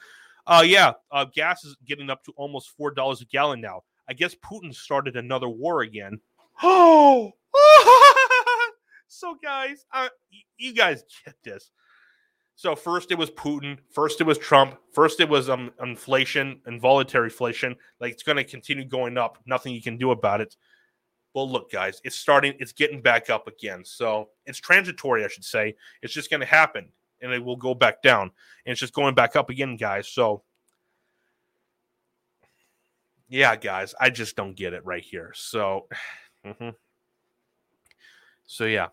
"Uh, 0.48 0.64
yeah, 0.66 0.94
uh, 1.12 1.26
gas 1.26 1.66
is 1.66 1.76
getting 1.86 2.10
up 2.10 2.24
to 2.24 2.32
almost 2.38 2.70
four 2.70 2.90
dollars 2.90 3.22
a 3.22 3.26
gallon 3.26 3.60
now. 3.60 3.84
I 4.08 4.14
guess 4.14 4.34
Putin 4.34 4.74
started 4.74 5.18
another 5.18 5.50
war 5.50 5.82
again." 5.82 6.22
Oh, 6.64 7.34
so 9.08 9.36
guys, 9.44 9.86
uh, 9.92 10.08
you 10.58 10.74
guys 10.74 11.04
get 11.26 11.36
this. 11.44 11.70
So 12.56 12.76
first 12.76 13.12
it 13.12 13.18
was 13.18 13.30
Putin, 13.32 13.78
first 13.90 14.20
it 14.20 14.26
was 14.26 14.38
Trump, 14.38 14.78
first 14.94 15.20
it 15.20 15.28
was 15.28 15.50
um 15.50 15.72
inflation, 15.82 16.62
involuntary 16.66 17.26
inflation. 17.28 17.76
Like 18.00 18.14
it's 18.14 18.24
going 18.24 18.38
to 18.38 18.44
continue 18.44 18.86
going 18.86 19.18
up. 19.18 19.38
Nothing 19.46 19.74
you 19.74 19.82
can 19.82 19.98
do 19.98 20.12
about 20.12 20.42
it. 20.42 20.56
Well, 21.34 21.50
look, 21.50 21.72
guys, 21.72 22.02
it's 22.04 22.16
starting. 22.16 22.56
It's 22.60 22.72
getting 22.72 23.02
back 23.02 23.30
up 23.30 23.48
again. 23.48 23.86
So 23.86 24.30
it's 24.46 24.60
transitory, 24.60 25.24
I 25.24 25.28
should 25.28 25.46
say. 25.46 25.76
It's 26.02 26.14
just 26.14 26.30
going 26.30 26.40
to 26.40 26.46
happen, 26.46 26.90
and 27.22 27.32
it 27.32 27.44
will 27.44 27.56
go 27.56 27.74
back 27.76 28.02
down, 28.02 28.32
and 28.66 28.72
it's 28.72 28.80
just 28.80 28.94
going 28.94 29.16
back 29.16 29.36
up 29.36 29.50
again, 29.50 29.78
guys. 29.78 30.08
So 30.08 30.44
yeah, 33.28 33.56
guys, 33.56 33.94
I 34.00 34.10
just 34.10 34.36
don't 34.36 34.56
get 34.56 34.74
it 34.74 34.86
right 34.86 35.04
here. 35.04 35.32
So. 35.36 35.88
Mm-hmm. 36.46 36.70
So 38.46 38.64
yeah, 38.64 38.88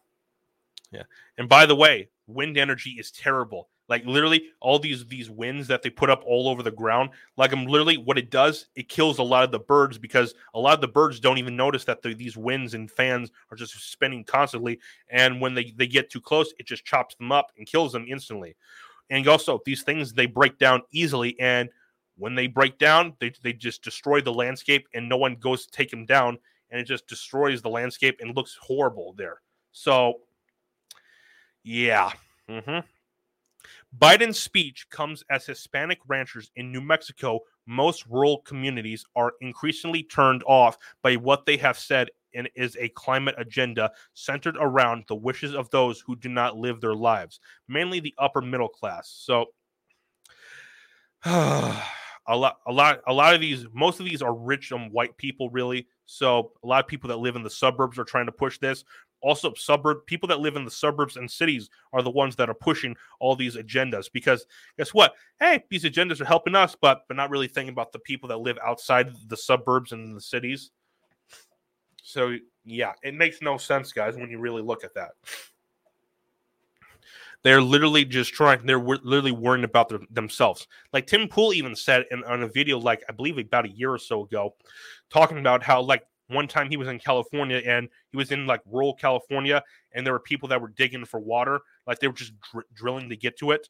yeah. 0.91 1.05
And 1.39 1.49
by 1.49 1.65
the 1.65 1.77
way, 1.77 2.11
wind 2.27 2.59
energy 2.59 2.97
is 2.99 3.13
terrible. 3.13 3.69
Like 3.89 4.05
literally, 4.05 4.51
all 4.61 4.79
these 4.79 5.07
these 5.07 5.31
winds 5.31 5.69
that 5.69 5.83
they 5.83 5.91
put 5.91 6.11
up 6.11 6.23
all 6.27 6.49
over 6.49 6.63
the 6.63 6.71
ground. 6.71 7.11
Like 7.37 7.53
I'm 7.53 7.67
literally, 7.67 7.97
what 7.97 8.19
it 8.19 8.31
does, 8.31 8.67
it 8.75 8.89
kills 8.89 9.19
a 9.19 9.23
lot 9.23 9.45
of 9.45 9.53
the 9.53 9.61
birds 9.61 9.97
because 9.99 10.35
a 10.55 10.61
lot 10.61 10.75
of 10.75 10.81
the 10.81 10.89
birds 10.89 11.21
don't 11.21 11.39
even 11.39 11.57
notice 11.57 11.85
that 11.85 12.03
the, 12.03 12.15
these 12.15 12.37
winds 12.37 12.75
and 12.75 12.91
fans 12.91 13.31
are 13.51 13.57
just 13.57 13.75
spinning 13.91 14.25
constantly. 14.25 14.81
And 15.09 15.41
when 15.41 15.55
they 15.55 15.73
they 15.77 15.87
get 15.87 16.11
too 16.11 16.21
close, 16.21 16.53
it 16.59 16.67
just 16.67 16.85
chops 16.85 17.15
them 17.15 17.31
up 17.31 17.53
and 17.57 17.67
kills 17.67 17.93
them 17.93 18.07
instantly. 18.09 18.57
And 19.11 19.27
also, 19.29 19.61
these 19.65 19.83
things 19.83 20.13
they 20.13 20.27
break 20.27 20.59
down 20.59 20.83
easily, 20.91 21.39
and 21.39 21.69
when 22.19 22.35
they 22.35 22.49
break 22.49 22.79
down, 22.79 23.15
they 23.21 23.33
they 23.43 23.53
just 23.53 23.83
destroy 23.83 24.21
the 24.21 24.33
landscape, 24.33 24.89
and 24.95 25.09
no 25.09 25.17
one 25.17 25.37
goes 25.37 25.65
to 25.67 25.71
take 25.71 25.91
them 25.91 26.07
down 26.07 26.39
and 26.71 26.81
it 26.81 26.85
just 26.85 27.07
destroys 27.07 27.63
the 27.63 27.69
landscape 27.69 28.19
and 28.21 28.35
looks 28.35 28.57
horrible 28.61 29.15
there. 29.17 29.41
So, 29.73 30.21
yeah. 31.63 32.11
Mm-hmm. 32.49 32.81
Biden's 33.99 34.39
speech 34.39 34.89
comes 34.91 35.23
as 35.31 35.47
Hispanic 35.47 35.99
ranchers 36.07 36.51
in 36.57 36.73
New 36.73 36.81
Mexico, 36.81 37.41
most 37.67 38.07
rural 38.07 38.39
communities, 38.39 39.05
are 39.15 39.33
increasingly 39.41 40.03
turned 40.03 40.43
off 40.47 40.77
by 41.03 41.17
what 41.17 41.47
they 41.47 41.57
have 41.57 41.79
said 41.79 42.11
and 42.35 42.49
is 42.55 42.77
a 42.79 42.89
climate 42.91 43.35
agenda 43.39 43.91
centered 44.13 44.57
around 44.61 45.05
the 45.09 45.15
wishes 45.15 45.55
of 45.55 45.71
those 45.71 46.01
who 46.01 46.17
do 46.17 46.29
not 46.29 46.57
live 46.57 46.81
their 46.81 46.95
lives, 46.95 47.41
mainly 47.69 48.01
the 48.01 48.15
upper 48.19 48.43
middle 48.43 48.69
class. 48.69 49.09
So, 49.09 49.47
a 51.25 51.83
lot, 52.29 52.59
a 52.67 52.73
lot, 52.73 53.01
a 53.07 53.13
lot 53.13 53.35
of 53.35 53.41
these, 53.41 53.67
most 53.73 54.01
of 54.01 54.07
these 54.07 54.21
are 54.21 54.35
rich 54.35 54.73
and 54.73 54.93
white 54.93 55.17
people, 55.17 55.49
really. 55.51 55.87
So 56.07 56.53
a 56.63 56.67
lot 56.67 56.85
of 56.85 56.89
people 56.89 57.09
that 57.09 57.19
live 57.19 57.37
in 57.37 57.43
the 57.43 57.51
suburbs 57.51 57.99
are 57.99 58.05
trying 58.05 58.27
to 58.27 58.33
push 58.33 58.59
this. 58.59 58.85
Also, 59.23 59.53
suburb 59.55 60.07
people 60.07 60.29
that 60.29 60.41
live 60.41 60.57
in 60.57 60.65
the 60.65 60.71
suburbs 60.71 61.17
and 61.17 61.29
cities 61.29 61.69
are 61.93 62.03
the 62.03 62.11
ones 62.11 62.37
that 62.37 62.49
are 62.49 62.55
pushing 62.55 62.95
all 63.19 63.35
these 63.35 63.57
agendas 63.57 64.11
because 64.13 64.47
guess 64.79 64.95
what? 64.95 65.15
Hey, 65.41 65.65
these 65.69 65.85
agendas 65.85 66.21
are 66.21 66.27
helping 66.27 66.55
us, 66.55 66.77
but 66.81 67.03
but 67.09 67.17
not 67.17 67.31
really 67.31 67.49
thinking 67.49 67.73
about 67.73 67.93
the 67.93 67.99
people 67.99 68.29
that 68.29 68.39
live 68.39 68.59
outside 68.65 69.11
the 69.27 69.37
suburbs 69.37 69.93
and 69.93 70.15
the 70.15 70.21
cities. 70.21 70.71
So 72.03 72.37
yeah, 72.65 72.93
it 73.03 73.15
makes 73.15 73.43
no 73.43 73.57
sense, 73.57 73.93
guys, 73.93 74.17
when 74.17 74.31
you 74.31 74.39
really 74.39 74.63
look 74.63 74.85
at 74.85 74.95
that. 74.95 75.13
They're 77.43 77.63
literally 77.63 78.05
just 78.05 78.33
trying. 78.33 78.67
They're 78.67 78.79
literally 78.79 79.33
worrying 79.33 79.65
about 79.65 79.89
their, 79.89 80.01
themselves. 80.11 80.67
Like 80.93 81.07
Tim 81.07 81.29
Pool 81.29 81.53
even 81.53 81.77
said 81.77 82.05
in, 82.11 82.25
on 82.25 82.43
a 82.43 82.49
video, 82.49 82.79
like 82.79 83.05
I 83.09 83.13
believe 83.13 83.39
about 83.39 83.67
a 83.67 83.71
year 83.71 83.93
or 83.93 83.99
so 83.99 84.25
ago, 84.25 84.55
talking 85.11 85.39
about 85.39 85.63
how 85.63 85.83
like 85.83 86.03
one 86.29 86.49
time 86.49 86.69
he 86.69 86.77
was 86.77 86.89
in 86.89 86.99
California 86.99 87.63
and 87.65 87.89
he 88.11 88.17
was 88.17 88.33
in 88.33 88.47
like 88.47 88.61
rural 88.67 88.95
California 88.95 89.63
and 89.93 90.05
there 90.05 90.13
were 90.13 90.21
people 90.21 90.49
that 90.49 90.61
were 90.61 90.73
digging 90.77 91.05
for 91.05 91.21
water, 91.21 91.61
like 91.87 91.99
they 92.01 92.09
were 92.09 92.15
just 92.15 92.33
dr- 92.53 92.65
drilling 92.75 93.09
to 93.09 93.17
get 93.17 93.39
to 93.39 93.53
it, 93.53 93.69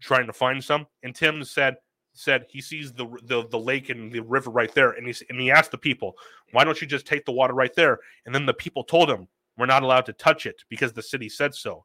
trying 0.00 0.26
to 0.26 0.32
find 0.32 0.62
some. 0.62 0.86
And 1.02 1.14
Tim 1.14 1.44
said 1.44 1.76
said 2.14 2.46
he 2.48 2.60
sees 2.60 2.92
the, 2.92 3.06
the 3.24 3.46
the 3.48 3.58
lake 3.58 3.90
and 3.90 4.12
the 4.12 4.20
river 4.20 4.50
right 4.50 4.72
there, 4.74 4.92
and 4.92 5.06
he 5.06 5.14
and 5.28 5.40
he 5.40 5.50
asked 5.50 5.70
the 5.70 5.78
people, 5.78 6.16
"Why 6.52 6.64
don't 6.64 6.80
you 6.80 6.86
just 6.86 7.06
take 7.06 7.24
the 7.24 7.32
water 7.32 7.54
right 7.54 7.74
there?" 7.74 7.98
And 8.24 8.34
then 8.34 8.46
the 8.46 8.54
people 8.54 8.84
told 8.84 9.10
him, 9.10 9.26
"We're 9.58 9.66
not 9.66 9.82
allowed 9.82 10.06
to 10.06 10.12
touch 10.12 10.46
it 10.46 10.62
because 10.68 10.92
the 10.92 11.02
city 11.02 11.28
said 11.28 11.54
so." 11.54 11.84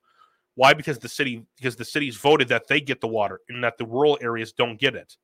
Why? 0.59 0.73
Because 0.73 0.99
the 0.99 1.07
city 1.07 1.45
because 1.55 1.77
the 1.77 1.85
cities 1.85 2.17
voted 2.17 2.49
that 2.49 2.67
they 2.67 2.81
get 2.81 2.99
the 2.99 3.07
water 3.07 3.39
and 3.47 3.63
that 3.63 3.77
the 3.77 3.85
rural 3.85 4.17
areas 4.19 4.51
don't 4.51 4.77
get 4.77 4.93
it. 4.93 5.15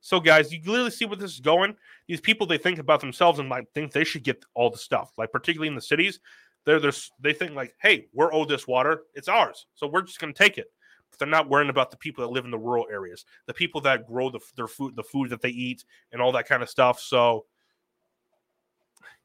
So, 0.00 0.18
guys, 0.18 0.52
you 0.52 0.60
clearly 0.60 0.90
see 0.90 1.04
where 1.04 1.16
this 1.16 1.34
is 1.34 1.38
going. 1.38 1.76
These 2.08 2.20
people 2.20 2.48
they 2.48 2.58
think 2.58 2.80
about 2.80 2.98
themselves 2.98 3.38
and 3.38 3.48
like 3.48 3.68
think 3.74 3.92
they 3.92 4.02
should 4.02 4.24
get 4.24 4.44
all 4.54 4.68
the 4.68 4.76
stuff. 4.76 5.12
Like 5.16 5.30
particularly 5.30 5.68
in 5.68 5.76
the 5.76 5.80
cities, 5.80 6.18
they're, 6.64 6.80
they're 6.80 6.90
they 7.20 7.32
think 7.32 7.52
like, 7.54 7.76
hey, 7.80 8.08
we're 8.12 8.34
owed 8.34 8.48
this 8.48 8.66
water, 8.66 9.02
it's 9.14 9.28
ours, 9.28 9.66
so 9.76 9.86
we're 9.86 10.02
just 10.02 10.18
going 10.18 10.34
to 10.34 10.38
take 10.38 10.58
it. 10.58 10.66
But 11.12 11.20
they're 11.20 11.28
not 11.28 11.48
worrying 11.48 11.70
about 11.70 11.92
the 11.92 11.96
people 11.96 12.26
that 12.26 12.32
live 12.32 12.44
in 12.44 12.50
the 12.50 12.58
rural 12.58 12.88
areas, 12.90 13.24
the 13.46 13.54
people 13.54 13.80
that 13.82 14.08
grow 14.08 14.30
the, 14.30 14.40
their 14.56 14.66
food, 14.66 14.96
the 14.96 15.04
food 15.04 15.30
that 15.30 15.42
they 15.42 15.50
eat, 15.50 15.84
and 16.10 16.20
all 16.20 16.32
that 16.32 16.48
kind 16.48 16.64
of 16.64 16.68
stuff. 16.68 16.98
So 16.98 17.46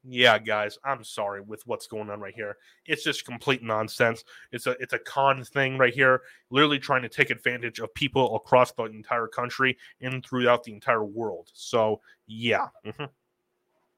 yeah, 0.04 0.38
guys, 0.38 0.78
I'm 0.84 1.04
sorry 1.04 1.40
with 1.40 1.66
what's 1.66 1.86
going 1.86 2.10
on 2.10 2.20
right 2.20 2.34
here. 2.34 2.56
It's 2.86 3.04
just 3.04 3.24
complete 3.24 3.62
nonsense. 3.62 4.24
It's 4.50 4.66
a 4.66 4.72
it's 4.80 4.92
a 4.92 4.98
con 4.98 5.44
thing 5.44 5.78
right 5.78 5.94
here, 5.94 6.22
literally 6.50 6.78
trying 6.78 7.02
to 7.02 7.08
take 7.08 7.30
advantage 7.30 7.78
of 7.78 7.94
people 7.94 8.34
across 8.34 8.72
the 8.72 8.84
entire 8.84 9.28
country 9.28 9.78
and 10.00 10.24
throughout 10.24 10.64
the 10.64 10.72
entire 10.72 11.04
world. 11.04 11.50
So 11.54 12.00
yeah, 12.26 12.68
mm-hmm. 12.84 13.04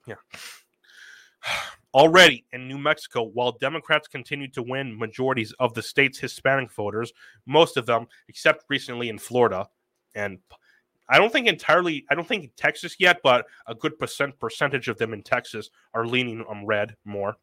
yeah. 0.06 0.16
Already 1.94 2.44
in 2.52 2.66
New 2.66 2.78
Mexico, 2.78 3.22
while 3.22 3.52
Democrats 3.52 4.08
continue 4.08 4.48
to 4.48 4.62
win 4.62 4.98
majorities 4.98 5.52
of 5.60 5.74
the 5.74 5.82
state's 5.82 6.18
Hispanic 6.18 6.72
voters, 6.72 7.12
most 7.46 7.76
of 7.76 7.86
them, 7.86 8.08
except 8.28 8.64
recently 8.68 9.08
in 9.08 9.16
Florida 9.16 9.68
and 10.16 10.38
I 11.08 11.18
don't 11.18 11.32
think 11.32 11.46
entirely. 11.46 12.04
I 12.10 12.14
don't 12.14 12.26
think 12.26 12.52
Texas 12.56 12.96
yet, 12.98 13.20
but 13.22 13.46
a 13.66 13.74
good 13.74 13.98
percent 13.98 14.38
percentage 14.38 14.88
of 14.88 14.98
them 14.98 15.12
in 15.12 15.22
Texas 15.22 15.70
are 15.92 16.06
leaning 16.06 16.44
on 16.48 16.66
red 16.66 16.96
more. 17.04 17.36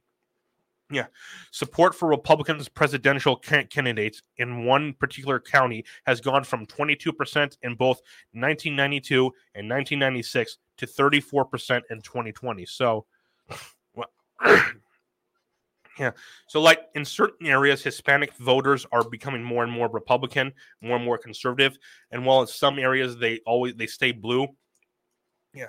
Yeah, 0.92 1.06
support 1.52 1.96
for 1.96 2.10
Republicans' 2.10 2.68
presidential 2.68 3.38
candidates 3.38 4.22
in 4.38 4.66
one 4.66 4.94
particular 4.94 5.40
county 5.40 5.86
has 6.06 6.20
gone 6.20 6.44
from 6.44 6.66
22% 6.66 7.58
in 7.62 7.76
both 7.76 8.02
1992 8.34 9.24
and 9.56 9.70
1996 9.70 10.58
to 10.78 10.86
34% 10.86 11.82
in 11.92 12.02
2020. 12.02 12.66
So, 12.66 13.06
well, 13.96 14.12
Yeah. 16.00 16.12
So, 16.48 16.62
like 16.62 16.80
in 16.96 17.04
certain 17.04 17.48
areas, 17.48 17.84
Hispanic 17.84 18.36
voters 18.38 18.86
are 18.92 19.08
becoming 19.08 19.44
more 19.44 19.64
and 19.64 19.72
more 19.72 19.90
Republican, 19.90 20.54
more 20.82 20.96
and 20.96 21.06
more 21.06 21.18
conservative, 21.18 21.78
and 22.12 22.26
while 22.26 22.42
in 22.42 22.48
some 22.48 22.80
areas 22.80 23.18
they 23.18 23.40
always 23.46 23.76
they 23.76 23.88
stay 23.88 24.12
blue. 24.12 24.48
Yeah, 25.54 25.68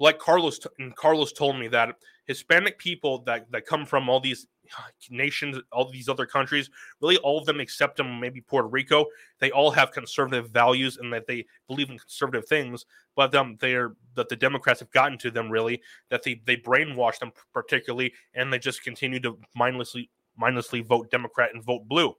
like 0.00 0.18
Carlos 0.18 0.58
and 0.78 0.94
Carlos 0.96 1.32
told 1.32 1.58
me 1.58 1.68
that 1.68 1.94
Hispanic 2.26 2.78
people 2.78 3.22
that 3.24 3.50
that 3.52 3.66
come 3.66 3.84
from 3.84 4.08
all 4.08 4.20
these 4.20 4.46
nations, 5.10 5.58
all 5.72 5.90
these 5.90 6.08
other 6.08 6.26
countries, 6.26 6.70
really 7.00 7.16
all 7.18 7.38
of 7.38 7.46
them 7.46 7.60
except 7.60 7.96
them, 7.96 8.20
maybe 8.20 8.40
Puerto 8.40 8.68
Rico, 8.68 9.06
they 9.38 9.50
all 9.50 9.70
have 9.70 9.92
conservative 9.92 10.50
values 10.50 10.96
and 10.96 11.12
that 11.12 11.26
they 11.26 11.46
believe 11.66 11.90
in 11.90 11.98
conservative 11.98 12.46
things. 12.48 12.86
But 13.16 13.34
um, 13.34 13.56
they're 13.60 13.94
that 14.14 14.28
the 14.28 14.36
Democrats 14.36 14.80
have 14.80 14.90
gotten 14.90 15.18
to 15.18 15.30
them 15.30 15.50
really 15.50 15.82
that 16.10 16.22
they 16.22 16.40
they 16.44 16.56
brainwash 16.56 17.18
them 17.18 17.32
particularly, 17.52 18.12
and 18.34 18.52
they 18.52 18.58
just 18.58 18.82
continue 18.82 19.20
to 19.20 19.38
mindlessly 19.54 20.10
mindlessly 20.36 20.82
vote 20.82 21.10
Democrat 21.10 21.50
and 21.52 21.64
vote 21.64 21.86
blue. 21.88 22.14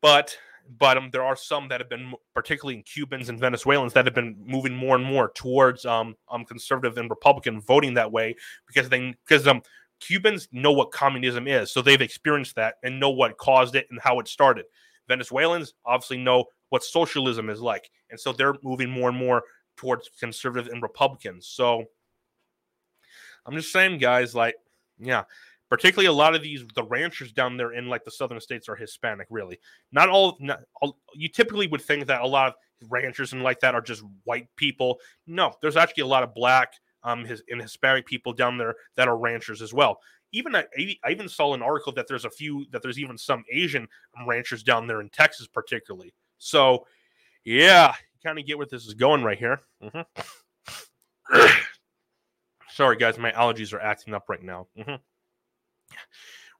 but 0.00 0.36
but 0.78 0.96
um, 0.96 1.10
there 1.10 1.24
are 1.24 1.36
some 1.36 1.68
that 1.68 1.80
have 1.80 1.88
been, 1.88 2.14
particularly 2.34 2.76
in 2.76 2.82
Cubans 2.84 3.28
and 3.28 3.38
Venezuelans, 3.38 3.92
that 3.94 4.04
have 4.04 4.14
been 4.14 4.36
moving 4.44 4.74
more 4.74 4.96
and 4.96 5.04
more 5.04 5.32
towards 5.34 5.84
um, 5.84 6.14
um 6.30 6.44
conservative 6.44 6.96
and 6.98 7.10
Republican 7.10 7.60
voting 7.60 7.94
that 7.94 8.10
way 8.10 8.34
because 8.66 8.88
they 8.88 9.14
because 9.26 9.46
um 9.46 9.62
Cubans 10.02 10.48
know 10.52 10.72
what 10.72 10.90
communism 10.90 11.46
is, 11.46 11.72
so 11.72 11.80
they've 11.80 12.00
experienced 12.00 12.56
that 12.56 12.74
and 12.82 12.98
know 12.98 13.10
what 13.10 13.38
caused 13.38 13.76
it 13.76 13.86
and 13.90 14.00
how 14.00 14.18
it 14.18 14.26
started. 14.26 14.64
Venezuelans 15.08 15.74
obviously 15.84 16.18
know 16.18 16.44
what 16.70 16.82
socialism 16.82 17.48
is 17.48 17.60
like, 17.60 17.88
and 18.10 18.18
so 18.18 18.32
they're 18.32 18.54
moving 18.62 18.90
more 18.90 19.08
and 19.08 19.18
more 19.18 19.42
towards 19.76 20.10
conservative 20.18 20.72
and 20.72 20.82
Republicans. 20.82 21.46
So 21.46 21.84
I'm 23.46 23.54
just 23.54 23.72
saying, 23.72 23.98
guys, 23.98 24.34
like, 24.34 24.56
yeah, 24.98 25.24
particularly 25.68 26.06
a 26.06 26.12
lot 26.12 26.34
of 26.34 26.42
these 26.42 26.64
the 26.74 26.84
ranchers 26.84 27.32
down 27.32 27.56
there 27.56 27.72
in 27.72 27.88
like 27.88 28.04
the 28.04 28.10
southern 28.10 28.40
states 28.40 28.68
are 28.68 28.76
Hispanic. 28.76 29.26
Really, 29.30 29.58
not 29.92 30.08
all. 30.08 30.36
Not 30.40 30.60
all 30.80 30.98
you 31.14 31.28
typically 31.28 31.68
would 31.68 31.82
think 31.82 32.06
that 32.06 32.22
a 32.22 32.26
lot 32.26 32.48
of 32.48 32.54
ranchers 32.90 33.32
and 33.32 33.42
like 33.42 33.60
that 33.60 33.74
are 33.74 33.80
just 33.80 34.02
white 34.24 34.48
people. 34.56 34.98
No, 35.26 35.54
there's 35.62 35.76
actually 35.76 36.02
a 36.02 36.06
lot 36.06 36.22
of 36.22 36.34
black 36.34 36.72
um 37.04 37.24
his 37.24 37.42
and 37.48 37.60
Hispanic 37.60 38.06
people 38.06 38.32
down 38.32 38.58
there 38.58 38.74
that 38.96 39.08
are 39.08 39.16
ranchers 39.16 39.62
as 39.62 39.72
well. 39.72 40.00
Even 40.32 40.56
I, 40.56 40.64
I 41.04 41.10
even 41.10 41.28
saw 41.28 41.52
an 41.54 41.62
article 41.62 41.92
that 41.92 42.08
there's 42.08 42.24
a 42.24 42.30
few 42.30 42.66
that 42.70 42.82
there's 42.82 42.98
even 42.98 43.18
some 43.18 43.44
Asian 43.50 43.86
ranchers 44.26 44.62
down 44.62 44.86
there 44.86 45.00
in 45.00 45.10
Texas, 45.10 45.46
particularly. 45.46 46.14
So, 46.38 46.86
yeah, 47.44 47.94
you 48.12 48.18
kind 48.24 48.38
of 48.38 48.46
get 48.46 48.56
where 48.56 48.66
this 48.66 48.86
is 48.86 48.94
going 48.94 49.22
right 49.22 49.38
here. 49.38 49.60
Mm-hmm. 49.82 50.00
Sorry, 52.70 52.96
guys, 52.96 53.18
my 53.18 53.32
allergies 53.32 53.74
are 53.74 53.80
acting 53.80 54.14
up 54.14 54.28
right 54.28 54.42
now. 54.42 54.66
Mm-hmm. 54.78 54.94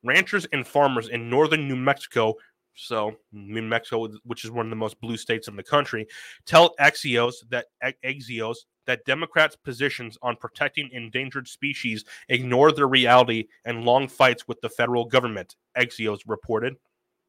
Ranchers 0.05 0.47
and 0.53 0.66
farmers 0.66 1.09
in 1.09 1.30
northern 1.30 1.66
New 1.68 1.76
Mexico, 1.76 2.34
so 2.74 3.16
New 3.32 3.62
Mexico, 3.62 4.09
which 4.24 4.45
is 4.45 4.51
one 4.51 4.66
of 4.66 4.70
the 4.70 4.76
most 4.76 5.01
blue 5.01 5.16
states 5.16 5.49
in 5.49 5.57
the 5.57 5.62
country, 5.62 6.07
tell 6.45 6.74
Axios 6.80 7.34
that 7.51 7.66
Axios 8.05 8.57
that 8.87 9.05
Democrats' 9.05 9.57
positions 9.57 10.18
on 10.22 10.37
protecting 10.37 10.89
endangered 10.93 11.49
species 11.49 12.05
ignore 12.28 12.72
the 12.72 12.87
reality 12.87 13.49
and 13.64 13.85
long 13.85 14.09
fights 14.09 14.49
with 14.49 14.61
the 14.61 14.68
federal 14.68 15.05
government. 15.05 15.57
Axios 15.76 16.20
reported. 16.26 16.76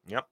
Yep. 0.06 0.26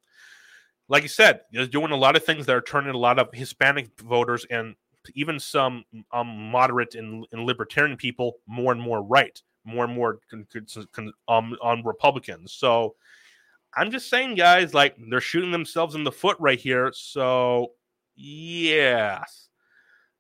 Like 0.89 1.05
I 1.05 1.07
said, 1.07 1.41
they're 1.53 1.66
doing 1.66 1.93
a 1.93 1.97
lot 1.97 2.16
of 2.16 2.25
things 2.25 2.47
that 2.47 2.57
are 2.57 2.61
turning 2.61 2.95
a 2.95 2.99
lot 2.99 3.18
of 3.18 3.29
Hispanic 3.33 3.99
voters 4.01 4.45
and 4.51 4.75
even 5.14 5.41
some 5.41 5.85
um, 6.12 6.27
moderate 6.51 6.95
and, 6.95 7.27
and 7.33 7.45
libertarian 7.45 7.97
people 7.97 8.37
more 8.47 8.73
and 8.73 8.81
more 8.81 9.03
right 9.03 9.41
more 9.64 9.85
and 9.85 9.95
more 9.95 10.18
con- 10.31 10.47
con- 10.93 11.12
um, 11.29 11.57
on 11.62 11.85
Republicans. 11.85 12.53
So 12.53 12.95
I'm 13.75 13.91
just 13.91 14.11
saying, 14.11 14.35
guys, 14.35 14.75
like 14.75 14.97
they're 15.11 15.20
shooting 15.20 15.53
themselves 15.53 15.95
in 15.95 16.05
the 16.05 16.12
foot 16.12 16.37
right 16.41 16.59
here. 16.59 16.93
So 16.95 17.73
yes, 18.14 19.49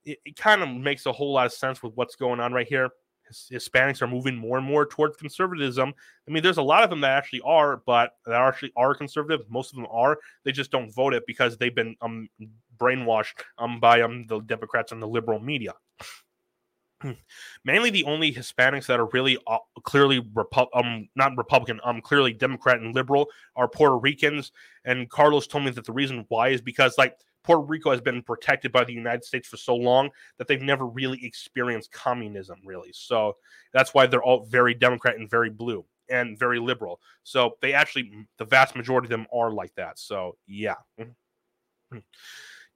it, 0.04 0.18
it 0.24 0.36
kind 0.36 0.62
of 0.62 0.68
makes 0.68 1.06
a 1.06 1.12
whole 1.12 1.32
lot 1.32 1.46
of 1.46 1.52
sense 1.52 1.82
with 1.82 1.94
what's 1.94 2.16
going 2.16 2.40
on 2.40 2.52
right 2.52 2.66
here. 2.66 2.90
Hispanics 3.50 4.02
are 4.02 4.06
moving 4.06 4.36
more 4.36 4.58
and 4.58 4.66
more 4.66 4.84
towards 4.84 5.16
conservatism. 5.16 5.94
I 6.28 6.30
mean, 6.30 6.42
there's 6.42 6.58
a 6.58 6.62
lot 6.62 6.84
of 6.84 6.90
them 6.90 7.00
that 7.00 7.16
actually 7.16 7.40
are, 7.42 7.82
but 7.86 8.12
that 8.26 8.34
actually 8.34 8.72
are 8.76 8.94
conservative. 8.94 9.46
Most 9.48 9.72
of 9.72 9.76
them 9.76 9.86
are. 9.90 10.18
They 10.44 10.52
just 10.52 10.70
don't 10.70 10.94
vote 10.94 11.14
it 11.14 11.24
because 11.26 11.56
they've 11.56 11.74
been 11.74 11.96
um, 12.02 12.28
brainwashed 12.76 13.42
um, 13.58 13.80
by 13.80 14.02
um, 14.02 14.26
the 14.26 14.40
Democrats 14.40 14.92
and 14.92 15.00
the 15.00 15.08
liberal 15.08 15.40
media. 15.40 15.72
mainly 17.64 17.90
the 17.90 18.04
only 18.04 18.32
Hispanics 18.32 18.86
that 18.86 19.00
are 19.00 19.08
really 19.12 19.38
uh, 19.46 19.58
clearly 19.82 20.20
Repu- 20.20 20.68
um 20.74 21.08
not 21.16 21.36
Republican, 21.36 21.80
um 21.84 22.00
clearly 22.00 22.32
Democrat 22.32 22.80
and 22.80 22.94
liberal 22.94 23.28
are 23.56 23.68
Puerto 23.68 23.96
Ricans. 23.96 24.52
And 24.84 25.08
Carlos 25.10 25.46
told 25.46 25.64
me 25.64 25.70
that 25.72 25.84
the 25.84 25.92
reason 25.92 26.24
why 26.28 26.48
is 26.48 26.60
because 26.60 26.96
like 26.98 27.16
Puerto 27.44 27.62
Rico 27.62 27.90
has 27.90 28.00
been 28.00 28.22
protected 28.22 28.72
by 28.72 28.84
the 28.84 28.92
United 28.92 29.24
States 29.24 29.48
for 29.48 29.56
so 29.56 29.74
long 29.74 30.10
that 30.38 30.46
they've 30.48 30.62
never 30.62 30.86
really 30.86 31.24
experienced 31.24 31.92
communism, 31.92 32.60
really. 32.64 32.90
So 32.92 33.36
that's 33.72 33.94
why 33.94 34.06
they're 34.06 34.22
all 34.22 34.44
very 34.46 34.74
Democrat 34.74 35.16
and 35.16 35.28
very 35.28 35.50
blue 35.50 35.84
and 36.08 36.38
very 36.38 36.58
liberal. 36.58 37.00
So 37.24 37.56
they 37.60 37.72
actually, 37.72 38.12
the 38.38 38.44
vast 38.44 38.76
majority 38.76 39.06
of 39.06 39.10
them 39.10 39.26
are 39.32 39.50
like 39.50 39.74
that. 39.76 39.98
So 39.98 40.36
yeah. 40.46 40.74
Mm-hmm. 41.00 41.98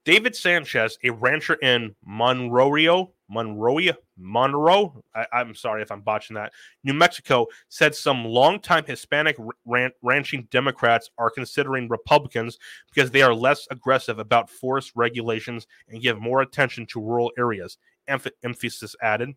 David 0.05 0.35
Sanchez, 0.35 0.97
a 1.03 1.09
rancher 1.09 1.55
in 1.55 1.95
Monroe, 2.05 3.13
Monroe, 3.29 3.93
Monroe. 4.17 5.03
I, 5.13 5.25
am 5.33 5.53
sorry 5.53 5.81
if 5.81 5.91
I'm 5.91 6.01
botching 6.01 6.35
that. 6.35 6.53
New 6.83 6.93
Mexico 6.93 7.47
said 7.69 7.93
some 7.93 8.23
longtime 8.25 8.85
Hispanic 8.85 9.37
ran, 9.65 9.91
ranching 10.01 10.47
Democrats 10.49 11.09
are 11.17 11.29
considering 11.29 11.89
Republicans 11.89 12.57
because 12.93 13.11
they 13.11 13.21
are 13.21 13.33
less 13.33 13.67
aggressive 13.69 14.19
about 14.19 14.49
forest 14.49 14.91
regulations 14.95 15.67
and 15.89 16.01
give 16.01 16.19
more 16.19 16.41
attention 16.41 16.85
to 16.87 17.01
rural 17.01 17.31
areas. 17.37 17.77
Emph- 18.09 18.31
emphasis 18.43 18.95
added. 19.01 19.35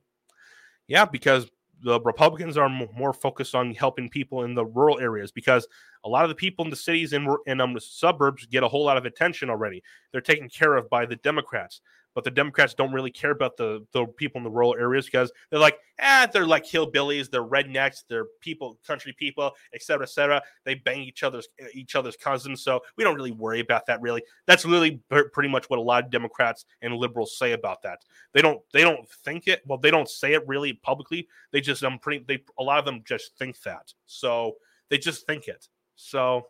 Yeah, 0.86 1.04
because 1.04 1.50
the 1.82 2.00
Republicans 2.00 2.56
are 2.56 2.68
more 2.68 3.12
focused 3.12 3.54
on 3.54 3.74
helping 3.74 4.08
people 4.08 4.44
in 4.44 4.54
the 4.54 4.64
rural 4.64 5.00
areas 5.00 5.32
because 5.32 5.66
a 6.04 6.08
lot 6.08 6.24
of 6.24 6.28
the 6.28 6.34
people 6.34 6.64
in 6.64 6.70
the 6.70 6.76
cities 6.76 7.12
and 7.12 7.28
in 7.46 7.60
um, 7.60 7.74
the 7.74 7.80
suburbs 7.80 8.46
get 8.46 8.62
a 8.62 8.68
whole 8.68 8.84
lot 8.84 8.96
of 8.96 9.06
attention 9.06 9.50
already. 9.50 9.82
They're 10.12 10.20
taken 10.20 10.48
care 10.48 10.76
of 10.76 10.90
by 10.90 11.06
the 11.06 11.16
Democrats 11.16 11.80
but 12.14 12.24
the 12.24 12.30
Democrats 12.30 12.74
don't 12.74 12.92
really 12.92 13.10
care 13.10 13.30
about 13.30 13.56
the, 13.56 13.86
the 13.92 14.06
people 14.16 14.38
in 14.38 14.44
the 14.44 14.50
rural 14.50 14.74
areas 14.78 15.06
because 15.06 15.30
they're 15.50 15.60
like, 15.60 15.78
ah, 16.00 16.22
eh, 16.22 16.26
they're 16.26 16.46
like 16.46 16.64
hillbillies, 16.64 17.30
they're 17.30 17.44
rednecks, 17.44 18.04
they're 18.08 18.26
people, 18.40 18.78
country 18.86 19.14
people, 19.18 19.52
etc., 19.74 20.04
etc. 20.04 20.42
They 20.64 20.74
bang 20.74 21.02
each 21.02 21.22
other's 21.22 21.48
each 21.74 21.94
other's 21.94 22.16
cousins, 22.16 22.62
so 22.62 22.80
we 22.96 23.04
don't 23.04 23.16
really 23.16 23.32
worry 23.32 23.60
about 23.60 23.86
that. 23.86 24.00
Really, 24.00 24.22
that's 24.46 24.64
really 24.64 25.00
pretty 25.08 25.48
much 25.48 25.70
what 25.70 25.78
a 25.78 25.82
lot 25.82 26.04
of 26.04 26.10
Democrats 26.10 26.64
and 26.82 26.94
liberals 26.94 27.38
say 27.38 27.52
about 27.52 27.82
that. 27.82 28.00
They 28.32 28.42
don't 28.42 28.60
they 28.72 28.82
don't 28.82 29.08
think 29.24 29.46
it. 29.46 29.62
Well, 29.66 29.78
they 29.78 29.90
don't 29.90 30.08
say 30.08 30.34
it 30.34 30.46
really 30.46 30.74
publicly. 30.74 31.28
They 31.52 31.60
just 31.60 31.84
um, 31.84 31.98
pretty. 31.98 32.24
They 32.26 32.42
a 32.58 32.62
lot 32.62 32.78
of 32.78 32.84
them 32.84 33.02
just 33.06 33.36
think 33.38 33.60
that. 33.62 33.92
So 34.06 34.56
they 34.88 34.98
just 34.98 35.26
think 35.26 35.48
it. 35.48 35.68
So 35.96 36.46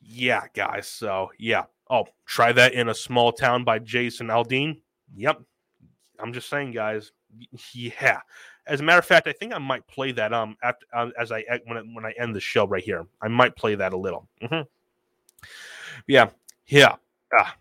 yeah, 0.00 0.42
guys. 0.54 0.86
So 0.88 1.30
yeah, 1.38 1.64
Oh, 1.88 2.06
try 2.24 2.52
that 2.52 2.74
in 2.74 2.88
a 2.88 2.94
small 2.94 3.32
town 3.32 3.64
by 3.64 3.78
Jason 3.78 4.28
Aldean. 4.28 4.80
Yep. 5.14 5.40
I'm 6.18 6.32
just 6.32 6.48
saying, 6.48 6.72
guys. 6.72 7.12
Yeah. 7.72 8.20
As 8.66 8.80
a 8.80 8.82
matter 8.82 8.98
of 8.98 9.04
fact, 9.04 9.28
I 9.28 9.32
think 9.32 9.54
I 9.54 9.58
might 9.58 9.86
play 9.86 10.10
that 10.12 10.32
um 10.32 10.56
after 10.62 10.86
uh, 10.92 11.10
as 11.18 11.30
I 11.30 11.44
when 11.66 11.78
I, 11.78 11.80
when 11.82 12.04
I 12.04 12.12
end 12.18 12.34
the 12.34 12.40
show 12.40 12.66
right 12.66 12.82
here. 12.82 13.06
I 13.22 13.28
might 13.28 13.54
play 13.54 13.74
that 13.76 13.92
a 13.92 13.96
little. 13.96 14.26
Mm-hmm. 14.42 14.62
Yeah. 16.08 16.30
Yeah. 16.66 16.96
Ah. 17.38 17.56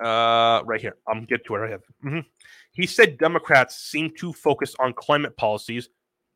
Uh, 0.00 0.62
right 0.64 0.80
here. 0.80 0.96
I'm 1.08 1.24
get 1.24 1.44
to 1.46 1.56
it 1.56 1.58
right 1.58 1.68
here. 1.68 1.82
Mm-hmm. 2.04 2.20
He 2.72 2.86
said 2.86 3.18
Democrats 3.18 3.76
seem 3.76 4.10
to 4.18 4.32
focus 4.32 4.74
on 4.78 4.92
climate 4.92 5.36
policies. 5.36 5.88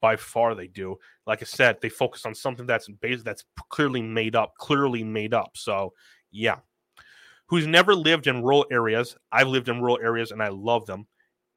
By 0.02 0.16
far, 0.16 0.54
they 0.54 0.66
do. 0.66 0.98
Like 1.26 1.40
I 1.40 1.46
said, 1.46 1.78
they 1.80 1.88
focus 1.88 2.26
on 2.26 2.34
something 2.34 2.66
that's 2.66 2.88
based 2.88 3.24
that's 3.24 3.44
clearly 3.70 4.02
made 4.02 4.36
up, 4.36 4.52
clearly 4.58 5.02
made 5.02 5.32
up. 5.32 5.52
So, 5.54 5.94
yeah, 6.30 6.56
who's 7.46 7.66
never 7.66 7.94
lived 7.94 8.26
in 8.26 8.42
rural 8.42 8.66
areas. 8.70 9.14
I've 9.30 9.46
lived 9.46 9.68
in 9.68 9.80
rural 9.80 9.98
areas 10.02 10.30
and 10.30 10.42
I 10.42 10.48
love 10.48 10.86
them. 10.86 11.06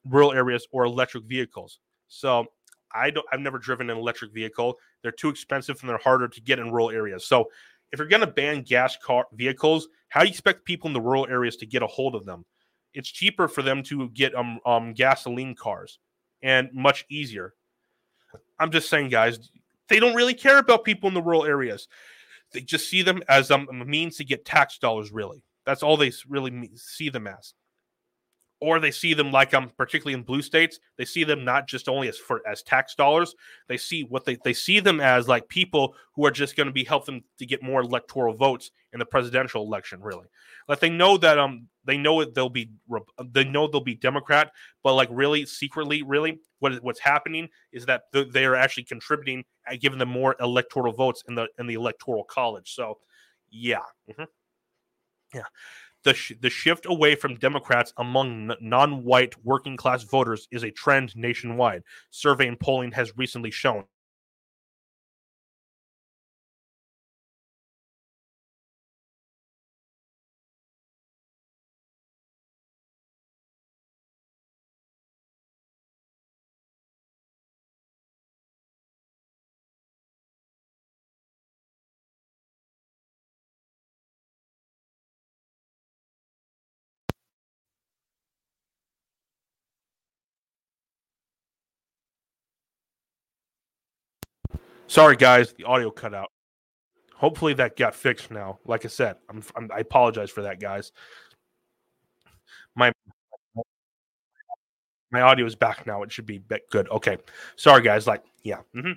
Rural 0.05 0.33
areas 0.33 0.67
or 0.71 0.83
electric 0.83 1.23
vehicles. 1.23 1.79
So 2.09 2.45
I 2.93 3.09
don't 3.11 3.25
I've 3.31 3.39
never 3.39 3.57
driven 3.57 3.89
an 3.89 3.97
electric 3.97 4.33
vehicle. 4.33 4.77
They're 5.01 5.13
too 5.13 5.29
expensive 5.29 5.77
and 5.79 5.89
they're 5.89 5.97
harder 5.97 6.27
to 6.27 6.41
get 6.41 6.59
in 6.59 6.71
rural 6.71 6.91
areas. 6.91 7.25
So 7.25 7.49
if 7.93 7.99
you're 7.99 8.09
going 8.09 8.21
to 8.21 8.27
ban 8.27 8.63
gas 8.63 8.97
car 8.97 9.25
vehicles, 9.33 9.87
how 10.09 10.19
do 10.19 10.27
you 10.27 10.31
expect 10.31 10.65
people 10.65 10.87
in 10.89 10.93
the 10.93 11.01
rural 11.01 11.27
areas 11.27 11.55
to 11.57 11.65
get 11.65 11.81
a 11.81 11.87
hold 11.87 12.13
of 12.13 12.25
them? 12.25 12.45
It's 12.93 13.09
cheaper 13.09 13.47
for 13.47 13.61
them 13.61 13.81
to 13.83 14.09
get 14.09 14.35
um, 14.35 14.59
um 14.65 14.93
gasoline 14.93 15.55
cars 15.55 15.99
and 16.43 16.69
much 16.73 17.05
easier. 17.09 17.53
I'm 18.59 18.71
just 18.71 18.89
saying, 18.89 19.09
guys, 19.09 19.51
they 19.89 19.99
don't 19.99 20.15
really 20.15 20.33
care 20.33 20.57
about 20.57 20.83
people 20.83 21.07
in 21.07 21.13
the 21.13 21.21
rural 21.21 21.45
areas. 21.45 21.87
They 22.51 22.61
just 22.61 22.89
see 22.89 23.01
them 23.01 23.21
as 23.27 23.51
um, 23.51 23.67
a 23.69 23.85
means 23.85 24.17
to 24.17 24.23
get 24.23 24.45
tax 24.45 24.77
dollars, 24.77 25.11
really. 25.11 25.43
That's 25.65 25.83
all 25.83 25.97
they 25.97 26.11
really 26.27 26.69
see 26.75 27.09
them 27.09 27.27
as. 27.27 27.53
Or 28.61 28.79
they 28.79 28.91
see 28.91 29.13
them 29.13 29.31
like 29.31 29.53
um, 29.53 29.69
particularly 29.77 30.13
in 30.13 30.23
blue 30.23 30.41
states, 30.41 30.79
they 30.97 31.05
see 31.05 31.23
them 31.25 31.43
not 31.43 31.67
just 31.67 31.89
only 31.89 32.07
as 32.07 32.17
for 32.17 32.41
as 32.47 32.63
tax 32.63 32.95
dollars. 32.95 33.35
They 33.67 33.77
see 33.77 34.03
what 34.03 34.23
they 34.23 34.37
they 34.43 34.53
see 34.53 34.79
them 34.79 35.01
as 35.01 35.27
like 35.27 35.47
people 35.49 35.93
who 36.15 36.25
are 36.25 36.31
just 36.31 36.55
going 36.55 36.67
to 36.67 36.73
be 36.73 36.85
helping 36.85 37.23
to 37.37 37.45
get 37.45 37.61
more 37.61 37.81
electoral 37.81 38.33
votes 38.33 38.71
in 38.93 38.99
the 38.99 39.05
presidential 39.05 39.63
election. 39.63 40.01
Really, 40.01 40.27
like 40.69 40.79
they 40.79 40.89
know 40.89 41.17
that 41.17 41.37
um 41.37 41.67
they 41.83 41.97
know 41.97 42.21
it 42.21 42.33
they'll 42.33 42.49
be 42.49 42.71
they 43.25 43.43
know 43.43 43.67
they'll 43.67 43.81
be 43.81 43.95
Democrat, 43.95 44.51
but 44.83 44.93
like 44.93 45.09
really 45.11 45.45
secretly, 45.45 46.01
really 46.01 46.39
what 46.59 46.81
what's 46.81 46.99
happening 46.99 47.49
is 47.73 47.85
that 47.85 48.03
they 48.13 48.45
are 48.45 48.55
actually 48.55 48.83
contributing 48.83 49.43
and 49.67 49.79
giving 49.81 49.99
them 49.99 50.09
more 50.09 50.35
electoral 50.39 50.93
votes 50.93 51.23
in 51.27 51.35
the 51.35 51.47
in 51.59 51.67
the 51.67 51.73
electoral 51.73 52.23
college. 52.23 52.73
So, 52.73 52.99
yeah. 53.51 53.83
Mm-hmm. 54.09 54.23
Yeah. 55.33 55.43
The, 56.05 56.13
sh- 56.13 56.33
the 56.39 56.49
shift 56.49 56.85
away 56.85 57.15
from 57.15 57.35
Democrats 57.35 57.91
among 57.97 58.51
n- 58.51 58.57
non 58.61 59.03
white 59.03 59.35
working 59.43 59.75
class 59.75 60.03
voters 60.03 60.47
is 60.51 60.63
a 60.63 60.71
trend 60.71 61.15
nationwide, 61.15 61.83
survey 62.11 62.47
and 62.47 62.59
polling 62.59 62.93
has 62.93 63.17
recently 63.17 63.51
shown. 63.51 63.85
Sorry, 94.87 95.15
guys, 95.15 95.53
the 95.53 95.63
audio 95.63 95.89
cut 95.89 96.13
out. 96.13 96.31
Hopefully 97.15 97.53
that 97.55 97.75
got 97.75 97.95
fixed 97.95 98.29
now. 98.29 98.59
Like 98.65 98.85
I 98.85 98.89
said, 98.89 99.15
I'm, 99.29 99.41
I'm 99.55 99.69
I 99.73 99.79
apologize 99.79 100.29
for 100.29 100.43
that, 100.43 100.59
guys. 100.59 100.91
My 102.75 102.91
my 105.11 105.21
audio 105.21 105.45
is 105.45 105.55
back 105.55 105.87
now. 105.87 106.03
It 106.03 106.11
should 106.11 106.25
be 106.25 106.41
good. 106.71 106.89
Okay, 106.89 107.17
sorry, 107.55 107.81
guys. 107.81 108.05
Like, 108.05 108.23
yeah. 108.43 108.59
Mm-hmm. 108.75 108.91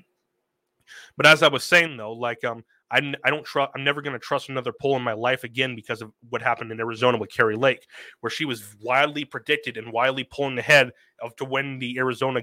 But 1.17 1.27
as 1.27 1.43
I 1.43 1.49
was 1.49 1.65
saying 1.65 1.97
though, 1.97 2.13
like 2.13 2.45
um, 2.45 2.65
I, 2.91 3.15
I 3.25 3.31
don't 3.31 3.45
trust. 3.45 3.73
I'm 3.75 3.85
never 3.85 4.03
going 4.03 4.15
to 4.15 4.19
trust 4.19 4.49
another 4.49 4.73
poll 4.73 4.97
in 4.97 5.03
my 5.03 5.13
life 5.13 5.45
again 5.45 5.75
because 5.75 6.03
of 6.03 6.13
what 6.31 6.43
happened 6.43 6.73
in 6.73 6.81
Arizona 6.81 7.19
with 7.19 7.31
Kari 7.31 7.57
Lake, 7.57 7.87
where 8.21 8.31
she 8.31 8.45
was 8.45 8.75
wildly 8.81 9.25
predicted 9.25 9.77
and 9.77 9.93
wildly 9.93 10.25
pulling 10.25 10.59
ahead 10.59 10.93
of 11.23 11.37
to 11.37 11.45
win 11.45 11.79
the 11.79 11.99
Arizona 11.99 12.41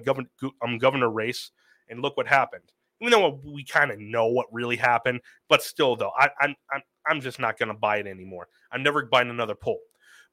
um, 0.61 0.77
governor 0.77 1.09
race. 1.09 1.51
And 1.89 2.01
look 2.01 2.17
what 2.17 2.27
happened. 2.27 2.71
Even 3.01 3.11
though 3.11 3.41
we 3.43 3.63
kind 3.63 3.91
of 3.91 3.99
know 3.99 4.27
what 4.27 4.47
really 4.51 4.77
happened, 4.77 5.19
but 5.49 5.61
still, 5.61 5.95
though, 5.95 6.11
I, 6.17 6.29
I'm 6.39 6.55
I'm 6.71 6.81
I'm 7.07 7.21
just 7.21 7.39
not 7.39 7.57
going 7.59 7.69
to 7.69 7.75
buy 7.75 7.97
it 7.97 8.07
anymore. 8.07 8.47
I'm 8.71 8.83
never 8.83 9.05
buying 9.05 9.29
another 9.29 9.55
poll. 9.55 9.79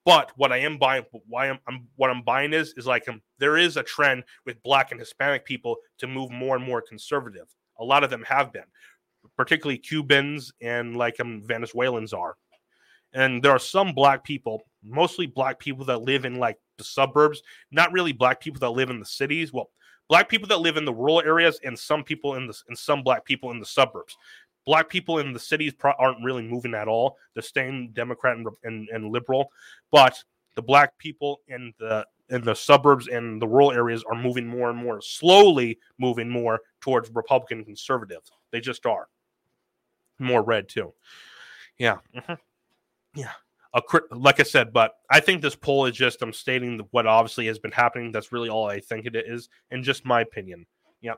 But 0.04 0.32
what 0.36 0.52
I 0.52 0.58
am 0.58 0.78
buying, 0.78 1.04
why 1.28 1.48
I'm, 1.48 1.58
I'm 1.68 1.86
what 1.96 2.10
I'm 2.10 2.22
buying 2.22 2.52
is 2.52 2.74
is 2.76 2.86
like 2.86 3.08
um, 3.08 3.22
there 3.38 3.56
is 3.56 3.76
a 3.76 3.82
trend 3.82 4.24
with 4.46 4.62
Black 4.62 4.90
and 4.90 5.00
Hispanic 5.00 5.44
people 5.44 5.76
to 5.98 6.06
move 6.06 6.30
more 6.30 6.56
and 6.56 6.64
more 6.64 6.82
conservative. 6.82 7.46
A 7.78 7.84
lot 7.84 8.04
of 8.04 8.10
them 8.10 8.24
have 8.28 8.52
been 8.52 8.64
particularly 9.36 9.78
Cubans 9.78 10.52
and 10.60 10.96
like 10.96 11.20
um, 11.20 11.42
Venezuelans 11.44 12.12
are. 12.12 12.36
And 13.14 13.42
there 13.42 13.52
are 13.52 13.58
some 13.58 13.92
black 13.92 14.24
people, 14.24 14.62
mostly 14.82 15.26
black 15.26 15.58
people 15.58 15.84
that 15.86 16.02
live 16.02 16.24
in 16.24 16.36
like 16.36 16.58
the 16.78 16.84
suburbs, 16.84 17.42
not 17.70 17.92
really 17.92 18.12
black 18.12 18.40
people 18.40 18.60
that 18.60 18.70
live 18.70 18.90
in 18.90 19.00
the 19.00 19.06
cities. 19.06 19.52
Well, 19.52 19.70
black 20.12 20.28
people 20.28 20.46
that 20.46 20.60
live 20.60 20.76
in 20.76 20.84
the 20.84 20.92
rural 20.92 21.22
areas 21.22 21.58
and 21.64 21.78
some 21.78 22.04
people 22.04 22.34
in 22.34 22.46
the 22.46 22.54
and 22.68 22.76
some 22.76 23.02
black 23.02 23.24
people 23.24 23.50
in 23.50 23.58
the 23.58 23.64
suburbs. 23.64 24.18
Black 24.66 24.90
people 24.90 25.20
in 25.20 25.32
the 25.32 25.38
cities 25.38 25.72
pro- 25.72 25.94
aren't 25.98 26.22
really 26.22 26.42
moving 26.42 26.74
at 26.74 26.86
all. 26.86 27.16
They're 27.32 27.42
staying 27.42 27.92
Democrat 27.94 28.36
and, 28.36 28.46
and, 28.62 28.90
and 28.90 29.10
liberal, 29.10 29.50
but 29.90 30.22
the 30.54 30.60
black 30.60 30.98
people 30.98 31.40
in 31.48 31.72
the 31.78 32.06
in 32.28 32.42
the 32.42 32.54
suburbs 32.54 33.08
and 33.08 33.40
the 33.40 33.48
rural 33.48 33.72
areas 33.72 34.04
are 34.04 34.14
moving 34.14 34.46
more 34.46 34.68
and 34.68 34.78
more 34.78 35.00
slowly 35.00 35.78
moving 35.98 36.28
more 36.28 36.60
towards 36.80 37.10
republican 37.10 37.64
conservative 37.64 38.20
they 38.52 38.60
just 38.60 38.86
are 38.86 39.08
more 40.18 40.42
red 40.42 40.68
too. 40.68 40.92
Yeah. 41.78 41.98
Mm-hmm. 42.14 42.34
Yeah. 43.14 43.32
A, 43.74 43.82
like 44.10 44.38
I 44.38 44.42
said, 44.42 44.72
but 44.72 44.92
I 45.10 45.20
think 45.20 45.40
this 45.40 45.56
poll 45.56 45.86
is 45.86 45.96
just 45.96 46.20
I'm 46.20 46.32
stating 46.32 46.80
what 46.90 47.06
obviously 47.06 47.46
has 47.46 47.58
been 47.58 47.72
happening. 47.72 48.12
That's 48.12 48.32
really 48.32 48.48
all 48.48 48.68
I 48.68 48.80
think 48.80 49.06
it 49.06 49.16
is, 49.16 49.48
and 49.70 49.82
just 49.82 50.04
my 50.04 50.20
opinion. 50.20 50.66
Yeah, 51.00 51.14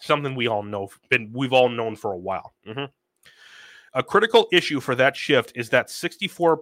something 0.00 0.34
we 0.34 0.48
all 0.48 0.62
know, 0.62 0.90
been 1.08 1.30
we've 1.32 1.52
all 1.52 1.68
known 1.68 1.96
for 1.96 2.12
a 2.12 2.18
while. 2.18 2.52
Mm-hmm. 2.66 2.84
A 3.94 4.02
critical 4.02 4.48
issue 4.52 4.80
for 4.80 4.94
that 4.94 5.16
shift 5.16 5.52
is 5.54 5.70
that 5.70 5.88
64% 5.88 6.58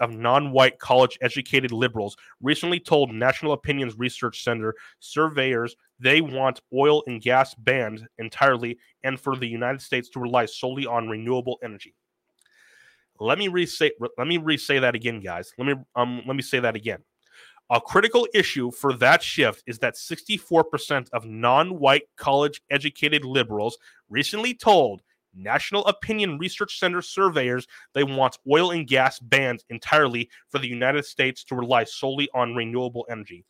of 0.00 0.12
non 0.12 0.50
white 0.50 0.78
college 0.78 1.18
educated 1.20 1.72
liberals 1.72 2.16
recently 2.40 2.80
told 2.80 3.12
National 3.12 3.52
Opinions 3.52 3.98
Research 3.98 4.42
Center 4.42 4.74
surveyors 4.98 5.76
they 6.00 6.20
want 6.20 6.62
oil 6.74 7.02
and 7.06 7.20
gas 7.20 7.54
banned 7.54 8.06
entirely 8.18 8.78
and 9.04 9.20
for 9.20 9.36
the 9.36 9.46
United 9.46 9.82
States 9.82 10.08
to 10.10 10.20
rely 10.20 10.46
solely 10.46 10.86
on 10.86 11.08
renewable 11.08 11.58
energy. 11.62 11.94
Let 13.20 13.38
me 13.38 13.48
re-say 13.48 13.92
let 14.16 14.26
me 14.26 14.38
re-say 14.38 14.78
that 14.78 14.94
again, 14.94 15.20
guys. 15.20 15.52
Let 15.58 15.66
me 15.66 15.74
um 15.96 16.22
let 16.26 16.36
me 16.36 16.42
say 16.42 16.60
that 16.60 16.76
again. 16.76 17.02
A 17.70 17.80
critical 17.80 18.26
issue 18.32 18.70
for 18.70 18.94
that 18.94 19.22
shift 19.22 19.62
is 19.66 19.78
that 19.80 19.94
64% 19.94 21.10
of 21.12 21.26
non-white 21.26 22.04
college 22.16 22.62
educated 22.70 23.26
liberals 23.26 23.76
recently 24.08 24.54
told 24.54 25.02
National 25.34 25.84
Opinion 25.84 26.38
Research 26.38 26.78
Center 26.78 27.02
surveyors 27.02 27.66
they 27.92 28.04
want 28.04 28.38
oil 28.50 28.70
and 28.70 28.86
gas 28.86 29.18
banned 29.18 29.64
entirely 29.68 30.30
for 30.48 30.58
the 30.58 30.66
United 30.66 31.04
States 31.04 31.44
to 31.44 31.54
rely 31.54 31.84
solely 31.84 32.28
on 32.34 32.54
renewable 32.54 33.06
energy. 33.10 33.44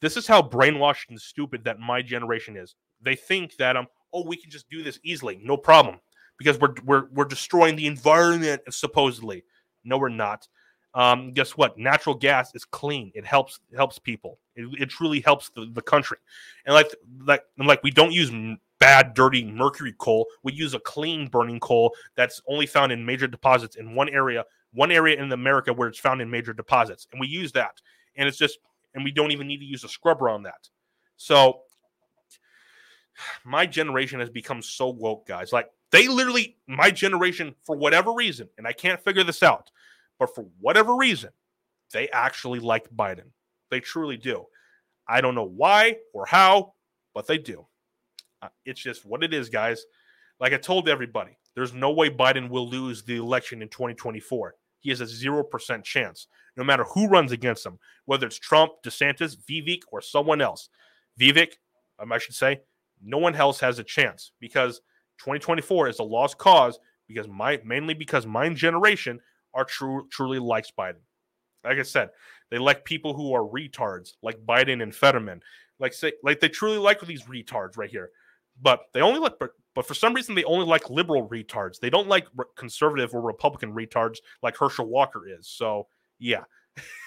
This 0.00 0.16
is 0.16 0.26
how 0.26 0.42
brainwashed 0.42 1.08
and 1.08 1.20
stupid 1.20 1.62
that 1.64 1.78
my 1.78 2.02
generation 2.02 2.56
is. 2.56 2.74
They 3.00 3.14
think 3.14 3.56
that 3.56 3.76
um, 3.76 3.86
oh, 4.12 4.26
we 4.26 4.36
can 4.36 4.50
just 4.50 4.68
do 4.68 4.82
this 4.82 4.98
easily, 5.04 5.40
no 5.42 5.56
problem, 5.56 6.00
because 6.38 6.58
we're 6.58 6.74
we're 6.84 7.06
we're 7.12 7.24
destroying 7.24 7.76
the 7.76 7.86
environment 7.86 8.62
supposedly. 8.70 9.44
No, 9.84 9.98
we're 9.98 10.08
not. 10.08 10.46
Um, 10.94 11.32
guess 11.32 11.56
what? 11.56 11.78
Natural 11.78 12.14
gas 12.14 12.54
is 12.54 12.64
clean. 12.64 13.12
It 13.14 13.24
helps 13.24 13.60
helps 13.74 13.98
people. 13.98 14.38
It, 14.54 14.68
it 14.78 14.90
truly 14.90 15.20
helps 15.20 15.48
the, 15.50 15.70
the 15.72 15.82
country. 15.82 16.18
And 16.66 16.74
like 16.74 16.94
like 17.24 17.42
and 17.58 17.66
like 17.66 17.82
we 17.82 17.90
don't 17.90 18.12
use 18.12 18.30
bad, 18.78 19.14
dirty 19.14 19.44
mercury 19.44 19.94
coal. 19.98 20.26
We 20.42 20.52
use 20.52 20.74
a 20.74 20.80
clean 20.80 21.28
burning 21.28 21.60
coal 21.60 21.94
that's 22.16 22.42
only 22.48 22.66
found 22.66 22.92
in 22.92 23.06
major 23.06 23.26
deposits 23.26 23.76
in 23.76 23.94
one 23.94 24.08
area, 24.08 24.44
one 24.72 24.90
area 24.90 25.22
in 25.22 25.32
America 25.32 25.72
where 25.72 25.88
it's 25.88 26.00
found 26.00 26.20
in 26.20 26.28
major 26.28 26.52
deposits, 26.52 27.06
and 27.12 27.20
we 27.20 27.28
use 27.28 27.52
that. 27.52 27.80
And 28.16 28.28
it's 28.28 28.38
just 28.38 28.58
and 28.94 29.04
we 29.04 29.12
don't 29.12 29.30
even 29.30 29.46
need 29.46 29.58
to 29.58 29.64
use 29.64 29.84
a 29.84 29.88
scrubber 29.88 30.28
on 30.28 30.42
that. 30.42 30.68
So 31.16 31.60
my 33.44 33.64
generation 33.64 34.20
has 34.20 34.28
become 34.28 34.60
so 34.60 34.88
woke, 34.88 35.26
guys. 35.26 35.52
Like 35.52 35.70
they 35.92 36.08
literally, 36.08 36.56
my 36.66 36.90
generation, 36.90 37.54
for 37.64 37.76
whatever 37.76 38.12
reason, 38.12 38.48
and 38.58 38.66
I 38.66 38.72
can't 38.72 39.02
figure 39.02 39.24
this 39.24 39.42
out, 39.42 39.70
but 40.18 40.34
for 40.34 40.46
whatever 40.60 40.96
reason, 40.96 41.30
they 41.92 42.08
actually 42.08 42.58
like 42.58 42.88
Biden. 42.90 43.30
They 43.70 43.80
truly 43.80 44.16
do. 44.16 44.46
I 45.08 45.20
don't 45.20 45.34
know 45.34 45.44
why 45.48 45.98
or 46.14 46.26
how, 46.26 46.74
but 47.14 47.26
they 47.26 47.38
do. 47.38 47.66
Uh, 48.40 48.48
it's 48.64 48.80
just 48.80 49.04
what 49.04 49.22
it 49.22 49.34
is, 49.34 49.48
guys. 49.48 49.84
Like 50.40 50.52
I 50.52 50.56
told 50.56 50.88
everybody, 50.88 51.38
there's 51.54 51.74
no 51.74 51.92
way 51.92 52.10
Biden 52.10 52.48
will 52.48 52.68
lose 52.68 53.02
the 53.02 53.16
election 53.16 53.62
in 53.62 53.68
2024 53.68 54.54
he 54.82 54.90
has 54.90 55.00
a 55.00 55.04
0% 55.04 55.84
chance, 55.84 56.26
no 56.56 56.64
matter 56.64 56.84
who 56.84 57.06
runs 57.06 57.32
against 57.32 57.64
him, 57.64 57.78
whether 58.04 58.26
it's 58.26 58.38
Trump, 58.38 58.72
DeSantis, 58.84 59.36
Vivek, 59.48 59.82
or 59.90 60.02
someone 60.02 60.40
else. 60.40 60.68
Vivek, 61.18 61.52
um, 62.00 62.12
I 62.12 62.18
should 62.18 62.34
say, 62.34 62.60
no 63.00 63.18
one 63.18 63.36
else 63.36 63.60
has 63.60 63.78
a 63.78 63.84
chance 63.84 64.32
because 64.40 64.80
2024 65.24 65.88
is 65.88 65.98
a 66.00 66.02
lost 66.02 66.38
cause 66.38 66.78
because 67.06 67.28
my 67.28 67.60
mainly 67.64 67.94
because 67.94 68.26
my 68.26 68.48
generation 68.50 69.20
are 69.54 69.64
true 69.64 70.08
truly 70.10 70.38
likes 70.38 70.72
Biden. 70.76 71.02
Like 71.64 71.78
I 71.78 71.82
said, 71.82 72.10
they 72.50 72.58
like 72.58 72.84
people 72.84 73.14
who 73.14 73.32
are 73.32 73.42
retards, 73.42 74.14
like 74.22 74.44
Biden 74.44 74.82
and 74.82 74.94
Fetterman. 74.94 75.40
Like 75.78 75.92
say, 75.92 76.12
like 76.22 76.40
they 76.40 76.48
truly 76.48 76.78
like 76.78 77.00
these 77.00 77.24
retards 77.24 77.76
right 77.76 77.90
here. 77.90 78.10
But 78.60 78.80
they 78.92 79.00
only 79.00 79.20
like 79.20 79.38
but 79.38 79.50
but 79.74 79.86
for 79.86 79.94
some 79.94 80.12
reason, 80.12 80.34
they 80.34 80.44
only 80.44 80.66
like 80.66 80.90
liberal 80.90 81.28
retards. 81.28 81.78
They 81.78 81.90
don't 81.90 82.08
like 82.08 82.26
re- 82.36 82.44
conservative 82.56 83.14
or 83.14 83.20
Republican 83.20 83.72
retards 83.72 84.18
like 84.42 84.56
Herschel 84.56 84.86
Walker 84.86 85.22
is. 85.26 85.48
So, 85.48 85.86
yeah. 86.18 86.44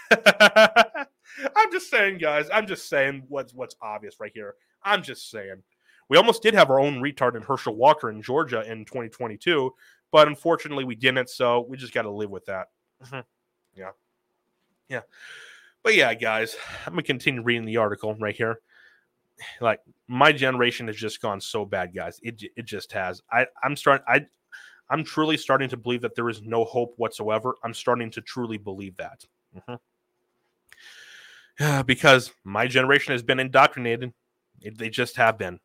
I'm 0.11 1.71
just 1.71 1.89
saying, 1.89 2.19
guys. 2.19 2.49
I'm 2.51 2.65
just 2.65 2.87
saying 2.89 3.23
what's 3.27 3.53
what's 3.53 3.75
obvious 3.81 4.19
right 4.19 4.31
here. 4.33 4.55
I'm 4.83 5.03
just 5.03 5.29
saying. 5.29 5.63
We 6.09 6.17
almost 6.17 6.43
did 6.43 6.53
have 6.53 6.69
our 6.69 6.79
own 6.79 7.01
retard 7.01 7.35
in 7.35 7.41
Herschel 7.41 7.75
Walker 7.75 8.09
in 8.09 8.21
Georgia 8.21 8.69
in 8.69 8.85
2022, 8.85 9.73
but 10.11 10.27
unfortunately 10.27 10.83
we 10.83 10.95
didn't. 10.95 11.29
So 11.29 11.65
we 11.67 11.77
just 11.77 11.93
got 11.93 12.03
to 12.03 12.11
live 12.11 12.29
with 12.29 12.45
that. 12.45 12.67
Mm-hmm. 13.03 13.21
Yeah. 13.73 13.91
Yeah. 14.87 15.01
But 15.83 15.95
yeah, 15.95 16.13
guys, 16.13 16.55
I'm 16.85 16.93
going 16.93 17.03
to 17.03 17.07
continue 17.07 17.41
reading 17.41 17.65
the 17.65 17.77
article 17.77 18.13
right 18.15 18.35
here 18.35 18.59
like 19.59 19.81
my 20.07 20.31
generation 20.31 20.87
has 20.87 20.95
just 20.95 21.21
gone 21.21 21.41
so 21.41 21.65
bad, 21.65 21.93
guys. 21.93 22.19
It 22.23 22.41
it 22.55 22.65
just 22.65 22.91
has. 22.93 23.21
I 23.31 23.47
I'm 23.63 23.75
starting. 23.75 24.05
I 24.07 24.25
I'm 24.89 25.03
truly 25.03 25.37
starting 25.37 25.69
to 25.69 25.77
believe 25.77 26.01
that 26.01 26.15
there 26.15 26.29
is 26.29 26.41
no 26.41 26.63
hope 26.63 26.93
whatsoever. 26.97 27.55
I'm 27.63 27.73
starting 27.73 28.11
to 28.11 28.21
truly 28.21 28.57
believe 28.57 28.95
that. 28.97 29.25
Mm-hmm. 29.57 29.75
because 31.85 32.31
my 32.43 32.67
generation 32.67 33.13
has 33.13 33.23
been 33.23 33.39
indoctrinated. 33.39 34.13
It, 34.61 34.77
they 34.77 34.89
just 34.89 35.15
have 35.17 35.37
been. 35.37 35.59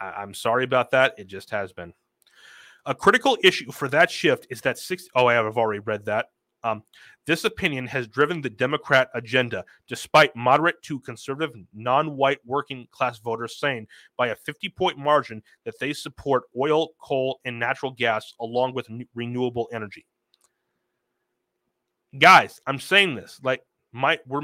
I, 0.00 0.06
I'm 0.10 0.34
sorry 0.34 0.64
about 0.64 0.90
that. 0.92 1.14
It 1.18 1.26
just 1.26 1.50
has 1.50 1.72
been. 1.72 1.92
A 2.84 2.94
critical 2.94 3.38
issue 3.44 3.70
for 3.70 3.88
that 3.88 4.10
shift 4.10 4.46
is 4.50 4.60
that 4.62 4.78
six. 4.78 5.08
Oh, 5.14 5.26
I 5.26 5.34
have 5.34 5.56
already 5.56 5.80
read 5.80 6.04
that. 6.06 6.26
Um, 6.64 6.82
this 7.26 7.44
opinion 7.44 7.86
has 7.86 8.08
driven 8.08 8.40
the 8.40 8.50
Democrat 8.50 9.08
agenda, 9.14 9.64
despite 9.88 10.34
moderate 10.34 10.80
to 10.82 11.00
conservative 11.00 11.54
non 11.72 12.16
white 12.16 12.38
working 12.44 12.86
class 12.90 13.18
voters 13.18 13.58
saying 13.58 13.86
by 14.16 14.28
a 14.28 14.36
50 14.36 14.68
point 14.70 14.98
margin 14.98 15.42
that 15.64 15.78
they 15.78 15.92
support 15.92 16.44
oil, 16.58 16.88
coal, 17.00 17.40
and 17.44 17.58
natural 17.58 17.92
gas 17.92 18.34
along 18.40 18.74
with 18.74 18.88
renewable 19.14 19.68
energy. 19.72 20.06
Guys, 22.18 22.60
I'm 22.66 22.78
saying 22.78 23.14
this 23.14 23.40
like 23.42 23.62
my 23.92 24.18
we're 24.26 24.42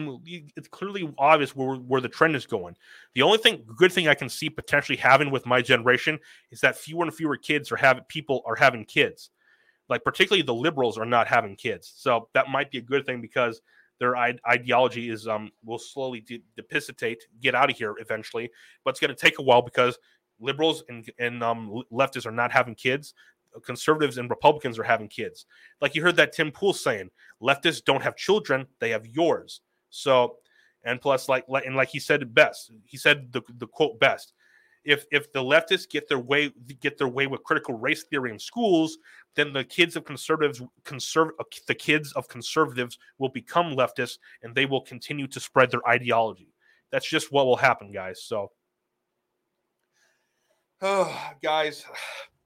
it's 0.57 0.68
clearly 0.68 1.12
obvious 1.18 1.57
where 1.57 1.76
where 1.76 2.01
the 2.01 2.09
trend 2.09 2.36
is 2.36 2.46
going. 2.46 2.76
The 3.14 3.22
only 3.22 3.38
thing 3.38 3.64
good 3.76 3.92
thing 3.92 4.09
I 4.09 4.14
can 4.14 4.28
see 4.28 4.51
potentially 4.51 4.96
having 4.96 5.30
with 5.30 5.46
my 5.46 5.62
generation 5.62 6.18
is 6.51 6.61
that 6.61 6.76
fewer 6.76 7.05
and 7.05 7.14
fewer 7.14 7.36
kids 7.36 7.72
are 7.72 7.76
having 7.76 8.05
people 8.05 8.42
are 8.46 8.57
having 8.57 8.84
kids. 8.84 9.30
Like 9.88 10.05
particularly 10.05 10.42
the 10.42 10.55
liberals 10.55 10.99
are 10.99 11.07
not 11.07 11.26
having 11.26 11.57
kids. 11.57 11.92
So 11.96 12.28
that 12.34 12.49
might 12.51 12.70
be 12.70 12.78
a 12.78 12.82
good 12.82 13.07
thing 13.07 13.22
because 13.22 13.62
their 13.99 14.16
ideology 14.16 15.09
is 15.09 15.26
um 15.26 15.51
will 15.64 15.78
slowly 15.78 16.20
de- 16.20 16.42
get 17.40 17.55
out 17.55 17.70
of 17.70 17.76
here 17.76 17.94
eventually. 17.99 18.51
But 18.84 18.90
it's 18.90 19.01
going 19.01 19.14
to 19.14 19.16
take 19.16 19.38
a 19.38 19.42
while 19.42 19.62
because 19.62 19.99
liberals 20.40 20.84
and 20.88 21.11
and 21.18 21.42
um, 21.42 21.82
leftists 21.92 22.26
are 22.26 22.32
not 22.32 22.53
having 22.53 22.74
kids, 22.74 23.14
conservatives 23.64 24.18
and 24.18 24.30
Republicans 24.30 24.78
are 24.78 24.84
having 24.84 25.09
kids. 25.09 25.46
Like 25.80 25.94
you 25.94 26.03
heard 26.03 26.16
that 26.16 26.32
Tim 26.32 26.51
Pool 26.51 26.72
saying, 26.72 27.11
leftists 27.42 27.84
don't 27.84 28.03
have 28.03 28.16
children; 28.16 28.66
they 28.80 28.90
have 28.90 29.07
yours. 29.07 29.61
So, 29.90 30.36
and 30.84 31.01
plus, 31.01 31.28
like, 31.28 31.44
and 31.49 31.76
like 31.76 31.88
he 31.88 32.01
said 32.01 32.34
best. 32.34 32.72
He 32.84 32.96
said 32.96 33.32
the 33.32 33.42
the 33.59 33.66
quote 33.66 33.99
best. 33.99 34.32
If 34.84 35.05
if 35.11 35.32
the 35.32 35.42
leftists 35.42 35.88
get 35.88 36.09
their 36.09 36.18
way 36.18 36.51
get 36.80 36.99
their 36.99 37.09
way 37.09 37.26
with 37.26 37.42
critical 37.42 37.74
race 37.74 38.05
theory 38.05 38.30
in 38.30 38.38
schools, 38.38 38.99
then 39.34 39.53
the 39.53 39.64
kids 39.64 39.96
of 39.96 40.05
conservatives 40.05 40.62
conserve 40.84 41.30
uh, 41.38 41.44
the 41.66 41.74
kids 41.74 42.12
of 42.12 42.28
conservatives 42.28 42.99
will 43.18 43.28
become 43.28 43.74
leftists 43.74 44.18
and 44.42 44.55
they 44.55 44.66
will 44.66 44.80
continue 44.80 45.26
to 45.26 45.40
spread 45.40 45.70
their 45.70 45.86
ideology. 45.86 46.55
That's 46.90 47.09
just 47.09 47.30
what 47.32 47.46
will 47.46 47.57
happen, 47.57 47.92
guys. 47.92 48.22
So, 48.22 48.51
oh, 50.80 51.32
guys, 51.42 51.84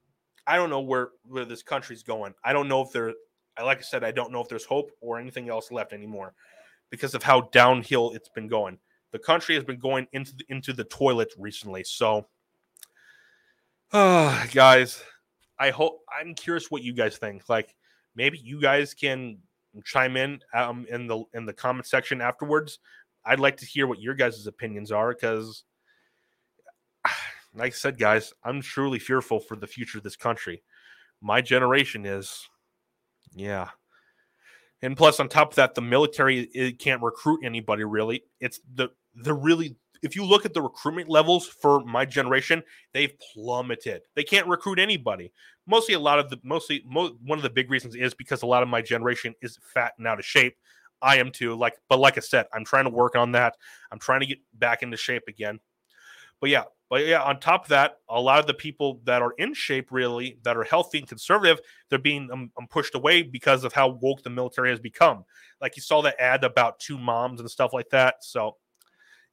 I 0.45 0.57
don't 0.57 0.69
know 0.69 0.81
where 0.81 1.09
where 1.25 1.45
this 1.45 1.63
country's 1.63 2.03
going. 2.03 2.33
I 2.43 2.53
don't 2.53 2.67
know 2.67 2.81
if 2.81 2.91
there. 2.91 3.13
Like 3.61 3.79
I 3.79 3.81
said, 3.81 4.03
I 4.03 4.11
don't 4.11 4.31
know 4.31 4.41
if 4.41 4.49
there's 4.49 4.65
hope 4.65 4.91
or 4.99 5.19
anything 5.19 5.47
else 5.47 5.71
left 5.71 5.93
anymore 5.93 6.33
because 6.89 7.13
of 7.13 7.21
how 7.23 7.41
downhill 7.51 8.11
it's 8.11 8.29
been 8.29 8.47
going. 8.47 8.79
The 9.11 9.19
country 9.19 9.53
has 9.55 9.63
been 9.63 9.79
going 9.79 10.07
into 10.11 10.35
the, 10.35 10.45
into 10.49 10.73
the 10.73 10.85
toilet 10.85 11.31
recently. 11.37 11.83
So, 11.83 12.25
uh, 13.91 14.45
guys, 14.53 15.03
I 15.59 15.69
hope 15.69 16.01
I'm 16.19 16.33
curious 16.33 16.71
what 16.71 16.81
you 16.81 16.93
guys 16.93 17.17
think. 17.17 17.47
Like, 17.47 17.75
maybe 18.15 18.39
you 18.39 18.59
guys 18.59 18.93
can 18.93 19.37
chime 19.85 20.17
in 20.17 20.39
um, 20.53 20.85
in 20.89 21.07
the 21.07 21.23
in 21.33 21.45
the 21.45 21.53
comment 21.53 21.85
section 21.85 22.21
afterwards. 22.21 22.79
I'd 23.25 23.39
like 23.39 23.57
to 23.57 23.65
hear 23.65 23.87
what 23.87 24.01
your 24.01 24.15
guys' 24.15 24.45
opinions 24.47 24.91
are 24.91 25.13
because 25.13 25.63
like 27.55 27.73
I 27.73 27.75
said, 27.75 27.97
guys, 27.97 28.33
I'm 28.43 28.61
truly 28.61 28.99
fearful 28.99 29.39
for 29.39 29.55
the 29.55 29.67
future 29.67 29.97
of 29.97 30.03
this 30.03 30.15
country. 30.15 30.63
My 31.21 31.41
generation 31.41 32.05
is, 32.05 32.47
yeah. 33.35 33.69
And 34.81 34.97
plus, 34.97 35.19
on 35.19 35.29
top 35.29 35.51
of 35.51 35.55
that, 35.55 35.75
the 35.75 35.81
military 35.81 36.41
it 36.53 36.79
can't 36.79 37.01
recruit 37.01 37.41
anybody 37.43 37.83
really. 37.83 38.23
It's 38.39 38.59
the 38.75 38.89
the 39.15 39.33
really 39.33 39.77
if 40.03 40.17
you 40.17 40.25
look 40.25 40.45
at 40.45 40.53
the 40.53 40.61
recruitment 40.61 41.09
levels 41.09 41.47
for 41.47 41.79
my 41.85 42.05
generation, 42.05 42.61
they've 42.93 43.13
plummeted. 43.33 44.01
They 44.15 44.23
can't 44.23 44.47
recruit 44.47 44.77
anybody. 44.77 45.31
Mostly, 45.65 45.95
a 45.95 45.99
lot 45.99 46.19
of 46.19 46.29
the 46.29 46.37
mostly 46.43 46.83
mo- 46.85 47.15
one 47.23 47.39
of 47.39 47.43
the 47.43 47.49
big 47.49 47.71
reasons 47.71 47.95
is 47.95 48.13
because 48.13 48.41
a 48.41 48.45
lot 48.47 48.63
of 48.63 48.69
my 48.69 48.81
generation 48.81 49.33
is 49.41 49.57
fat 49.73 49.93
and 49.97 50.05
out 50.05 50.19
of 50.19 50.25
shape. 50.25 50.57
I 51.01 51.17
am 51.17 51.31
too. 51.31 51.55
Like, 51.55 51.75
but 51.87 51.99
like 51.99 52.17
I 52.17 52.21
said, 52.21 52.47
I'm 52.53 52.65
trying 52.65 52.83
to 52.83 52.89
work 52.89 53.15
on 53.15 53.31
that. 53.31 53.55
I'm 53.91 53.99
trying 53.99 54.19
to 54.19 54.25
get 54.25 54.39
back 54.53 54.83
into 54.83 54.97
shape 54.97 55.23
again. 55.29 55.59
But 56.41 56.49
yeah, 56.49 56.63
but 56.93 57.07
yeah, 57.07 57.23
on 57.23 57.39
top 57.39 57.63
of 57.63 57.69
that, 57.69 57.97
a 58.07 58.21
lot 58.21 58.37
of 58.37 58.45
the 58.45 58.53
people 58.53 59.01
that 59.05 59.23
are 59.23 59.33
in 59.39 59.55
shape, 59.55 59.91
really, 59.91 60.37
that 60.43 60.55
are 60.55 60.63
healthy 60.63 60.99
and 60.99 61.07
conservative, 61.07 61.59
they're 61.89 61.97
being 61.97 62.29
um, 62.31 62.51
um, 62.55 62.67
pushed 62.67 62.93
away 62.93 63.23
because 63.23 63.63
of 63.63 63.73
how 63.73 63.87
woke 63.87 64.21
the 64.21 64.29
military 64.29 64.69
has 64.69 64.79
become. 64.79 65.25
Like 65.59 65.75
you 65.75 65.81
saw 65.81 66.03
that 66.03 66.19
ad 66.19 66.43
about 66.43 66.79
two 66.79 66.99
moms 66.99 67.39
and 67.39 67.49
stuff 67.49 67.73
like 67.73 67.89
that. 67.89 68.23
So, 68.23 68.57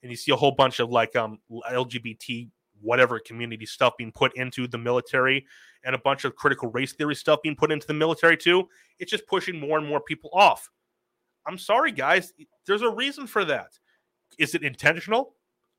and 0.02 0.10
you 0.10 0.16
see 0.16 0.32
a 0.32 0.36
whole 0.36 0.52
bunch 0.52 0.80
of 0.80 0.88
like 0.88 1.14
um 1.16 1.38
LGBT 1.52 2.48
whatever 2.80 3.18
community 3.18 3.66
stuff 3.66 3.92
being 3.98 4.10
put 4.10 4.34
into 4.38 4.66
the 4.66 4.78
military 4.78 5.44
and 5.84 5.94
a 5.94 5.98
bunch 5.98 6.24
of 6.24 6.34
critical 6.36 6.70
race 6.70 6.94
theory 6.94 7.14
stuff 7.14 7.42
being 7.42 7.56
put 7.56 7.70
into 7.70 7.86
the 7.86 7.92
military 7.92 8.38
too. 8.38 8.66
It's 8.98 9.10
just 9.10 9.26
pushing 9.26 9.60
more 9.60 9.76
and 9.76 9.86
more 9.86 10.00
people 10.00 10.30
off. 10.32 10.70
I'm 11.46 11.58
sorry, 11.58 11.92
guys. 11.92 12.32
There's 12.66 12.80
a 12.80 12.88
reason 12.88 13.26
for 13.26 13.44
that. 13.44 13.78
Is 14.38 14.54
it 14.54 14.62
intentional? 14.62 15.34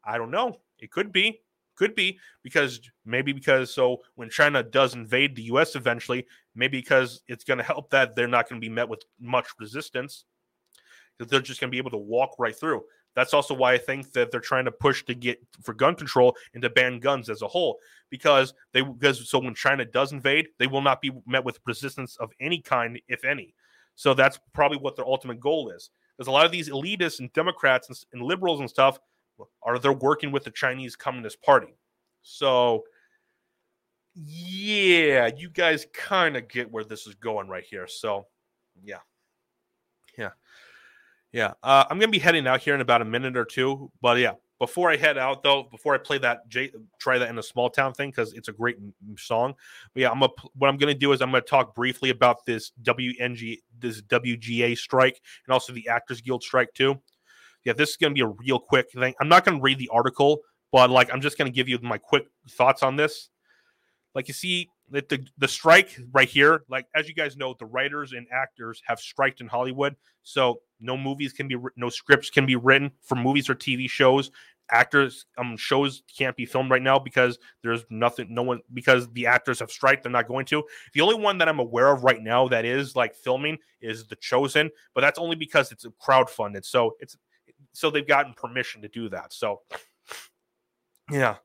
I 0.05 0.19
don't 0.19 0.29
know. 0.29 0.59
It 0.77 0.91
could 0.91 1.11
be. 1.11 1.39
Could 1.75 1.95
be 1.95 2.19
because 2.43 2.79
maybe 3.05 3.33
because 3.33 3.73
so 3.73 4.01
when 4.15 4.29
China 4.29 4.61
does 4.61 4.93
invade 4.93 5.35
the 5.35 5.43
US 5.43 5.75
eventually, 5.75 6.27
maybe 6.53 6.79
because 6.79 7.21
it's 7.27 7.43
going 7.43 7.57
to 7.57 7.63
help 7.63 7.89
that 7.91 8.15
they're 8.15 8.27
not 8.27 8.49
going 8.49 8.61
to 8.61 8.65
be 8.65 8.73
met 8.73 8.89
with 8.89 9.03
much 9.19 9.47
resistance 9.59 10.25
they're 11.29 11.41
just 11.41 11.59
going 11.59 11.69
to 11.69 11.71
be 11.71 11.77
able 11.77 11.91
to 11.91 11.97
walk 11.97 12.35
right 12.39 12.57
through. 12.57 12.83
That's 13.15 13.33
also 13.33 13.53
why 13.53 13.73
I 13.73 13.77
think 13.77 14.13
that 14.13 14.31
they're 14.31 14.39
trying 14.39 14.65
to 14.65 14.71
push 14.71 15.03
to 15.05 15.13
get 15.13 15.39
for 15.61 15.73
gun 15.73 15.95
control 15.95 16.35
and 16.53 16.63
to 16.63 16.69
ban 16.69 16.99
guns 16.99 17.29
as 17.29 17.41
a 17.41 17.47
whole 17.47 17.77
because 18.09 18.53
they 18.73 18.81
because 18.81 19.29
so 19.29 19.39
when 19.39 19.53
China 19.53 19.83
does 19.83 20.13
invade, 20.13 20.47
they 20.59 20.67
will 20.67 20.81
not 20.81 21.01
be 21.01 21.11
met 21.27 21.43
with 21.43 21.59
resistance 21.65 22.15
of 22.17 22.31
any 22.39 22.61
kind, 22.61 22.99
if 23.09 23.25
any. 23.25 23.53
So 23.95 24.13
that's 24.13 24.39
probably 24.53 24.77
what 24.77 24.95
their 24.95 25.05
ultimate 25.05 25.41
goal 25.41 25.71
is. 25.71 25.89
Because 26.17 26.27
a 26.27 26.31
lot 26.31 26.45
of 26.45 26.51
these 26.51 26.69
elitists 26.69 27.19
and 27.19 27.31
Democrats 27.33 27.89
and, 27.89 27.97
and 28.13 28.21
liberals 28.21 28.61
and 28.61 28.69
stuff 28.69 28.97
are 29.63 29.79
they're 29.79 29.93
working 29.93 30.31
with 30.31 30.43
the 30.43 30.51
Chinese 30.51 30.95
Communist 30.95 31.41
Party. 31.41 31.75
So 32.21 32.83
yeah, 34.15 35.29
you 35.35 35.49
guys 35.49 35.85
kind 35.93 36.35
of 36.35 36.47
get 36.47 36.71
where 36.71 36.83
this 36.83 37.07
is 37.07 37.15
going 37.15 37.47
right 37.47 37.63
here. 37.63 37.87
So 37.87 38.27
yeah. 38.83 38.97
Yeah. 40.17 40.31
Yeah. 41.31 41.53
Uh, 41.63 41.85
I'm 41.89 41.97
gonna 41.97 42.11
be 42.11 42.19
heading 42.19 42.47
out 42.47 42.61
here 42.61 42.75
in 42.75 42.81
about 42.81 43.01
a 43.01 43.05
minute 43.05 43.37
or 43.37 43.45
two. 43.45 43.91
But 44.01 44.17
yeah, 44.17 44.33
before 44.59 44.91
I 44.91 44.97
head 44.97 45.17
out 45.17 45.43
though, 45.43 45.63
before 45.63 45.95
I 45.95 45.97
play 45.97 46.17
that 46.19 46.47
J- 46.49 46.71
try 46.99 47.17
that 47.17 47.29
in 47.29 47.39
a 47.39 47.43
small 47.43 47.69
town 47.69 47.93
thing 47.93 48.09
because 48.09 48.33
it's 48.33 48.49
a 48.49 48.53
great 48.53 48.77
song. 49.17 49.53
But 49.93 50.01
yeah, 50.01 50.11
I'm 50.11 50.19
what 50.19 50.67
I'm 50.67 50.77
gonna 50.77 50.93
do 50.93 51.13
is 51.13 51.21
I'm 51.21 51.31
gonna 51.31 51.41
talk 51.41 51.73
briefly 51.73 52.09
about 52.09 52.45
this 52.45 52.71
WNG 52.83 53.59
this 53.79 54.01
WGA 54.01 54.77
strike 54.77 55.21
and 55.47 55.53
also 55.53 55.71
the 55.71 55.87
Actors 55.87 56.19
Guild 56.21 56.43
strike 56.43 56.73
too 56.73 57.01
yeah, 57.63 57.73
this 57.73 57.91
is 57.91 57.97
going 57.97 58.11
to 58.11 58.15
be 58.15 58.21
a 58.21 58.27
real 58.27 58.59
quick 58.59 58.91
thing. 58.91 59.13
I'm 59.19 59.29
not 59.29 59.45
going 59.45 59.57
to 59.57 59.61
read 59.61 59.77
the 59.77 59.89
article, 59.91 60.39
but 60.71 60.89
like 60.89 61.13
I'm 61.13 61.21
just 61.21 61.37
going 61.37 61.51
to 61.51 61.55
give 61.55 61.69
you 61.69 61.79
my 61.81 61.97
quick 61.97 62.25
thoughts 62.49 62.83
on 62.83 62.95
this. 62.95 63.29
Like 64.15 64.27
you 64.27 64.33
see 64.33 64.69
that 64.89 65.09
the 65.09 65.25
the 65.37 65.47
strike 65.47 65.97
right 66.11 66.27
here, 66.27 66.63
like 66.69 66.85
as 66.95 67.07
you 67.07 67.13
guys 67.13 67.37
know, 67.37 67.55
the 67.57 67.65
writers 67.65 68.13
and 68.13 68.27
actors 68.31 68.81
have 68.85 68.99
striked 68.99 69.41
in 69.41 69.47
Hollywood, 69.47 69.95
so 70.23 70.61
no 70.79 70.97
movies 70.97 71.33
can 71.33 71.47
be 71.47 71.55
no 71.77 71.89
scripts 71.89 72.29
can 72.29 72.45
be 72.45 72.55
written 72.55 72.91
for 73.01 73.15
movies 73.15 73.49
or 73.49 73.55
TV 73.55 73.89
shows. 73.89 74.31
Actors 74.69 75.25
um 75.37 75.55
shows 75.55 76.03
can't 76.17 76.35
be 76.35 76.45
filmed 76.45 76.71
right 76.71 76.81
now 76.81 76.99
because 76.99 77.39
there's 77.63 77.85
nothing, 77.89 78.33
no 78.33 78.41
one 78.41 78.59
because 78.73 79.09
the 79.11 79.27
actors 79.27 79.59
have 79.59 79.71
striked. 79.71 80.03
They're 80.03 80.11
not 80.11 80.27
going 80.27 80.45
to. 80.47 80.63
The 80.93 81.01
only 81.01 81.15
one 81.15 81.37
that 81.37 81.47
I'm 81.47 81.59
aware 81.59 81.87
of 81.87 82.03
right 82.03 82.21
now 82.21 82.47
that 82.49 82.65
is 82.65 82.95
like 82.95 83.15
filming 83.15 83.57
is 83.81 84.07
The 84.07 84.15
Chosen, 84.17 84.69
but 84.93 85.01
that's 85.01 85.19
only 85.19 85.35
because 85.35 85.71
it's 85.71 85.85
crowdfunded. 86.01 86.65
So 86.65 86.95
it's 86.99 87.17
so 87.73 87.89
they've 87.89 88.07
gotten 88.07 88.33
permission 88.33 88.81
to 88.81 88.87
do 88.87 89.09
that. 89.09 89.33
So 89.33 89.61
yeah, 91.09 91.35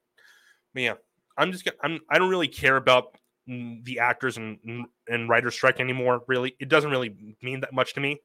yeah, 0.75 0.95
I'm 1.37 1.53
just 1.53 1.69
I'm 1.83 2.01
I 2.11 2.19
don't 2.19 2.31
really 2.31 2.49
care 2.49 2.77
about 2.77 3.17
the 3.47 3.99
actors 4.01 4.37
and 4.37 4.87
and 5.09 5.29
writer 5.29 5.51
strike 5.51 5.81
anymore. 5.81 6.23
Really, 6.29 6.57
it 6.61 6.69
doesn't 6.69 6.91
really 6.91 7.37
mean 7.43 7.61
that 7.61 7.73
much 7.73 7.95
to 7.95 8.01
me. 8.01 8.21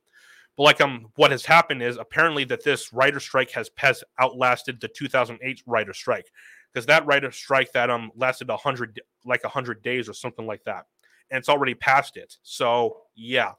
But 0.58 0.64
like 0.64 0.82
um, 0.82 1.08
what 1.16 1.32
has 1.32 1.46
happened 1.46 1.82
is 1.82 1.98
apparently 1.98 2.44
that 2.46 2.64
this 2.64 2.92
writer 2.92 3.20
strike 3.20 3.52
has 3.52 3.70
has 3.78 4.04
outlasted 4.20 4.82
the 4.82 4.88
2008 4.88 5.64
writer 5.66 5.94
strike 5.94 6.30
because 6.74 6.86
that 6.88 7.06
writer 7.06 7.32
strike 7.32 7.72
that 7.74 7.90
um 7.90 8.12
lasted 8.16 8.50
a 8.50 8.58
hundred 8.58 9.00
like 9.26 9.44
a 9.44 9.50
hundred 9.50 9.82
days 9.82 10.10
or 10.10 10.14
something 10.14 10.46
like 10.46 10.64
that, 10.66 10.86
and 11.30 11.38
it's 11.38 11.50
already 11.50 11.74
past 11.74 12.18
it. 12.18 12.36
So 12.44 12.98
yeah, 13.16 13.54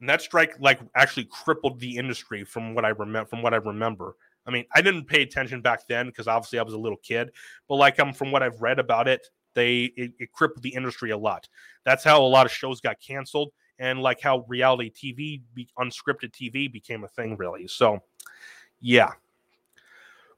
and 0.00 0.08
that 0.08 0.22
strike 0.22 0.54
like 0.60 0.80
actually 0.94 1.24
crippled 1.24 1.80
the 1.80 1.96
industry 1.96 2.44
from 2.44 2.74
what 2.74 2.84
I 2.84 2.90
remember. 2.90 3.28
From 3.28 3.42
what 3.42 3.54
I 3.54 3.58
remember, 3.58 4.16
I 4.46 4.50
mean, 4.50 4.64
I 4.74 4.80
didn't 4.80 5.04
pay 5.04 5.22
attention 5.22 5.60
back 5.60 5.86
then 5.88 6.06
because 6.06 6.28
obviously 6.28 6.58
I 6.58 6.62
was 6.62 6.74
a 6.74 6.78
little 6.78 6.98
kid. 6.98 7.30
But 7.68 7.76
like 7.76 7.98
um, 8.00 8.12
from 8.12 8.32
what 8.32 8.42
I've 8.42 8.60
read 8.60 8.78
about 8.78 9.08
it, 9.08 9.26
they 9.54 9.84
it, 9.96 10.12
it 10.18 10.32
crippled 10.32 10.62
the 10.62 10.74
industry 10.74 11.10
a 11.10 11.18
lot. 11.18 11.48
That's 11.84 12.04
how 12.04 12.22
a 12.22 12.26
lot 12.26 12.46
of 12.46 12.52
shows 12.52 12.80
got 12.80 13.00
canceled, 13.00 13.52
and 13.78 14.00
like 14.00 14.20
how 14.20 14.44
reality 14.48 14.90
TV, 14.90 15.42
be, 15.54 15.68
unscripted 15.78 16.30
TV, 16.30 16.72
became 16.72 17.04
a 17.04 17.08
thing. 17.08 17.36
Really, 17.36 17.66
so 17.66 18.02
yeah. 18.80 19.12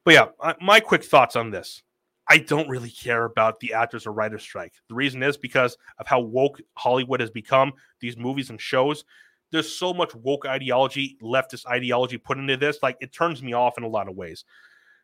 But 0.05 0.15
yeah, 0.15 0.55
my 0.61 0.81
quick 0.81 1.05
thoughts 1.05 1.37
on 1.37 1.51
this. 1.51 1.83
I 2.27 2.39
don't 2.39 2.69
really 2.69 2.91
care 2.91 3.25
about 3.25 3.59
the 3.59 3.75
actors 3.75 4.07
or 4.07 4.13
writers 4.13 4.43
strike. 4.43 4.73
The 4.89 4.95
reason 4.95 5.21
is 5.21 5.37
because 5.37 5.77
of 5.99 6.07
how 6.07 6.21
woke 6.21 6.61
Hollywood 6.75 7.19
has 7.19 7.31
become. 7.31 7.73
These 7.99 8.17
movies 8.17 8.51
and 8.51 8.61
shows, 8.61 9.05
there's 9.53 9.73
so 9.73 9.93
much 9.93 10.15
woke 10.15 10.47
ideology, 10.47 11.19
leftist 11.23 11.67
ideology 11.67 12.19
put 12.19 12.39
into 12.39 12.57
this. 12.57 12.79
Like 12.83 12.97
it 13.01 13.13
turns 13.13 13.43
me 13.43 13.53
off 13.53 13.79
in 13.79 13.85
a 13.85 13.89
lot 13.89 14.09
of 14.09 14.17
ways. 14.17 14.45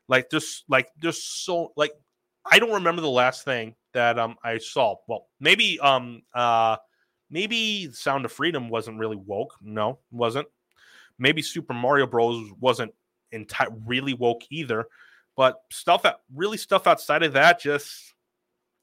Like 0.09 0.31
this, 0.31 0.65
like 0.69 0.89
there's 1.01 1.23
so 1.23 1.73
like 1.77 1.93
I 2.51 2.59
don't 2.59 2.73
remember 2.73 3.03
the 3.03 3.11
last 3.11 3.45
thing 3.45 3.75
that 3.93 4.19
um 4.19 4.37
I 4.43 4.59
saw. 4.59 4.97
Well, 5.09 5.27
maybe 5.41 5.81
um 5.81 6.23
uh 6.35 6.77
maybe 7.31 7.91
Sound 7.93 8.25
of 8.25 8.33
Freedom 8.33 8.69
wasn't 8.69 8.99
really 8.99 9.17
woke. 9.17 9.55
No, 9.61 9.99
wasn't. 10.11 10.47
Maybe 11.19 11.43
Super 11.43 11.75
Mario 11.75 12.07
Bros 12.07 12.51
wasn't 12.61 12.95
enti- 13.35 13.83
really 13.85 14.15
woke 14.15 14.43
either. 14.51 14.87
But 15.37 15.61
stuff 15.71 16.03
that 16.05 16.21
really 16.35 16.57
stuff 16.57 16.87
outside 16.87 17.23
of 17.23 17.33
that 17.33 17.61
just 17.61 18.15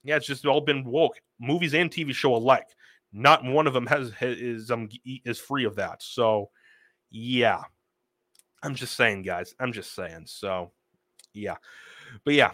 yeah, 0.03 0.17
it's 0.17 0.27
just 0.27 0.45
all 0.45 0.61
been 0.61 0.83
woke. 0.83 1.21
Movies 1.39 1.73
and 1.73 1.89
TV 1.89 2.13
show 2.13 2.35
alike. 2.35 2.67
Not 3.13 3.43
one 3.43 3.67
of 3.67 3.73
them 3.73 3.85
has 3.87 4.11
is 4.21 4.71
um 4.71 4.89
is 5.05 5.39
free 5.39 5.65
of 5.65 5.75
that. 5.75 6.01
So 6.01 6.49
yeah. 7.09 7.61
I'm 8.63 8.75
just 8.75 8.95
saying, 8.95 9.23
guys. 9.23 9.53
I'm 9.59 9.73
just 9.73 9.93
saying. 9.93 10.23
So 10.25 10.71
yeah. 11.33 11.55
But 12.23 12.33
yeah, 12.33 12.51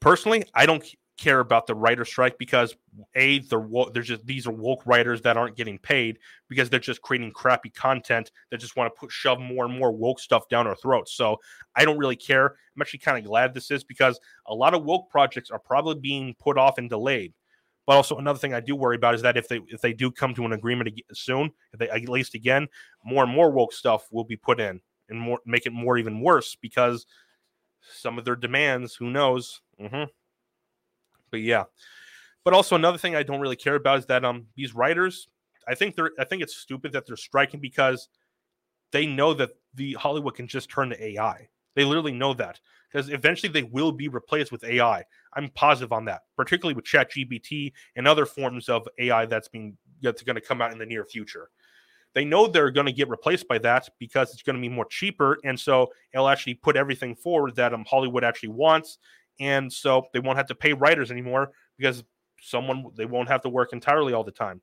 personally, 0.00 0.44
I 0.54 0.66
don't 0.66 0.84
care 1.16 1.40
about 1.40 1.66
the 1.66 1.74
writer 1.74 2.04
strike 2.04 2.36
because 2.36 2.76
a 3.14 3.38
they're 3.38 3.66
there's 3.94 4.08
just 4.08 4.26
these 4.26 4.46
are 4.46 4.52
woke 4.52 4.86
writers 4.86 5.22
that 5.22 5.36
aren't 5.36 5.56
getting 5.56 5.78
paid 5.78 6.18
because 6.48 6.68
they're 6.68 6.78
just 6.78 7.00
creating 7.00 7.32
crappy 7.32 7.70
content 7.70 8.30
that 8.50 8.58
just 8.58 8.76
want 8.76 8.92
to 8.92 8.98
put 8.98 9.10
shove 9.10 9.40
more 9.40 9.64
and 9.64 9.78
more 9.78 9.92
woke 9.92 10.20
stuff 10.20 10.48
down 10.48 10.66
our 10.66 10.76
throats. 10.76 11.14
So 11.14 11.38
I 11.74 11.84
don't 11.84 11.98
really 11.98 12.16
care. 12.16 12.46
I'm 12.46 12.82
actually 12.82 12.98
kind 12.98 13.18
of 13.18 13.24
glad 13.24 13.54
this 13.54 13.70
is 13.70 13.84
because 13.84 14.20
a 14.46 14.54
lot 14.54 14.74
of 14.74 14.84
woke 14.84 15.08
projects 15.08 15.50
are 15.50 15.58
probably 15.58 16.00
being 16.00 16.34
put 16.38 16.58
off 16.58 16.78
and 16.78 16.90
delayed. 16.90 17.32
But 17.86 17.96
also 17.96 18.18
another 18.18 18.38
thing 18.38 18.52
I 18.52 18.60
do 18.60 18.74
worry 18.74 18.96
about 18.96 19.14
is 19.14 19.22
that 19.22 19.36
if 19.36 19.48
they 19.48 19.60
if 19.68 19.80
they 19.80 19.92
do 19.92 20.10
come 20.10 20.34
to 20.34 20.44
an 20.44 20.52
agreement 20.52 20.90
soon, 21.12 21.52
if 21.72 21.78
they 21.78 21.88
at 21.88 22.08
least 22.08 22.34
again, 22.34 22.68
more 23.04 23.22
and 23.22 23.32
more 23.32 23.50
woke 23.50 23.72
stuff 23.72 24.08
will 24.10 24.24
be 24.24 24.36
put 24.36 24.60
in 24.60 24.80
and 25.08 25.20
more 25.20 25.38
make 25.46 25.66
it 25.66 25.72
more 25.72 25.96
even 25.96 26.20
worse 26.20 26.56
because 26.56 27.06
some 27.80 28.18
of 28.18 28.24
their 28.24 28.36
demands, 28.36 28.96
who 28.96 29.10
knows? 29.10 29.60
Mm-hmm. 29.80 30.04
But 31.30 31.40
yeah. 31.40 31.64
But 32.44 32.54
also 32.54 32.74
another 32.74 32.98
thing 32.98 33.14
I 33.14 33.22
don't 33.22 33.40
really 33.40 33.56
care 33.56 33.76
about 33.76 34.00
is 34.00 34.06
that 34.06 34.24
um 34.24 34.46
these 34.56 34.74
writers, 34.74 35.28
I 35.68 35.76
think 35.76 35.94
they're 35.94 36.10
I 36.18 36.24
think 36.24 36.42
it's 36.42 36.56
stupid 36.56 36.92
that 36.92 37.06
they're 37.06 37.16
striking 37.16 37.60
because 37.60 38.08
they 38.90 39.06
know 39.06 39.32
that 39.34 39.50
the 39.74 39.92
Hollywood 39.94 40.34
can 40.34 40.48
just 40.48 40.70
turn 40.70 40.90
to 40.90 41.04
AI. 41.04 41.48
They 41.74 41.84
literally 41.84 42.12
know 42.12 42.34
that 42.34 42.58
because 42.90 43.10
eventually 43.10 43.52
they 43.52 43.64
will 43.64 43.92
be 43.92 44.08
replaced 44.08 44.50
with 44.50 44.64
AI. 44.64 45.04
I'm 45.36 45.50
positive 45.50 45.92
on 45.92 46.06
that, 46.06 46.22
particularly 46.36 46.74
with 46.74 46.84
ChatGPT 46.84 47.72
and 47.94 48.08
other 48.08 48.26
forms 48.26 48.68
of 48.68 48.88
AI 48.98 49.26
that's 49.26 49.48
being 49.48 49.76
that's 50.02 50.22
going 50.22 50.36
to 50.36 50.40
come 50.40 50.60
out 50.60 50.72
in 50.72 50.78
the 50.78 50.86
near 50.86 51.04
future. 51.04 51.50
They 52.14 52.24
know 52.24 52.46
they're 52.46 52.70
going 52.70 52.86
to 52.86 52.92
get 52.92 53.10
replaced 53.10 53.46
by 53.46 53.58
that 53.58 53.88
because 53.98 54.32
it's 54.32 54.42
going 54.42 54.56
to 54.56 54.62
be 54.62 54.68
more 54.68 54.86
cheaper, 54.86 55.38
and 55.44 55.58
so 55.58 55.92
it'll 56.14 56.28
actually 56.28 56.54
put 56.54 56.76
everything 56.76 57.14
forward 57.14 57.56
that 57.56 57.74
um, 57.74 57.84
Hollywood 57.86 58.24
actually 58.24 58.48
wants, 58.50 58.98
and 59.38 59.70
so 59.70 60.06
they 60.12 60.20
won't 60.20 60.38
have 60.38 60.46
to 60.48 60.54
pay 60.54 60.72
writers 60.72 61.10
anymore 61.10 61.52
because 61.76 62.02
someone 62.40 62.86
they 62.96 63.04
won't 63.04 63.28
have 63.28 63.42
to 63.42 63.48
work 63.48 63.72
entirely 63.72 64.14
all 64.14 64.24
the 64.24 64.30
time. 64.30 64.62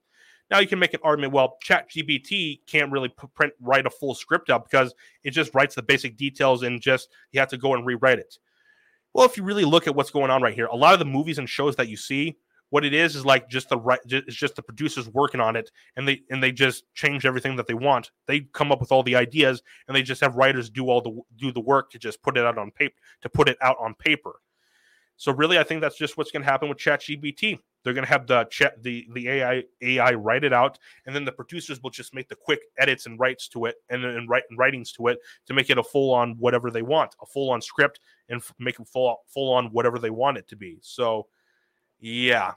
Now 0.50 0.60
you 0.60 0.68
can 0.68 0.80
make 0.80 0.94
an 0.94 1.00
argument. 1.04 1.34
Well, 1.34 1.58
ChatGPT 1.66 2.62
can't 2.68 2.92
really 2.92 3.10
print 3.36 3.54
write 3.62 3.86
a 3.86 3.90
full 3.90 4.14
script 4.14 4.50
up 4.50 4.70
because 4.70 4.94
it 5.24 5.32
just 5.32 5.54
writes 5.54 5.76
the 5.76 5.82
basic 5.82 6.18
details 6.18 6.64
and 6.64 6.82
just 6.82 7.10
you 7.32 7.40
have 7.40 7.50
to 7.50 7.58
go 7.58 7.74
and 7.74 7.86
rewrite 7.86 8.20
it. 8.20 8.38
Well, 9.14 9.26
if 9.26 9.38
you 9.38 9.44
really 9.44 9.66
look 9.66 9.88
at 9.88 9.96
what's 9.96 10.12
going 10.12 10.32
on 10.32 10.42
right 10.42 10.56
here, 10.56 10.66
a 10.66 10.76
lot 10.76 10.94
of 10.94 11.00
the 11.00 11.06
movies 11.06 11.38
and 11.38 11.48
shows 11.48 11.76
that 11.76 11.88
you 11.88 11.98
see, 11.98 12.38
what 12.74 12.84
it 12.84 12.94
is 12.96 13.16
is 13.16 13.24
like 13.24 13.48
just 13.48 13.70
the 13.70 13.78
right, 13.78 14.00
it's 14.06 14.36
just 14.36 14.56
the 14.56 14.64
producers 14.64 15.08
working 15.10 15.40
on 15.40 15.56
it, 15.56 15.70
and 15.96 16.08
they 16.08 16.24
and 16.32 16.42
they 16.42 16.52
just 16.52 16.92
change 16.96 17.24
everything 17.24 17.56
that 17.58 17.68
they 17.68 17.76
want. 17.76 18.10
They 18.26 18.42
come 18.52 18.72
up 18.72 18.80
with 18.80 18.92
all 18.92 19.04
the 19.04 19.16
ideas, 19.16 19.62
and 19.88 19.96
they 19.96 20.02
just 20.02 20.22
have 20.22 20.38
writers 20.38 20.72
do 20.72 20.88
all 20.88 21.00
the 21.00 21.22
do 21.38 21.52
the 21.52 21.60
work 21.60 21.92
to 21.92 22.00
just 22.00 22.24
put 22.24 22.36
it 22.36 22.44
out 22.44 22.58
on 22.58 22.72
paper 22.72 22.96
to 23.22 23.30
put 23.30 23.48
it 23.48 23.58
out 23.62 23.78
on 23.80 23.94
paper. 23.94 24.40
So 25.24 25.32
really, 25.32 25.58
I 25.58 25.64
think 25.64 25.80
that's 25.80 25.96
just 25.96 26.18
what's 26.18 26.32
going 26.32 26.44
to 26.44 26.52
happen 26.52 26.68
with 26.68 26.80
ChatGPT. 26.80 27.58
They're 27.82 27.94
going 27.94 28.04
to 28.04 28.12
have 28.12 28.28
the 28.28 28.44
chat 28.52 28.84
the 28.84 29.08
the 29.14 29.30
AI 29.30 29.64
AI 29.82 30.14
write 30.16 30.44
it 30.44 30.52
out, 30.52 30.78
and 31.06 31.16
then 31.16 31.24
the 31.24 31.32
producers 31.32 31.82
will 31.82 31.92
just 31.92 32.14
make 32.14 32.28
the 32.28 32.36
quick 32.36 32.60
edits 32.78 33.06
and 33.06 33.18
writes 33.18 33.48
to 33.48 33.64
it, 33.64 33.76
and 33.90 34.04
then 34.04 34.28
write 34.28 34.44
and 34.50 34.60
writings 34.60 34.92
to 34.92 35.08
it 35.08 35.20
to 35.46 35.54
make 35.54 35.70
it 35.70 35.78
a 35.78 35.84
full 35.84 36.14
on 36.14 36.32
whatever 36.40 36.70
they 36.70 36.82
want, 36.82 37.16
a 37.22 37.26
full 37.26 37.52
on 37.52 37.62
script, 37.62 38.02
and 38.28 38.42
f- 38.42 38.54
make 38.60 38.82
it 38.82 38.86
full 38.90 39.22
full 39.30 39.54
on 39.54 39.68
whatever 39.68 39.98
they 39.98 40.10
want 40.10 40.38
it 40.38 40.46
to 40.50 40.58
be. 40.58 40.80
So, 40.82 41.28
yeah. 42.02 42.56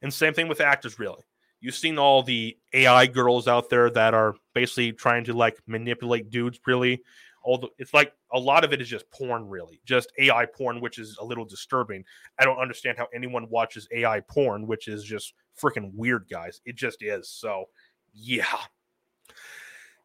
And 0.00 0.10
same 0.10 0.32
thing 0.32 0.48
with 0.48 0.62
actors, 0.62 0.98
really. 0.98 1.22
You've 1.60 1.74
seen 1.74 1.98
all 1.98 2.22
the 2.22 2.56
AI 2.72 3.08
girls 3.08 3.46
out 3.46 3.68
there 3.68 3.90
that 3.90 4.14
are 4.14 4.36
basically 4.54 4.92
trying 4.92 5.24
to 5.24 5.34
like 5.34 5.58
manipulate 5.66 6.30
dudes, 6.30 6.58
really, 6.66 7.02
all 7.44 7.58
the 7.58 7.68
it's 7.78 7.94
like 7.94 8.12
a 8.32 8.38
lot 8.38 8.64
of 8.64 8.72
it 8.72 8.80
is 8.80 8.88
just 8.88 9.08
porn 9.10 9.46
really 9.46 9.80
just 9.84 10.10
ai 10.18 10.46
porn 10.46 10.80
which 10.80 10.98
is 10.98 11.16
a 11.20 11.24
little 11.24 11.44
disturbing. 11.44 12.04
I 12.38 12.44
don't 12.44 12.58
understand 12.58 12.98
how 12.98 13.06
anyone 13.14 13.48
watches 13.50 13.86
ai 13.92 14.20
porn 14.20 14.66
which 14.66 14.88
is 14.88 15.04
just 15.04 15.34
freaking 15.60 15.92
weird 15.94 16.26
guys. 16.28 16.60
It 16.64 16.76
just 16.76 17.02
is 17.02 17.28
so 17.28 17.66
yeah. 18.12 18.44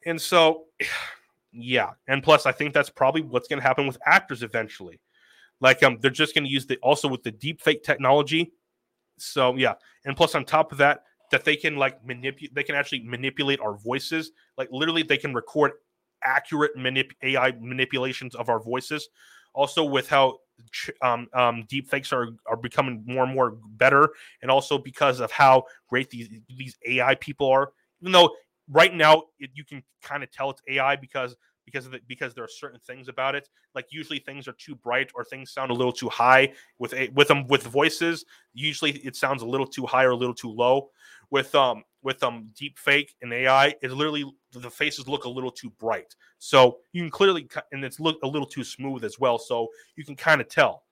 And 0.05 0.21
so 0.21 0.65
yeah 1.51 1.89
and 2.07 2.21
plus 2.21 2.45
i 2.45 2.51
think 2.51 2.75
that's 2.75 2.91
probably 2.91 3.23
what's 3.23 3.47
going 3.47 3.59
to 3.59 3.67
happen 3.67 3.87
with 3.87 3.97
actors 4.05 4.43
eventually. 4.43 4.99
Like 5.61 5.81
um 5.81 5.97
they're 6.01 6.11
just 6.11 6.35
going 6.35 6.43
to 6.43 6.51
use 6.51 6.67
the 6.67 6.77
also 6.77 7.07
with 7.07 7.23
the 7.23 7.31
deep 7.31 7.61
fake 7.61 7.83
technology. 7.83 8.51
So 9.17 9.55
yeah 9.55 9.75
and 10.05 10.15
plus 10.15 10.35
on 10.35 10.45
top 10.45 10.71
of 10.71 10.77
that 10.79 11.03
that 11.31 11.45
they 11.45 11.55
can 11.55 11.77
like 11.77 12.03
manipulate 12.05 12.53
they 12.53 12.63
can 12.63 12.75
actually 12.75 13.03
manipulate 13.03 13.61
our 13.61 13.77
voices. 13.77 14.31
Like 14.57 14.67
literally 14.71 15.03
they 15.03 15.17
can 15.17 15.33
record 15.33 15.71
accurate 16.23 16.75
manip- 16.77 17.11
AI 17.23 17.51
manipulations 17.59 18.35
of 18.35 18.49
our 18.49 18.59
voices. 18.59 19.09
Also, 19.53 19.83
with 19.83 20.07
how 20.07 20.39
um, 21.01 21.27
um, 21.33 21.65
deep 21.67 21.89
fakes 21.89 22.13
are 22.13 22.29
are 22.45 22.57
becoming 22.57 23.03
more 23.05 23.23
and 23.23 23.33
more 23.33 23.57
better, 23.77 24.09
and 24.41 24.51
also 24.51 24.77
because 24.77 25.19
of 25.19 25.31
how 25.31 25.63
great 25.87 26.09
these 26.09 26.29
these 26.47 26.77
AI 26.85 27.15
people 27.15 27.49
are. 27.49 27.71
Even 28.01 28.11
though 28.11 28.31
right 28.69 28.93
now 28.93 29.23
it, 29.39 29.49
you 29.53 29.63
can 29.63 29.83
kind 30.01 30.23
of 30.23 30.31
tell 30.31 30.49
it's 30.51 30.61
AI 30.67 30.95
because 30.95 31.35
because 31.65 31.85
of 31.85 31.91
the, 31.91 31.99
because 32.07 32.33
there 32.33 32.43
are 32.43 32.49
certain 32.49 32.79
things 32.79 33.07
about 33.07 33.35
it. 33.35 33.47
Like 33.75 33.87
usually 33.91 34.19
things 34.19 34.47
are 34.47 34.53
too 34.53 34.75
bright 34.75 35.11
or 35.13 35.23
things 35.23 35.51
sound 35.51 35.71
a 35.71 35.73
little 35.73 35.91
too 35.91 36.09
high 36.09 36.53
with 36.79 36.93
a, 36.93 37.09
with 37.09 37.27
them 37.27 37.47
with 37.47 37.63
voices. 37.63 38.25
Usually 38.53 38.91
it 38.91 39.15
sounds 39.15 39.43
a 39.43 39.45
little 39.47 39.67
too 39.67 39.85
high 39.85 40.03
or 40.03 40.11
a 40.11 40.15
little 40.15 40.33
too 40.33 40.51
low. 40.51 40.89
With 41.31 41.53
um 41.55 41.83
with 42.01 42.23
um 42.23 42.49
deep 42.55 42.77
fake 42.77 43.15
and 43.21 43.33
AI, 43.33 43.75
it 43.81 43.91
literally 43.91 44.25
the 44.51 44.69
faces 44.69 45.07
look 45.07 45.25
a 45.25 45.29
little 45.29 45.51
too 45.51 45.69
bright. 45.79 46.15
So 46.37 46.79
you 46.93 47.01
can 47.03 47.11
clearly 47.11 47.47
and 47.71 47.83
it's 47.83 47.99
look 47.99 48.17
a 48.23 48.27
little 48.27 48.47
too 48.47 48.63
smooth 48.63 49.03
as 49.03 49.19
well. 49.19 49.37
So 49.37 49.67
you 49.95 50.03
can 50.03 50.15
kind 50.15 50.41
of 50.41 50.47
tell, 50.47 50.83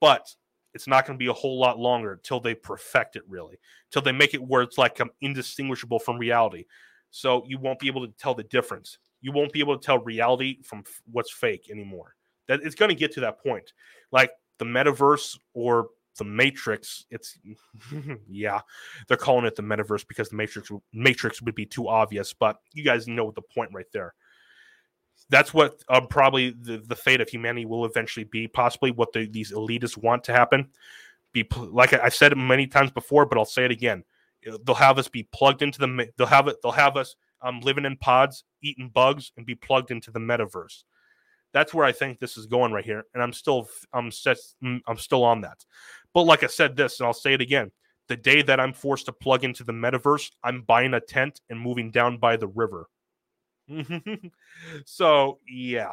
but 0.00 0.28
it's 0.74 0.86
not 0.86 1.06
going 1.06 1.18
to 1.18 1.22
be 1.22 1.28
a 1.28 1.32
whole 1.32 1.58
lot 1.58 1.78
longer 1.78 2.12
until 2.12 2.40
they 2.40 2.54
perfect 2.54 3.16
it 3.16 3.22
really, 3.28 3.58
until 3.88 4.02
they 4.02 4.16
make 4.16 4.34
it 4.34 4.42
where 4.42 4.62
it's 4.62 4.78
like 4.78 5.00
um, 5.00 5.10
indistinguishable 5.20 5.98
from 5.98 6.18
reality. 6.18 6.64
So 7.10 7.44
you 7.46 7.58
won't 7.58 7.80
be 7.80 7.88
able 7.88 8.06
to 8.06 8.12
tell 8.18 8.34
the 8.34 8.44
difference. 8.44 8.98
You 9.20 9.32
won't 9.32 9.52
be 9.52 9.60
able 9.60 9.76
to 9.76 9.84
tell 9.84 9.98
reality 9.98 10.62
from 10.62 10.84
f- 10.86 11.02
what's 11.10 11.32
fake 11.32 11.68
anymore. 11.70 12.14
That 12.46 12.60
it's 12.62 12.74
going 12.74 12.88
to 12.88 12.94
get 12.94 13.12
to 13.14 13.20
that 13.20 13.42
point, 13.42 13.72
like 14.12 14.30
the 14.58 14.64
metaverse 14.64 15.38
or 15.54 15.88
the 16.18 16.24
Matrix. 16.24 17.06
It's 17.10 17.38
yeah, 18.28 18.60
they're 19.08 19.16
calling 19.16 19.46
it 19.46 19.56
the 19.56 19.62
metaverse 19.62 20.06
because 20.06 20.28
the 20.28 20.36
Matrix 20.36 20.70
Matrix 20.92 21.42
would 21.42 21.54
be 21.54 21.66
too 21.66 21.88
obvious, 21.88 22.32
but 22.32 22.58
you 22.72 22.84
guys 22.84 23.06
know 23.08 23.30
the 23.30 23.42
point 23.42 23.70
right 23.72 23.90
there. 23.92 24.14
That's 25.28 25.54
what 25.54 25.82
uh, 25.88 26.00
probably 26.02 26.50
the, 26.50 26.78
the 26.78 26.96
fate 26.96 27.20
of 27.20 27.28
humanity 27.28 27.64
will 27.64 27.84
eventually 27.84 28.24
be. 28.24 28.48
Possibly 28.48 28.90
what 28.90 29.12
the, 29.12 29.26
these 29.26 29.52
elitists 29.52 29.96
want 29.96 30.24
to 30.24 30.32
happen. 30.32 30.68
Be 31.32 31.46
like 31.56 31.92
I 31.92 32.08
said 32.08 32.32
it 32.32 32.36
many 32.36 32.66
times 32.66 32.90
before, 32.90 33.26
but 33.26 33.38
I'll 33.38 33.44
say 33.44 33.64
it 33.64 33.70
again. 33.70 34.02
They'll 34.64 34.74
have 34.74 34.98
us 34.98 35.08
be 35.08 35.28
plugged 35.32 35.62
into 35.62 35.78
the. 35.78 36.08
They'll 36.16 36.26
have 36.26 36.48
it. 36.48 36.56
They'll 36.62 36.72
have 36.72 36.96
us 36.96 37.14
um, 37.42 37.60
living 37.60 37.84
in 37.84 37.96
pods, 37.96 38.44
eating 38.62 38.90
bugs, 38.92 39.32
and 39.36 39.46
be 39.46 39.54
plugged 39.54 39.90
into 39.90 40.10
the 40.10 40.18
metaverse. 40.18 40.84
That's 41.52 41.74
where 41.74 41.84
I 41.84 41.92
think 41.92 42.20
this 42.20 42.36
is 42.36 42.46
going 42.46 42.72
right 42.72 42.84
here, 42.84 43.04
and 43.12 43.22
I'm 43.22 43.32
still 43.32 43.68
I'm 43.92 44.10
set, 44.10 44.38
mm, 44.62 44.80
I'm 44.86 44.98
still 44.98 45.24
on 45.24 45.40
that. 45.40 45.64
But 46.14 46.22
like 46.22 46.42
I 46.42 46.48
said 46.48 46.76
this, 46.76 47.00
and 47.00 47.06
I'll 47.06 47.12
say 47.12 47.34
it 47.34 47.40
again: 47.40 47.70
the 48.08 48.16
day 48.16 48.42
that 48.42 48.60
I'm 48.60 48.72
forced 48.72 49.06
to 49.06 49.12
plug 49.12 49.44
into 49.44 49.64
the 49.64 49.72
metaverse, 49.72 50.30
I'm 50.42 50.62
buying 50.62 50.94
a 50.94 51.00
tent 51.00 51.40
and 51.50 51.60
moving 51.60 51.90
down 51.90 52.18
by 52.18 52.36
the 52.36 52.48
river. 52.48 52.86
so 54.84 55.38
yeah, 55.48 55.92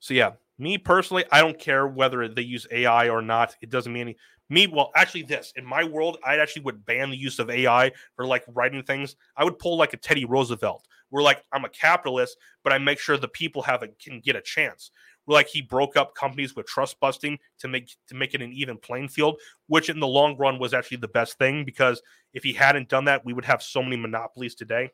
so 0.00 0.14
yeah, 0.14 0.32
me 0.58 0.78
personally, 0.78 1.24
I 1.30 1.40
don't 1.40 1.58
care 1.58 1.86
whether 1.86 2.26
they 2.26 2.42
use 2.42 2.66
AI 2.70 3.08
or 3.08 3.22
not. 3.22 3.54
It 3.62 3.70
doesn't 3.70 3.92
mean 3.92 4.02
any. 4.02 4.16
Me, 4.48 4.66
well, 4.66 4.90
actually, 4.96 5.22
this 5.22 5.52
in 5.54 5.64
my 5.64 5.84
world, 5.84 6.18
I 6.26 6.38
actually 6.38 6.62
would 6.62 6.84
ban 6.84 7.10
the 7.10 7.16
use 7.16 7.38
of 7.38 7.50
AI 7.50 7.92
for 8.16 8.26
like 8.26 8.42
writing 8.48 8.82
things. 8.82 9.14
I 9.36 9.44
would 9.44 9.58
pull 9.60 9.76
like 9.76 9.92
a 9.92 9.96
Teddy 9.96 10.24
Roosevelt, 10.24 10.88
where 11.10 11.22
like 11.22 11.44
I'm 11.52 11.64
a 11.64 11.68
capitalist, 11.68 12.36
but 12.64 12.72
I 12.72 12.78
make 12.78 12.98
sure 12.98 13.16
the 13.16 13.28
people 13.28 13.62
have 13.62 13.82
a 13.82 13.88
can 13.88 14.20
get 14.20 14.34
a 14.34 14.40
chance. 14.40 14.90
Like 15.26 15.48
he 15.48 15.62
broke 15.62 15.96
up 15.96 16.14
companies 16.14 16.56
with 16.56 16.66
trust 16.66 16.98
busting 17.00 17.38
to 17.58 17.68
make 17.68 17.90
to 18.08 18.14
make 18.14 18.34
it 18.34 18.42
an 18.42 18.52
even 18.52 18.78
playing 18.78 19.08
field, 19.08 19.40
which 19.68 19.88
in 19.88 20.00
the 20.00 20.06
long 20.06 20.36
run 20.36 20.58
was 20.58 20.74
actually 20.74 20.98
the 20.98 21.08
best 21.08 21.38
thing 21.38 21.64
because 21.64 22.02
if 22.32 22.42
he 22.42 22.52
hadn't 22.52 22.88
done 22.88 23.04
that, 23.04 23.24
we 23.24 23.32
would 23.32 23.44
have 23.44 23.62
so 23.62 23.82
many 23.82 23.96
monopolies 23.96 24.54
today. 24.54 24.90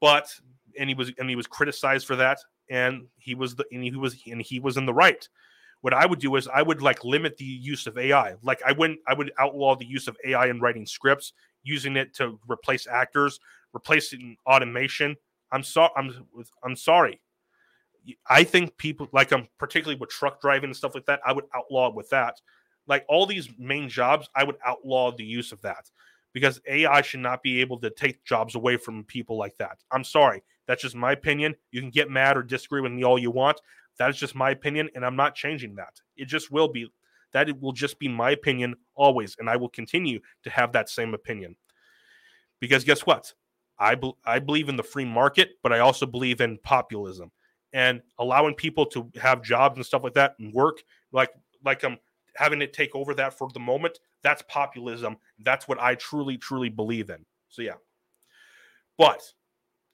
But 0.00 0.28
and 0.78 0.88
he 0.88 0.94
was 0.94 1.12
and 1.18 1.28
he 1.28 1.36
was 1.36 1.46
criticized 1.46 2.06
for 2.06 2.16
that, 2.16 2.38
and 2.68 3.06
he 3.18 3.34
was 3.34 3.54
the 3.54 3.64
and 3.72 3.82
he 3.82 3.96
was 3.96 4.16
and 4.26 4.42
he 4.42 4.60
was 4.60 4.76
in 4.76 4.86
the 4.86 4.94
right 4.94 5.26
what 5.82 5.94
I 5.94 6.06
would 6.06 6.18
do 6.18 6.36
is 6.36 6.48
I 6.48 6.62
would 6.62 6.82
like 6.82 7.04
limit 7.04 7.36
the 7.36 7.44
use 7.44 7.86
of 7.86 7.96
AI. 7.96 8.34
Like 8.42 8.60
I 8.66 8.72
wouldn't 8.72 9.00
I 9.06 9.14
would 9.14 9.32
outlaw 9.38 9.76
the 9.76 9.86
use 9.86 10.08
of 10.08 10.16
AI 10.24 10.46
in 10.48 10.60
writing 10.60 10.86
scripts, 10.86 11.32
using 11.62 11.96
it 11.96 12.14
to 12.16 12.38
replace 12.48 12.86
actors, 12.86 13.40
replacing 13.72 14.36
automation. 14.46 15.16
I'm 15.52 15.62
sorry. 15.62 15.90
I'm 15.96 16.26
I'm 16.64 16.76
sorry. 16.76 17.20
I 18.28 18.44
think 18.44 18.76
people 18.76 19.08
like 19.12 19.32
I'm 19.32 19.42
um, 19.42 19.48
particularly 19.58 19.98
with 19.98 20.10
truck 20.10 20.40
driving 20.40 20.68
and 20.68 20.76
stuff 20.76 20.94
like 20.94 21.06
that. 21.06 21.20
I 21.24 21.32
would 21.32 21.44
outlaw 21.54 21.92
with 21.92 22.08
that. 22.10 22.40
Like 22.86 23.04
all 23.08 23.26
these 23.26 23.48
main 23.58 23.88
jobs, 23.88 24.28
I 24.34 24.44
would 24.44 24.56
outlaw 24.64 25.12
the 25.12 25.24
use 25.24 25.52
of 25.52 25.60
that 25.62 25.90
because 26.32 26.60
AI 26.68 27.02
should 27.02 27.20
not 27.20 27.42
be 27.42 27.60
able 27.60 27.78
to 27.80 27.90
take 27.90 28.24
jobs 28.24 28.54
away 28.54 28.76
from 28.76 29.04
people 29.04 29.36
like 29.36 29.56
that. 29.58 29.78
I'm 29.90 30.04
sorry. 30.04 30.42
That's 30.66 30.82
just 30.82 30.94
my 30.94 31.12
opinion. 31.12 31.54
You 31.72 31.80
can 31.80 31.90
get 31.90 32.10
mad 32.10 32.36
or 32.36 32.42
disagree 32.42 32.80
with 32.80 32.92
me 32.92 33.04
all 33.04 33.18
you 33.18 33.30
want 33.30 33.60
That 33.98 34.10
is 34.10 34.16
just 34.16 34.34
my 34.34 34.50
opinion, 34.50 34.88
and 34.94 35.04
I'm 35.04 35.16
not 35.16 35.34
changing 35.34 35.74
that. 35.76 36.00
It 36.16 36.26
just 36.26 36.50
will 36.50 36.68
be 36.68 36.90
that 37.32 37.48
it 37.48 37.60
will 37.60 37.72
just 37.72 37.98
be 37.98 38.08
my 38.08 38.32
opinion 38.32 38.74
always, 38.94 39.36
and 39.38 39.48
I 39.48 39.56
will 39.56 39.68
continue 39.68 40.20
to 40.42 40.50
have 40.50 40.72
that 40.72 40.88
same 40.88 41.14
opinion. 41.14 41.56
Because 42.60 42.84
guess 42.84 43.06
what? 43.06 43.32
I 43.78 43.94
be- 43.94 44.16
I 44.24 44.38
believe 44.40 44.68
in 44.68 44.76
the 44.76 44.82
free 44.82 45.04
market, 45.04 45.50
but 45.62 45.72
I 45.72 45.78
also 45.78 46.06
believe 46.06 46.40
in 46.40 46.58
populism 46.58 47.30
and 47.72 48.02
allowing 48.18 48.54
people 48.54 48.86
to 48.86 49.10
have 49.20 49.42
jobs 49.42 49.76
and 49.76 49.86
stuff 49.86 50.02
like 50.02 50.14
that 50.14 50.34
and 50.38 50.52
work 50.52 50.82
like 51.12 51.30
like 51.64 51.84
I'm 51.84 51.98
having 52.36 52.62
it 52.62 52.72
take 52.72 52.94
over 52.94 53.14
that 53.14 53.36
for 53.36 53.48
the 53.52 53.60
moment. 53.60 53.98
That's 54.22 54.42
populism. 54.48 55.16
That's 55.40 55.68
what 55.68 55.80
I 55.80 55.94
truly 55.94 56.36
truly 56.36 56.68
believe 56.68 57.10
in. 57.10 57.24
So 57.48 57.62
yeah. 57.62 57.74
But 58.98 59.22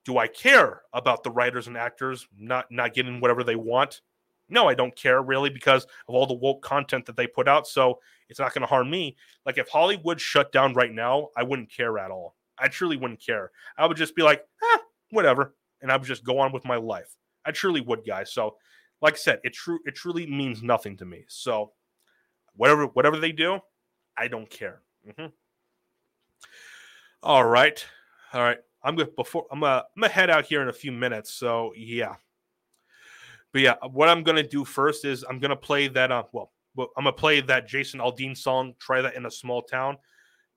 do 0.05 0.19
I 0.19 0.29
care 0.29 0.83
about 0.93 1.23
the 1.23 1.31
writers 1.31 1.67
and 1.67 1.77
actors 1.77 2.27
not 2.39 2.67
not 2.71 2.95
getting 2.95 3.21
whatever 3.21 3.43
they 3.43 3.57
want? 3.57 4.03
No, 4.49 4.69
I 4.69 4.75
don't 4.75 4.95
care 4.95 5.23
really 5.23 5.51
because 5.51 5.85
of 6.09 6.15
all 6.15 6.27
the 6.27 6.35
woke 6.35 6.63
content 6.63 7.07
that 7.07 7.17
they 7.17 7.27
put 7.27 7.49
out. 7.49 7.67
So 7.67 7.99
it's 8.29 8.39
not 8.39 8.55
going 8.55 8.63
to 8.63 8.69
harm 8.69 8.89
me. 8.89 9.17
Like 9.45 9.59
if 9.59 9.69
Hollywood 9.69 10.21
shut 10.21 10.53
down 10.53 10.75
right 10.75 10.93
now, 10.93 11.29
I 11.37 11.43
wouldn't 11.43 11.73
care 11.73 11.99
at 11.99 12.13
all. 12.13 12.37
I 12.59 12.69
truly 12.69 12.97
wouldn't 12.97 13.25
care. 13.25 13.51
I 13.77 13.87
would 13.87 13.97
just 13.97 14.15
be 14.15 14.23
like, 14.23 14.45
ah, 14.63 14.81
whatever, 15.11 15.55
and 15.83 15.91
I 15.91 15.97
would 15.97 16.07
just 16.07 16.25
go 16.25 16.39
on 16.39 16.53
with 16.53 16.65
my 16.65 16.77
life. 16.77 17.17
I 17.47 17.53
truly 17.53 17.81
would, 17.81 18.05
guys. 18.07 18.33
So, 18.33 18.57
like 19.01 19.15
I 19.15 19.19
said, 19.19 19.41
it 19.45 19.55
true 19.55 19.79
it 19.87 19.95
truly 19.95 20.27
means 20.27 20.63
nothing 20.63 20.97
to 20.99 21.05
me. 21.05 21.25
So, 21.29 21.73
whatever 22.55 22.87
whatever 22.87 23.19
they 23.19 23.33
do, 23.33 23.61
I 24.17 24.29
don't 24.29 24.51
care. 24.51 24.83
Mm-hmm. 25.09 25.27
All 27.23 27.45
right, 27.45 27.85
all 28.33 28.43
right. 28.43 28.59
I'm 28.83 28.95
gonna 28.95 29.11
before 29.17 29.47
I'm 29.51 29.61
gonna 29.61 29.85
I'm 29.97 30.01
gonna 30.01 30.13
head 30.13 30.31
out 30.31 30.47
here 30.47 30.63
in 30.63 30.69
a 30.69 30.73
few 30.73 30.93
minutes. 30.93 31.33
So 31.33 31.73
yeah, 31.77 32.15
but 33.53 33.63
yeah, 33.63 33.75
what 33.91 34.09
I'm 34.09 34.23
gonna 34.23 34.47
do 34.47 34.65
first 34.65 35.05
is 35.05 35.25
I'm 35.29 35.41
gonna 35.41 35.57
play 35.57 35.89
that. 35.89 36.13
Uh, 36.13 36.23
well, 36.33 36.53
I'm 36.79 37.05
gonna 37.05 37.13
play 37.13 37.41
that 37.41 37.67
Jason 37.67 37.99
Aldean 37.99 38.37
song. 38.37 38.75
Try 38.79 39.01
that 39.01 39.17
in 39.17 39.27
a 39.27 39.31
small 39.31 39.63
town. 39.63 39.97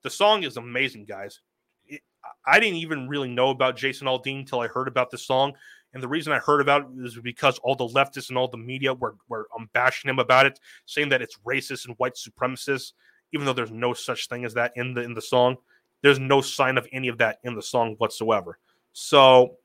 The 0.03 0.11
song 0.11 0.43
is 0.43 0.57
amazing, 0.57 1.05
guys. 1.05 1.41
It, 1.85 2.01
I 2.45 2.59
didn't 2.59 2.77
even 2.77 3.07
really 3.07 3.29
know 3.29 3.49
about 3.49 3.75
Jason 3.75 4.05
Aldean 4.05 4.41
until 4.41 4.59
I 4.59 4.67
heard 4.67 4.87
about 4.87 5.09
this 5.09 5.25
song. 5.25 5.53
And 5.93 6.03
the 6.03 6.07
reason 6.07 6.31
I 6.31 6.39
heard 6.39 6.61
about 6.61 6.81
it 6.81 7.05
is 7.05 7.17
because 7.17 7.57
all 7.59 7.75
the 7.75 7.87
leftists 7.87 8.29
and 8.29 8.37
all 8.37 8.47
the 8.47 8.57
media 8.57 8.93
were, 8.93 9.15
were 9.27 9.47
um, 9.57 9.69
bashing 9.73 10.09
him 10.09 10.19
about 10.19 10.45
it, 10.45 10.59
saying 10.85 11.09
that 11.09 11.21
it's 11.21 11.39
racist 11.45 11.87
and 11.87 11.95
white 11.97 12.13
supremacist, 12.13 12.93
even 13.33 13.45
though 13.45 13.53
there's 13.53 13.71
no 13.71 13.93
such 13.93 14.27
thing 14.27 14.45
as 14.45 14.53
that 14.53 14.73
in 14.75 14.93
the 14.93 15.01
in 15.01 15.13
the 15.13 15.21
song. 15.21 15.57
There's 16.01 16.19
no 16.19 16.41
sign 16.41 16.77
of 16.77 16.87
any 16.91 17.07
of 17.07 17.17
that 17.17 17.39
in 17.43 17.55
the 17.55 17.61
song 17.61 17.95
whatsoever. 17.97 18.59
So, 18.93 19.57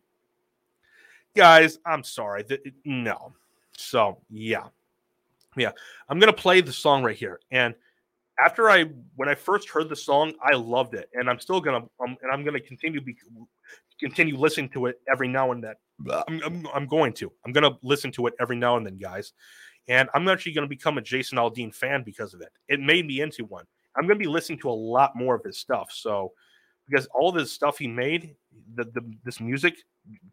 guys, 1.37 1.79
I'm 1.87 2.03
sorry. 2.03 2.45
No. 2.85 3.33
So, 3.77 4.19
yeah. 4.31 4.65
Yeah. 5.57 5.71
I'm 6.09 6.19
going 6.19 6.33
to 6.33 6.41
play 6.41 6.61
the 6.61 6.73
song 6.73 7.05
right 7.05 7.17
here. 7.17 7.41
And 7.51 7.75
after 8.43 8.69
I, 8.69 8.87
when 9.15 9.29
I 9.29 9.35
first 9.35 9.69
heard 9.69 9.89
the 9.89 9.97
song, 9.97 10.33
I 10.43 10.55
loved 10.55 10.95
it. 10.95 11.09
And 11.15 11.31
I'm 11.31 11.39
still 11.39 11.61
to, 11.63 11.89
um, 12.01 12.17
and 12.23 12.33
I'm 12.33 12.45
to 12.45 12.61
continue 12.61 12.99
to 12.99 13.05
be, 13.05 13.17
continue 14.01 14.37
listening 14.37 14.71
to 14.71 14.87
it 14.87 15.01
every 15.11 15.29
now 15.29 15.53
and 15.53 15.63
then. 15.63 15.75
I'm, 16.29 16.43
I'm, 16.45 16.67
I'm 16.75 16.87
going 16.87 17.13
to. 17.15 17.31
I'm 17.45 17.53
going 17.53 17.71
to 17.71 17.79
listen 17.83 18.11
to 18.13 18.27
it 18.27 18.35
every 18.41 18.57
now 18.57 18.77
and 18.77 18.85
then, 18.85 18.99
guys. 18.99 19.33
And 19.89 20.09
I'm 20.15 20.27
actually 20.29 20.53
going 20.53 20.67
to 20.67 20.69
become 20.69 20.99
a 20.99 21.03
Jason 21.03 21.39
Aldean 21.39 21.75
fan 21.75 22.03
because 22.03 22.35
of 22.35 22.41
it. 22.41 22.51
It 22.69 22.81
made 22.81 23.07
me 23.07 23.21
into 23.21 23.45
one. 23.45 23.65
I'm 23.97 24.07
going 24.07 24.19
to 24.19 24.25
be 24.25 24.31
listening 24.31 24.59
to 24.61 24.71
a 24.71 24.73
lot 24.73 25.15
more 25.15 25.35
of 25.35 25.45
his 25.45 25.59
stuff. 25.59 25.91
So, 25.93 26.33
because 26.89 27.07
all 27.15 27.33
this 27.33 27.53
stuff 27.53 27.79
he 27.79 27.87
made, 27.87 28.35
the, 28.75 28.85
the 28.85 29.01
this 29.25 29.41
music, 29.41 29.77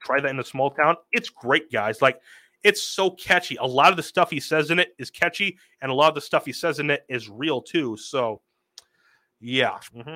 try 0.04 0.20
that 0.20 0.30
in 0.30 0.40
a 0.40 0.44
small 0.44 0.72
town. 0.72 0.96
It's 1.12 1.30
great, 1.30 1.72
guys. 1.72 2.02
Like 2.02 2.20
it's 2.64 2.84
so 2.84 3.12
catchy. 3.12 3.58
A 3.58 3.66
lot 3.66 3.92
of 3.92 3.98
the 3.98 4.04
stuff 4.04 4.30
he 4.30 4.40
says 4.40 4.72
in 4.72 4.80
it 4.80 4.94
is 4.98 5.10
catchy, 5.10 5.58
and 5.82 5.92
a 5.92 5.94
lot 5.94 6.10
of 6.10 6.16
the 6.16 6.22
stuff 6.22 6.46
he 6.46 6.54
says 6.54 6.80
in 6.80 6.90
it 6.90 7.06
is 7.10 7.30
real 7.30 7.62
too. 7.62 7.98
So, 7.98 8.42
yeah. 9.40 9.80
Mm-hmm. 9.96 10.16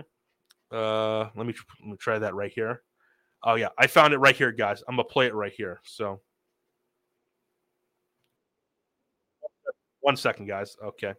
Uh, 0.72 1.30
let 1.36 1.46
me 1.46 1.54
let 1.82 1.90
me 1.90 1.98
try 1.98 2.20
that 2.20 2.36
right 2.36 2.52
here. 2.52 2.82
Oh 3.46 3.56
yeah, 3.56 3.70
I 3.78 3.86
found 3.88 4.14
it 4.14 4.18
right 4.18 4.36
here, 4.36 4.52
guys. 4.52 4.84
I'm 4.88 4.96
gonna 4.96 5.04
play 5.04 5.28
it 5.28 5.36
right 5.36 5.54
here. 5.56 5.80
So, 5.84 6.20
one 10.02 10.18
second, 10.18 10.48
guys. 10.48 10.76
Okay. 10.84 11.14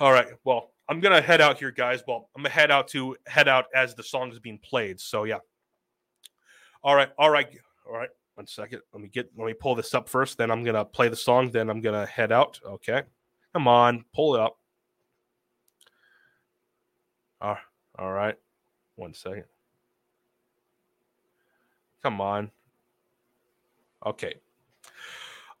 All 0.00 0.12
right. 0.12 0.26
Well, 0.44 0.72
I'm 0.88 0.98
gonna 1.00 1.22
head 1.22 1.40
out 1.40 1.58
here, 1.58 1.70
guys. 1.70 2.02
Well, 2.08 2.28
I'm 2.36 2.42
gonna 2.42 2.50
head 2.52 2.72
out 2.72 2.88
to 2.88 3.16
head 3.26 3.46
out 3.46 3.66
as 3.74 3.94
the 3.94 4.02
song 4.02 4.32
is 4.32 4.40
being 4.40 4.58
played. 4.58 4.98
So 4.98 5.24
yeah. 5.24 5.38
All 6.82 6.96
right. 6.96 7.10
All 7.18 7.30
right. 7.30 7.48
All 7.86 7.96
right. 7.96 8.10
One 8.34 8.48
second. 8.48 8.82
Let 8.92 9.00
me 9.00 9.08
get. 9.08 9.30
Let 9.36 9.46
me 9.46 9.54
pull 9.54 9.76
this 9.76 9.94
up 9.94 10.08
first. 10.08 10.38
Then 10.38 10.50
I'm 10.50 10.64
gonna 10.64 10.84
play 10.84 11.08
the 11.08 11.16
song. 11.16 11.50
Then 11.50 11.70
I'm 11.70 11.80
gonna 11.80 12.06
head 12.06 12.32
out. 12.32 12.58
Okay. 12.66 13.02
Come 13.52 13.68
on, 13.68 14.04
pull 14.14 14.34
it 14.34 14.40
up. 14.40 14.56
All 17.40 18.12
right. 18.12 18.36
One 18.96 19.12
second. 19.14 19.44
Come 22.02 22.20
on. 22.20 22.50
Okay. 24.04 24.34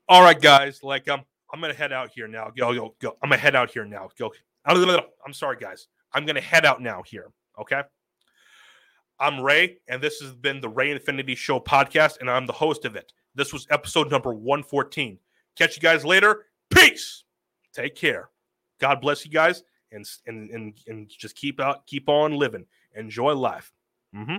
All 0.08 0.22
right, 0.22 0.40
guys. 0.40 0.82
Like 0.82 1.08
um, 1.08 1.22
I'm 1.52 1.60
gonna 1.60 1.74
head 1.74 1.92
out 1.92 2.10
here 2.14 2.26
now. 2.26 2.50
Go, 2.56 2.74
go, 2.74 2.94
go. 2.98 3.16
I'm 3.22 3.30
gonna 3.30 3.40
head 3.40 3.54
out 3.54 3.70
here 3.70 3.84
now. 3.84 4.08
Go. 4.18 4.32
I'm 4.66 5.32
sorry, 5.32 5.56
guys. 5.60 5.88
I'm 6.12 6.26
gonna 6.26 6.40
head 6.40 6.66
out 6.66 6.82
now 6.82 7.02
here. 7.02 7.28
Okay. 7.60 7.82
I'm 9.20 9.40
Ray, 9.40 9.78
and 9.88 10.02
this 10.02 10.18
has 10.20 10.32
been 10.32 10.60
the 10.60 10.68
Ray 10.68 10.90
Infinity 10.90 11.36
Show 11.36 11.60
podcast, 11.60 12.20
and 12.20 12.28
I'm 12.28 12.46
the 12.46 12.52
host 12.52 12.84
of 12.84 12.96
it. 12.96 13.12
This 13.36 13.52
was 13.52 13.68
episode 13.70 14.10
number 14.10 14.34
114. 14.34 15.18
Catch 15.56 15.76
you 15.76 15.82
guys 15.82 16.04
later. 16.04 16.46
Peace. 16.70 17.22
Take 17.72 17.94
care. 17.94 18.30
God 18.80 19.00
bless 19.00 19.24
you 19.24 19.30
guys, 19.30 19.62
and 19.92 20.04
and 20.26 20.50
and, 20.50 20.80
and 20.88 21.08
just 21.08 21.36
keep 21.36 21.60
out, 21.60 21.86
keep 21.86 22.08
on 22.08 22.32
living. 22.32 22.66
Enjoy 22.96 23.32
life. 23.34 23.72
Mm-hmm. 24.14 24.36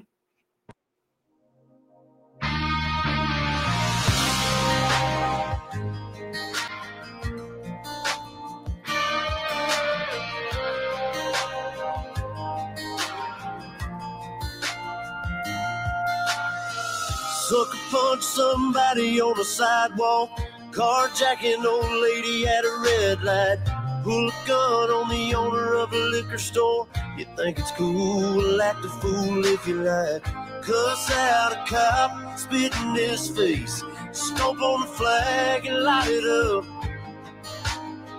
Punch 17.93 18.23
somebody 18.23 19.21
on 19.21 19.37
the 19.37 19.45
sidewalk. 19.45 20.31
Carjacking 20.71 21.63
old 21.63 21.91
lady 22.01 22.47
at 22.47 22.65
a 22.65 22.75
red 22.81 23.21
light. 23.21 23.59
Pull 24.03 24.29
a 24.29 24.47
gun 24.47 24.89
on 24.89 25.09
the 25.09 25.35
owner 25.35 25.75
of 25.75 25.93
a 25.93 26.03
liquor 26.15 26.39
store. 26.39 26.87
You 27.17 27.25
think 27.37 27.59
it's 27.59 27.71
cool, 27.71 28.59
act 28.61 28.83
a 28.83 28.89
fool 28.89 29.45
if 29.45 29.67
you 29.67 29.83
like. 29.83 30.23
Cuss 30.63 31.11
out 31.11 31.53
a 31.53 31.63
cop, 31.67 32.39
spit 32.39 32.75
in 32.81 32.95
his 32.95 33.29
face. 33.29 33.83
Stomp 34.11 34.59
on 34.61 34.81
the 34.81 34.87
flag 34.87 35.65
and 35.67 35.83
light 35.83 36.09
it 36.09 36.25
up. 36.25 36.65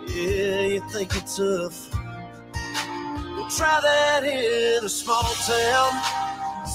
Yeah, 0.06 0.60
you 0.74 0.82
think 0.90 1.16
it's 1.16 1.36
tough. 1.36 1.92
Well, 3.34 3.50
try 3.50 3.80
that 3.82 4.22
in 4.22 4.84
a 4.84 4.88
small 4.88 5.34
town. 5.46 6.23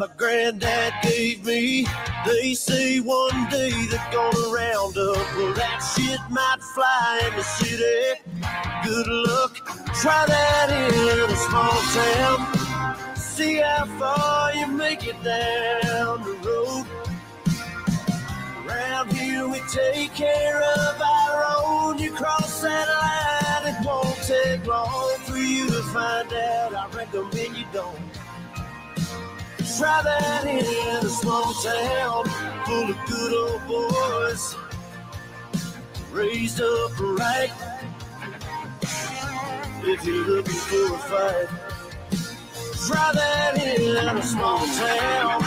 My 0.00 0.08
granddad 0.16 0.94
gave 1.02 1.44
me. 1.44 1.86
They 2.24 2.54
say 2.54 3.00
one 3.00 3.50
day 3.50 3.70
they're 3.90 4.10
gonna 4.10 4.48
round 4.48 4.96
up. 4.96 5.36
Well, 5.36 5.52
that 5.52 5.80
shit 5.92 6.20
might 6.30 6.62
fly 6.74 7.20
in 7.28 7.36
the 7.36 7.42
city. 7.42 8.18
Good 8.82 9.06
luck, 9.06 9.56
try 10.00 10.24
that 10.24 10.68
in 10.70 11.30
a 11.30 11.36
small 11.36 11.76
town. 11.92 13.14
See 13.14 13.56
how 13.56 13.84
far 13.98 14.54
you 14.54 14.68
make 14.68 15.06
it 15.06 15.22
down 15.22 16.24
the 16.24 16.34
road. 16.48 16.86
Around 18.64 19.12
here 19.12 19.46
we 19.48 19.60
take 19.68 20.14
care 20.14 20.62
of 20.62 20.98
our 20.98 21.44
own. 21.58 21.98
You 21.98 22.12
cross 22.12 22.62
that 22.62 22.88
line, 22.88 23.74
it 23.74 23.86
won't 23.86 24.16
take 24.22 24.66
long 24.66 25.18
for 25.26 25.36
you 25.36 25.66
to 25.66 25.82
find 25.92 26.32
out. 26.32 26.74
I 26.74 26.88
recommend 26.96 27.54
you 27.54 27.66
don't. 27.74 28.09
That 29.80 30.44
in 30.44 31.06
a 31.06 31.08
small 31.08 31.54
town 31.54 32.26
full 32.66 32.90
of 32.90 32.98
good 33.06 33.32
old 33.32 33.66
boys, 33.66 34.54
raised 36.12 36.60
up 36.60 37.00
right. 37.00 37.50
if 39.82 40.04
you're 40.04 40.26
looking 40.26 40.52
for 40.52 40.94
a 40.94 40.98
fight. 40.98 41.48
That 43.14 43.56
in 43.56 43.96
a 43.96 44.22
small 44.22 44.58
town. 44.58 45.40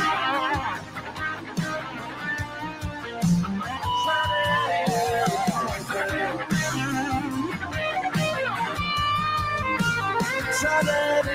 That 10.63 11.27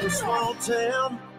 in 0.00 0.06
a 0.06 0.10
small 0.10 0.54
town. 0.54 1.29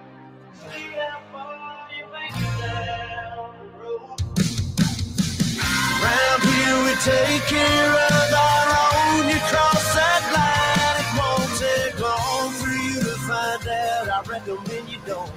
Take 7.03 7.41
care 7.49 7.93
of 7.93 8.33
our 8.33 8.67
own. 8.93 9.29
You 9.29 9.39
cross 9.49 9.95
that 9.95 10.21
line, 10.37 10.97
it 11.01 11.09
won't 11.17 11.51
take 11.57 11.99
long 11.99 12.51
for 12.53 12.69
you 12.69 12.99
to 12.99 13.15
find 13.25 13.67
out. 13.67 14.09
I 14.09 14.21
recommend 14.29 14.89
you 14.89 14.99
don't. 15.07 15.31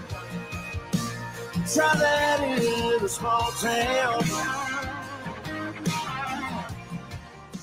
Try 1.73 1.95
that 1.95 2.41
in 2.43 3.05
a 3.05 3.09
small 3.09 3.51
town. 3.53 4.23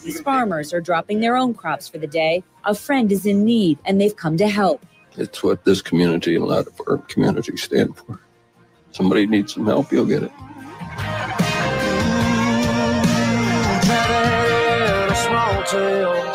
These 0.03 0.21
farmers 0.21 0.73
are 0.73 0.81
dropping 0.81 1.19
their 1.19 1.37
own 1.37 1.53
crops 1.53 1.87
for 1.87 1.99
the 1.99 2.07
day. 2.07 2.43
A 2.65 2.73
friend 2.73 3.11
is 3.11 3.27
in 3.27 3.45
need 3.45 3.77
and 3.85 4.01
they've 4.01 4.15
come 4.15 4.35
to 4.37 4.47
help. 4.47 4.83
It's 5.15 5.43
what 5.43 5.63
this 5.63 5.83
community 5.83 6.35
and 6.35 6.43
a 6.43 6.47
lot 6.47 6.65
of 6.65 6.81
our 6.87 6.97
communities 6.97 7.61
stand 7.61 7.95
for. 7.95 8.19
Somebody 8.91 9.27
needs 9.27 9.53
some 9.53 9.67
help, 9.67 9.91
you'll 9.91 10.05
get 10.05 10.23
it. 10.23 10.31
Try 15.63 16.30